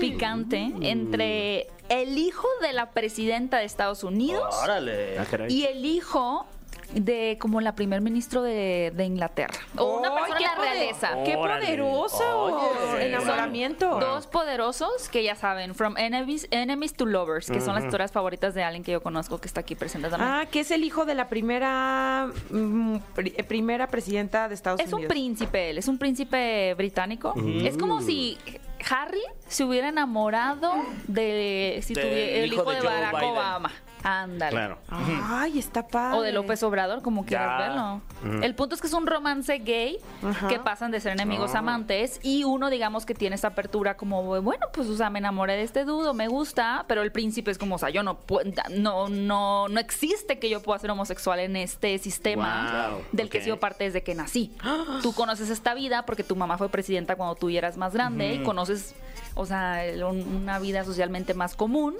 picante 0.00 0.72
entre 0.82 1.68
el 1.88 2.18
hijo 2.18 2.46
de 2.62 2.72
la 2.72 2.90
presidenta 2.90 3.58
de 3.58 3.64
Estados 3.64 4.04
Unidos 4.04 4.54
Órale. 4.62 5.18
Ah, 5.18 5.26
y 5.48 5.64
el 5.64 5.84
hijo 5.84 6.46
de 6.94 7.36
como 7.40 7.60
la 7.60 7.76
primer 7.76 8.00
ministro 8.00 8.42
de, 8.42 8.92
de 8.96 9.04
Inglaterra 9.04 9.54
o 9.76 9.98
una 10.00 10.08
¡Ay, 10.08 10.14
persona 10.16 10.34
de 10.38 10.44
la 10.44 10.54
poder- 10.56 10.72
realeza. 10.72 11.08
¡Qué 11.24 11.36
Órale. 11.36 11.64
poderoso! 11.66 12.42
Oye. 12.96 13.06
enamoramiento. 13.06 14.00
Dos 14.00 14.26
poderosos 14.26 15.08
que 15.08 15.22
ya 15.22 15.36
saben, 15.36 15.76
From 15.76 15.96
Enemies, 15.98 16.48
enemies 16.50 16.94
to 16.94 17.06
Lovers, 17.06 17.48
que 17.48 17.60
son 17.60 17.76
las 17.76 17.84
historias 17.84 18.10
favoritas 18.10 18.54
de 18.54 18.64
alguien 18.64 18.82
que 18.82 18.90
yo 18.90 19.02
conozco 19.04 19.38
que 19.40 19.46
está 19.46 19.60
aquí 19.60 19.76
presente 19.76 20.08
también. 20.08 20.30
Ah, 20.32 20.46
que 20.50 20.60
es 20.60 20.70
el 20.72 20.82
hijo 20.82 21.04
de 21.04 21.14
la 21.14 21.28
primera 21.28 22.28
mm, 22.50 22.96
pri- 23.14 23.34
eh, 23.36 23.44
primera 23.44 23.86
presidenta 23.86 24.48
de 24.48 24.54
Estados 24.56 24.80
Es 24.80 24.88
un 24.88 24.94
Unidos. 24.94 25.10
príncipe 25.12 25.70
él, 25.70 25.78
es 25.78 25.86
un 25.86 25.96
príncipe 25.98 26.74
británico. 26.74 27.34
Es 27.62 27.76
como 27.76 28.00
si 28.02 28.36
Harry 28.88 29.22
se 29.48 29.64
hubiera 29.64 29.88
enamorado 29.88 30.72
de 31.06 31.80
si 31.82 31.94
tuviera- 31.94 32.38
el 32.44 32.52
hijo 32.52 32.62
hijo 32.62 32.70
de 32.72 32.80
Barack. 32.80 33.22
Obama. 33.22 33.72
Ándale. 34.02 34.50
Claro. 34.52 34.78
Ay, 34.90 35.58
está 35.58 35.86
padre. 35.86 36.18
O 36.18 36.22
de 36.22 36.32
López 36.32 36.62
Obrador, 36.62 37.02
como 37.02 37.24
quieras 37.24 37.58
verlo. 37.58 38.00
El 38.42 38.54
punto 38.54 38.74
es 38.74 38.80
que 38.80 38.86
es 38.86 38.92
un 38.92 39.06
romance 39.06 39.58
gay 39.58 39.98
Ajá. 40.22 40.48
que 40.48 40.58
pasan 40.58 40.90
de 40.90 41.00
ser 41.00 41.12
enemigos 41.12 41.54
a 41.54 41.58
amantes 41.58 42.20
y 42.22 42.44
uno, 42.44 42.70
digamos, 42.70 43.06
que 43.06 43.14
tiene 43.14 43.36
esa 43.36 43.48
apertura 43.48 43.96
como, 43.96 44.22
bueno, 44.42 44.66
pues, 44.72 44.88
o 44.88 44.96
sea, 44.96 45.10
me 45.10 45.18
enamoré 45.18 45.54
de 45.54 45.62
este 45.62 45.84
dudo, 45.84 46.14
me 46.14 46.28
gusta, 46.28 46.84
pero 46.88 47.02
el 47.02 47.12
príncipe 47.12 47.50
es 47.50 47.58
como, 47.58 47.76
o 47.76 47.78
sea, 47.78 47.90
yo 47.90 48.02
no 48.02 48.18
puedo, 48.18 48.50
no, 48.70 49.08
no, 49.08 49.68
no 49.68 49.80
existe 49.80 50.38
que 50.38 50.48
yo 50.48 50.62
pueda 50.62 50.78
ser 50.78 50.90
homosexual 50.90 51.38
en 51.40 51.56
este 51.56 51.98
sistema 51.98 52.90
Wow, 52.90 53.02
del 53.12 53.28
que 53.28 53.38
he 53.38 53.42
sido 53.42 53.58
parte 53.58 53.84
desde 53.84 54.02
que 54.02 54.14
nací. 54.14 54.52
Tú 55.02 55.12
conoces 55.12 55.50
esta 55.50 55.74
vida 55.74 56.04
porque 56.06 56.24
tu 56.24 56.36
mamá 56.36 56.58
fue 56.58 56.68
presidenta 56.68 57.16
cuando 57.16 57.34
tú 57.34 57.50
ya 57.50 57.58
eras 57.58 57.76
más 57.76 57.92
grande 57.92 58.34
y 58.34 58.42
conoces, 58.42 58.94
o 59.34 59.46
sea, 59.46 59.82
una 60.08 60.58
vida 60.58 60.84
socialmente 60.84 61.34
más 61.34 61.54
común, 61.54 61.94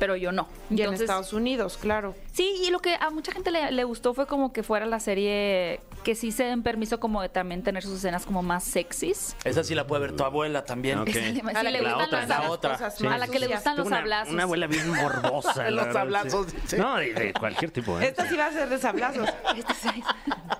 pero 0.00 0.16
yo 0.16 0.32
no. 0.32 0.48
Y 0.70 0.82
en 0.82 0.92
Estados 0.94 1.32
Unidos, 1.32 1.78
claro. 1.80 2.16
Sí, 2.32 2.62
y 2.66 2.70
lo 2.70 2.80
que 2.80 2.96
a 2.98 3.10
mucha 3.10 3.30
gente 3.30 3.52
le, 3.52 3.70
le 3.70 3.84
gustó 3.84 4.12
fue 4.14 4.26
como 4.26 4.52
que 4.52 4.64
fuera 4.64 4.86
la 4.86 4.98
serie 4.98 5.80
que 6.02 6.14
sí 6.14 6.32
se 6.32 6.44
den 6.44 6.62
permiso 6.62 6.98
como 6.98 7.20
de 7.22 7.28
también 7.28 7.62
tener 7.62 7.82
sus 7.84 7.98
escenas 7.98 8.24
como 8.26 8.42
más 8.42 8.64
sexys. 8.64 9.36
Esa 9.44 9.62
sí 9.62 9.74
la 9.74 9.86
puede 9.86 10.00
ver 10.02 10.16
tu 10.16 10.24
abuela 10.24 10.64
también. 10.64 10.98
Ok. 10.98 11.08
Esa 11.10 11.20
le- 11.20 11.34
sí 11.34 11.42
A 11.54 11.62
la 11.62 11.70
le 11.70 11.78
que 11.78 11.84
la 11.84 11.92
gustan 11.94 12.06
otra, 12.06 12.20
los 12.20 12.28
la 12.28 12.34
abrazos. 12.36 12.56
otra. 12.56 12.72
Cosas 12.72 12.96
Sí. 12.98 13.04
más 13.04 13.14
A 13.14 13.18
la 13.18 13.28
que 13.28 13.38
le 13.38 13.46
gustan 13.46 13.76
los 13.76 13.86
Una, 13.86 13.98
abrazos. 13.98 14.32
una 14.34 14.42
abuela 14.44 14.66
bien 14.66 14.88
morbosa. 14.90 15.70
Los 15.70 15.94
hablazos, 15.94 16.46
sí. 16.50 16.56
sí. 16.66 16.76
No, 16.78 16.96
de, 16.96 17.12
de 17.12 17.32
cualquier 17.34 17.70
tipo. 17.70 18.00
¿eh? 18.00 18.06
Esta 18.08 18.26
sí 18.28 18.36
va 18.36 18.46
a 18.46 18.52
ser 18.52 18.68
de 18.70 18.78
sablazos. 18.78 19.28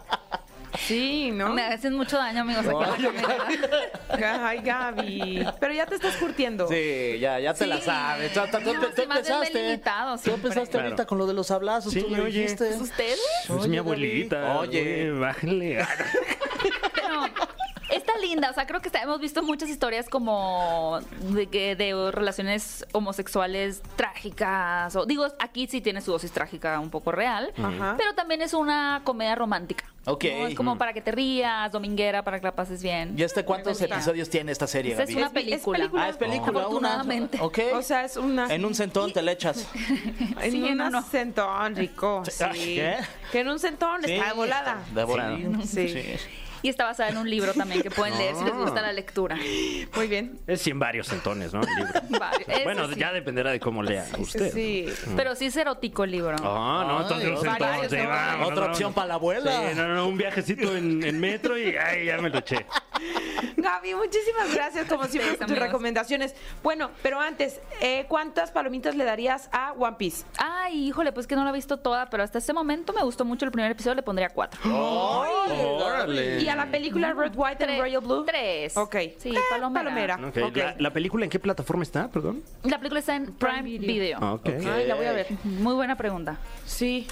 Sí. 0.87 1.31
¿no? 1.31 1.51
Me 1.55 1.63
hacen 1.63 1.95
mucho 1.95 2.17
daño, 2.17 2.41
amigos, 2.43 2.65
aquí 2.67 3.03
la 3.03 3.13
caminera. 3.13 4.47
Ay, 4.49 4.59
Gaby. 4.61 5.47
Pero 5.61 5.73
ya 5.75 5.87
te 5.87 5.95
estás 5.95 6.17
curtiendo. 6.17 6.67
Sí, 6.69 7.19
ya, 7.21 7.39
ya 7.39 7.55
te 7.55 7.67
la 7.67 7.81
sabes. 7.81 8.33
Tú, 8.33 8.41
tú- 8.51 8.59
tú- 8.59 8.73
No, 8.75 8.87
empezaste. 9.15 9.59
delimitado 9.59 10.19
Tú 10.19 10.31
empezaste 10.33 10.71
Claro. 10.71 10.87
ahorita 10.87 11.07
con 11.07 11.19
lo 11.19 11.27
de 11.27 11.35
los 11.35 11.51
abrazos. 11.51 11.93
Sí, 11.93 12.03
tú 12.03 12.09
lo 12.17 12.25
oye. 12.25 12.41
dijiste. 12.43 12.67
Pues, 12.67 12.81
¿Ustedes? 12.81 13.21
Es 13.45 13.51
Oye, 13.51 13.69
mi 13.69 13.79
abuelita. 13.79 14.59
Oye. 14.59 15.11
Bájale. 15.13 15.87
Pero 16.95 17.25
está 17.91 18.17
linda, 18.19 18.51
o 18.51 18.55
sea, 18.55 18.67
creo 18.67 18.81
que 18.81 18.89
está- 18.89 19.03
hemos 19.03 19.21
visto 19.21 19.43
muchas 19.43 19.69
historias 19.69 20.09
como 20.09 21.01
de, 21.31 21.47
que- 21.49 21.75
de 21.77 22.11
relaciones 22.13 22.87
homosexuales 22.93 23.83
trágicas. 23.97 24.95
O, 24.97 25.07
digo, 25.07 25.27
aquí 25.39 25.67
sí 25.67 25.81
tiene 25.81 26.01
su 26.01 26.13
dosis 26.13 26.31
trágica 26.33 26.79
un 26.81 26.91
poco 26.91 27.11
real, 27.13 27.53
Ajá. 27.59 27.95
pero 27.99 28.15
también 28.15 28.43
es 28.43 28.55
una 28.55 29.01
comedia 29.05 29.35
romántica. 29.35 29.85
Ok. 30.07 30.25
¿no? 30.25 30.47
Es 30.47 30.55
como 30.55 30.79
para 30.79 30.93
que 30.95 31.01
te 31.03 31.13
rías, 31.13 31.71
dominguera, 31.73 32.23
para 32.25 32.41
que 32.41 32.47
la 32.47 32.55
pases 32.55 32.83
bien. 32.83 33.15
¿Y 33.19 33.23
este 33.23 33.45
cuántos 33.45 33.81
episodios 33.83 34.31
tiene 34.31 34.51
esta 34.53 34.67
serie, 34.67 34.93
Esta 34.93 35.03
es 35.05 35.11
Gaby? 35.11 35.19
una 35.21 35.27
Es- 35.27 35.33
es 35.37 35.45
película. 35.45 35.79
película. 35.79 36.03
Ah, 36.05 36.09
es 36.09 36.17
película. 36.17 36.51
una. 36.53 36.61
Afortunadamente. 36.61 37.39
Ok. 37.41 37.59
O 37.75 37.83
sea, 37.83 38.05
es 38.05 38.17
una... 38.17 38.53
en 38.53 38.65
un 38.65 38.75
centón 38.75 39.13
te 39.13 39.23
le 39.23 39.33
echas. 39.33 39.69
En 40.41 40.53
Sí, 40.53 40.63
un 40.63 40.77
no, 40.79 40.89
no. 40.91 41.03
centón 41.03 41.77
rico, 41.77 42.23
sí. 42.31 42.45
¿Qué? 42.55 42.97
Que 43.31 43.41
en 43.41 43.49
un 43.49 43.59
centón 43.59 44.05
está 44.05 44.29
de 44.29 44.33
volada. 44.33 44.79
De 44.95 45.05
volada. 45.05 45.37
Sí. 45.67 45.95
Y 46.63 46.69
está 46.69 46.85
basada 46.85 47.09
en 47.09 47.17
un 47.17 47.31
libro 47.31 47.55
también 47.55 47.81
que 47.81 47.91
pueden 47.91 48.19
leer 48.19 48.35
si 48.37 48.45
les 48.45 48.53
gusta 48.53 48.83
la 48.83 48.93
lectura. 48.93 49.35
Muy 49.97 50.07
bien. 50.09 50.39
Es 50.47 50.67
en 50.67 50.79
varios 50.79 51.07
centones, 51.07 51.55
¿no? 51.55 51.63
El 51.63 51.75
libro. 51.75 52.01
Bueno, 52.65 52.87
sí. 52.89 52.97
ya 52.99 53.13
dependerá 53.15 53.51
de 53.51 53.59
cómo 53.61 53.83
lea 53.83 54.07
usted. 54.19 54.53
Sí. 54.53 54.85
Pero 55.17 55.35
sí 55.37 55.47
es 55.47 55.57
erótico 55.57 56.05
el 56.05 56.11
libro. 56.11 56.37
Ah, 56.43 56.85
no, 56.87 57.01
entonces 57.01 57.29
Ay, 57.29 57.33
un 57.33 57.41
centón, 57.41 57.89
sí, 57.89 57.97
¿no? 58.39 58.47
Otra 58.47 58.67
opción 58.67 58.93
para 58.93 59.07
la 59.09 59.15
abuela. 59.15 59.51
Sí, 59.71 59.75
no, 59.75 59.89
no, 59.95 60.07
un 60.09 60.17
viajecito 60.17 60.77
en, 60.77 61.03
en 61.05 61.21
metro 61.21 61.59
y 61.59 61.77
ay, 61.77 62.07
ya 62.07 62.19
me 62.19 62.29
lo 62.31 62.39
eché. 62.39 62.67
Gaby, 63.57 63.95
muchísimas 63.95 64.53
gracias 64.55 64.87
como 64.89 65.05
siempre 65.05 65.35
por 65.35 65.47
tus 65.47 65.59
recomendaciones. 65.59 66.35
Bueno, 66.63 66.91
pero 67.03 67.21
antes, 67.21 67.61
eh, 67.81 68.05
¿cuántas 68.09 68.51
palomitas 68.51 68.95
le 68.95 69.05
darías 69.05 69.49
a 69.53 69.73
One 69.73 69.97
Piece? 69.99 70.25
Ay, 70.39 70.89
híjole, 70.89 71.13
pues 71.13 71.27
que 71.27 71.37
no 71.37 71.45
la 71.45 71.51
he 71.51 71.53
visto 71.55 71.79
toda, 71.79 72.11
pero 72.11 72.23
hasta 72.23 72.39
este 72.39 72.53
momento 72.53 72.93
me 72.93 73.03
gustó 73.03 73.25
mucho 73.25 73.45
el 73.47 73.53
primer 73.53 73.71
episodio, 73.71 73.95
le 73.95 74.03
pondría 74.03 74.29
cuatro. 74.31 74.61
Órale. 74.71 76.41
¿Y 76.43 76.49
a 76.49 76.57
la 76.57 76.67
película 76.71 77.13
Red, 77.13 77.33
White 77.35 77.65
and. 77.65 77.81
Royal 77.81 78.01
Blue? 78.03 78.25
Tres. 78.25 78.77
Ok. 78.77 78.97
Sí, 79.19 79.31
Eh, 79.31 79.39
palomera. 79.51 80.17
palomera. 80.17 80.51
¿La, 80.55 80.75
la 80.79 80.93
película 80.93 81.25
en 81.25 81.31
qué 81.31 81.39
plataforma 81.39 81.83
está? 81.83 82.09
Perdón. 82.11 82.43
La 82.65 82.79
película 82.79 83.01
está 83.01 83.15
en 83.17 83.33
Prime, 83.33 83.63
Prime 83.63 83.79
Video. 83.79 84.19
Video. 84.19 84.35
Ok. 84.35 84.49
Ay, 84.49 84.87
la 84.87 84.95
voy 84.95 85.07
a 85.07 85.13
ver. 85.13 85.27
Muy 85.45 85.75
buena 85.75 85.97
pregunta. 85.97 86.39
Sí. 86.67 87.07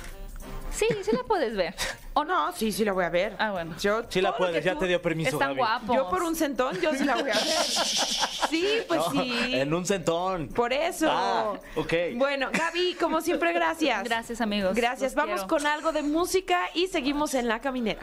Sí, 0.71 0.87
sí 1.03 1.11
la 1.17 1.23
puedes 1.25 1.57
ver. 1.57 1.75
¿O 2.19 2.25
no? 2.25 2.51
Sí, 2.53 2.73
sí 2.73 2.85
la 2.85 2.93
voy 2.93 3.05
a 3.05 3.11
ver. 3.11 3.37
Ah, 3.39 3.53
bueno. 3.53 3.77
Yo, 3.81 4.03
Sí 4.09 4.21
la 4.21 4.31
todo 4.31 4.39
lo 4.41 4.47
puedes, 4.47 4.61
que 4.63 4.67
ya 4.67 4.73
tú- 4.75 4.81
te 4.81 4.87
dio 4.89 5.01
permiso, 5.01 5.31
Están 5.31 5.51
Gaby. 5.51 5.59
guapos. 5.59 5.95
Yo 5.97 6.09
por 6.11 6.23
un 6.25 6.35
centón, 6.35 6.77
yo 6.81 6.93
sí 6.93 7.05
la 7.05 7.13
voy 7.15 7.31
a 7.31 7.35
ver. 7.35 7.37
Sí, 8.51 8.67
pues 8.89 9.01
No, 9.01 9.23
sí. 9.23 9.51
En 9.55 9.75
un 9.75 9.85
centón. 9.85 10.49
Por 10.49 10.73
eso. 10.73 11.07
Ah, 11.11 11.53
ok. 11.77 11.93
Bueno, 12.15 12.49
Gaby, 12.51 12.95
como 12.99 13.21
siempre, 13.21 13.53
gracias. 13.53 14.03
Gracias, 14.05 14.41
amigos. 14.41 14.75
Gracias. 14.75 15.13
Los 15.13 15.15
Vamos 15.15 15.41
quiero. 15.43 15.49
con 15.49 15.67
algo 15.67 15.93
de 15.93 16.03
música 16.03 16.59
y 16.75 16.87
seguimos 16.89 17.35
en 17.35 17.47
la 17.47 17.61
caminera. 17.61 18.01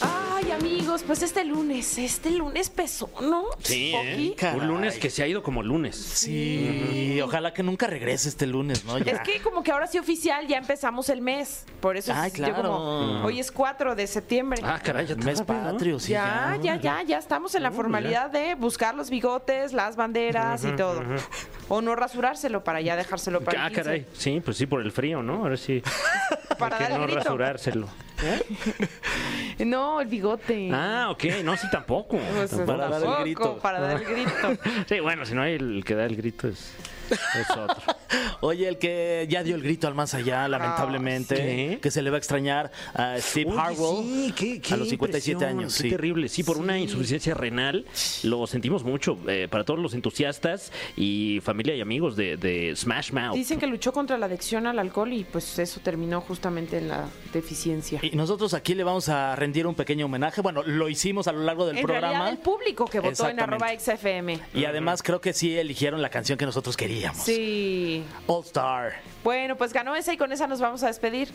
Ay, 0.00 0.52
amigos, 0.52 1.02
pues 1.04 1.22
este 1.22 1.44
lunes, 1.44 1.98
este 1.98 2.30
lunes 2.30 2.70
pesó, 2.70 3.10
¿no? 3.20 3.46
Sí. 3.60 3.92
¿eh? 3.94 4.34
Caray. 4.38 4.60
Un 4.60 4.68
lunes 4.68 4.98
que 4.98 5.10
se 5.10 5.24
ha 5.24 5.26
ido 5.26 5.42
como 5.42 5.62
lunes. 5.64 5.96
Sí, 5.96 7.20
ojalá 7.20 7.52
que 7.52 7.64
nunca 7.64 7.88
regrese 7.88 8.28
este 8.28 8.46
lunes, 8.46 8.84
¿no? 8.84 8.98
Ya. 8.98 9.12
Es 9.12 9.20
que 9.20 9.40
como 9.42 9.64
que 9.64 9.72
ahora 9.72 9.88
sí 9.88 9.98
oficial 9.98 10.46
ya 10.46 10.58
empezamos 10.58 11.08
el 11.08 11.20
mes. 11.22 11.64
Por 11.80 11.96
eso 11.96 12.12
Ay, 12.14 12.30
yo 12.36 12.44
como, 12.54 12.54
claro. 12.54 13.24
hoy 13.26 13.40
es 13.40 13.50
4 13.58 13.96
de 13.96 14.06
septiembre. 14.06 14.60
Ah, 14.62 14.78
caray, 14.80 15.04
ya 15.04 15.16
Mes 15.16 15.44
tarde, 15.44 15.62
¿no? 15.64 15.72
patrio, 15.72 15.98
sí. 15.98 16.12
ya, 16.12 16.56
ya, 16.62 16.76
ya, 16.76 17.02
ya 17.02 17.18
estamos 17.18 17.56
en 17.56 17.64
la 17.64 17.72
formalidad 17.72 18.30
de 18.30 18.54
buscar 18.54 18.94
los 18.94 19.10
bigotes, 19.10 19.72
las 19.72 19.96
banderas 19.96 20.64
y 20.64 20.70
todo. 20.76 21.02
O 21.70 21.82
no 21.82 21.94
rasurárselo 21.94 22.64
para 22.64 22.80
ya 22.80 22.96
dejárselo 22.96 23.42
para 23.42 23.64
Ah, 23.64 23.66
el 23.66 23.72
15. 23.74 23.82
caray. 23.82 24.06
Sí, 24.14 24.40
pues 24.42 24.56
sí, 24.56 24.64
por 24.66 24.80
el 24.80 24.90
frío, 24.90 25.22
¿no? 25.22 25.42
Ahora 25.42 25.56
sí. 25.58 25.82
Para 26.58 26.78
dar 26.78 26.90
no 26.92 26.96
el 26.96 27.02
grito. 27.02 27.16
rasurárselo. 27.18 27.88
No, 29.58 30.00
el 30.00 30.06
bigote. 30.08 30.70
Ah, 30.72 31.08
ok. 31.10 31.24
No, 31.44 31.56
sí, 31.56 31.66
tampoco. 31.70 32.16
Pues, 32.18 32.50
Tampoco. 32.50 32.66
Para 32.78 32.88
dar 32.88 33.02
el 33.02 33.20
grito. 33.24 33.58
Para 33.58 33.80
dar 33.80 33.96
el 34.00 34.04
grito. 34.04 34.62
Sí, 34.88 35.00
bueno, 35.00 35.26
si 35.26 35.34
no 35.34 35.42
hay 35.42 35.54
el 35.54 35.82
que 35.84 35.94
da 35.94 36.04
el 36.06 36.16
grito 36.16 36.48
es, 36.48 36.72
es 37.10 37.50
otro. 37.50 37.76
Oye, 38.40 38.68
el 38.68 38.78
que 38.78 39.26
ya 39.28 39.42
dio 39.42 39.54
el 39.54 39.62
grito 39.62 39.86
al 39.88 39.94
más 39.94 40.14
allá, 40.14 40.46
lamentablemente, 40.48 41.70
¿sí? 41.74 41.76
que 41.78 41.90
se 41.90 42.02
le 42.02 42.10
va 42.10 42.16
a 42.16 42.18
extrañar 42.18 42.70
a 42.94 43.16
Steve 43.20 43.50
Oye, 43.50 43.58
Harwell 43.60 44.04
sí, 44.04 44.34
qué- 44.36 44.60
qué 44.60 44.74
a 44.74 44.76
los 44.76 44.88
57 44.88 45.32
impresión, 45.32 45.58
años. 45.60 45.76
Qué 45.76 45.82
sí. 45.84 45.90
terrible. 45.90 46.28
Sí, 46.28 46.42
por 46.42 46.58
una 46.58 46.78
insuficiencia 46.78 47.34
renal. 47.34 47.84
Lo 48.22 48.46
sentimos 48.46 48.84
mucho. 48.84 49.18
eh, 49.28 49.48
para 49.50 49.64
todos 49.64 49.80
los 49.80 49.94
entusiastas 49.94 50.72
y 50.96 51.40
familia 51.42 51.74
y 51.74 51.80
amigos 51.80 52.16
de, 52.16 52.36
de 52.36 52.74
Smash 52.76 53.12
Mouth. 53.12 53.34
Dicen 53.34 53.58
que 53.58 53.66
luchó 53.66 53.92
contra 53.92 54.18
la 54.18 54.26
adicción 54.26 54.66
al 54.66 54.78
alcohol 54.78 55.12
y 55.12 55.24
pues 55.24 55.58
eso 55.58 55.80
terminó 55.80 56.20
justamente 56.20 56.78
en 56.78 56.88
la 56.88 57.06
deficiencia. 57.32 58.00
Y 58.02 58.10
nosotros 58.16 58.54
aquí 58.54 58.74
le 58.74 58.84
vamos 58.84 59.08
a 59.08 59.34
rendir 59.36 59.66
un 59.66 59.74
pequeño 59.74 60.06
homenaje. 60.06 60.40
Bueno, 60.40 60.62
lo 60.64 60.88
hicimos 60.88 61.28
a 61.28 61.32
lo 61.32 61.40
largo 61.42 61.66
del 61.66 61.78
en 61.78 61.84
programa. 61.84 62.08
realidad 62.12 62.30
el 62.30 62.38
público 62.38 62.84
que 62.86 63.00
votó 63.00 63.28
en 63.28 63.40
arroba 63.40 63.68
XFM. 63.78 64.40
Y 64.54 64.64
además 64.64 65.02
creo 65.02 65.20
que 65.20 65.32
sí 65.32 65.56
eligieron 65.58 66.02
la 66.02 66.10
canción 66.10 66.38
que 66.38 66.44
nosotros 66.46 66.76
queríamos. 66.76 66.97
Sí. 67.14 68.04
All 68.26 68.44
Star, 68.44 69.00
Bueno, 69.24 69.56
pues 69.56 69.72
ganó 69.72 69.94
esa 69.96 70.12
y 70.12 70.16
con 70.16 70.32
esa 70.32 70.46
nos 70.46 70.60
vamos 70.60 70.82
a 70.82 70.86
despedir. 70.88 71.28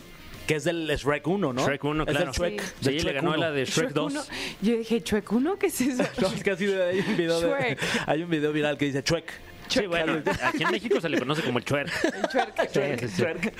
que 0.46 0.56
es 0.56 0.64
del 0.64 0.86
Shrek 0.88 1.26
1, 1.26 1.52
¿no? 1.54 1.64
Shrek 1.66 1.82
1, 1.84 2.02
Es 2.02 2.06
del 2.06 2.16
claro. 2.16 2.32
Shrek, 2.32 2.60
Sí, 2.62 2.72
del 2.82 2.94
le 2.96 3.00
Shrek 3.02 3.14
ganó 3.16 3.28
1. 3.30 3.36
la 3.38 3.50
de 3.50 3.64
Shrek 3.64 3.90
2. 3.92 4.12
uno. 4.12 4.22
Yo 4.60 4.76
dije, 4.76 5.02
¿Chuec 5.02 5.32
1? 5.32 5.58
¿Qué 5.58 5.66
es 5.68 5.80
eso? 5.80 6.02
No, 6.20 6.28
es 6.28 6.42
que 6.44 6.50
así 6.50 6.64
hay 6.66 7.00
un 7.00 7.16
video 7.16 7.40
de- 7.40 7.48
Shrek. 7.48 7.78
hay 8.06 8.22
un 8.22 8.30
video 8.30 8.52
viral 8.52 8.76
que 8.76 8.84
dice 8.86 9.02
Shrek. 9.02 9.32
Sí, 9.68 9.86
bueno, 9.86 10.22
aquí 10.42 10.62
en 10.62 10.70
México 10.70 11.00
se 11.00 11.08
le 11.08 11.18
conoce 11.18 11.42
como 11.42 11.58
el 11.58 11.64
chuer. 11.64 11.90
Chuec. 12.30 12.68
Sí, 13.00 13.08
sí, 13.08 13.24
sí. 13.24 13.50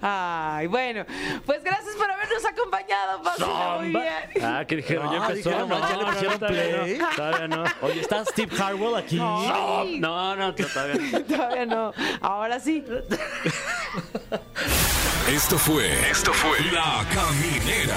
Ay, 0.00 0.66
bueno. 0.66 1.04
Pues 1.44 1.62
gracias 1.64 1.94
por 1.96 2.10
habernos 2.10 2.44
acompañado. 2.44 3.22
Pásenla 3.22 3.76
muy 3.78 3.88
bien. 3.88 4.44
Ah, 4.44 4.64
que 4.66 4.76
dijeron, 4.76 5.10
ya 5.10 5.16
empezó. 5.18 5.48
dijeron, 5.50 5.68
no, 5.68 5.78
ya 5.80 5.96
le 5.96 6.02
no, 6.04 6.10
pusieron 6.12 6.38
todavía 6.38 6.62
play. 6.82 6.98
no, 6.98 7.08
Todavía 7.16 7.48
no. 7.48 7.64
Oye, 7.82 8.00
está 8.00 8.24
Steve 8.24 8.62
Harwell 8.62 8.94
aquí. 8.96 9.18
Ay, 9.22 9.98
No, 10.00 10.36
no, 10.36 10.54
todavía 10.54 10.94
no. 11.12 11.20
Todavía 11.36 11.66
no. 11.66 11.92
Ahora 12.20 12.60
sí. 12.60 12.84
Esto 15.28 15.58
fue. 15.58 15.92
Esto 16.10 16.32
fue. 16.32 16.58
La 16.72 17.04
Caminera. 17.12 17.96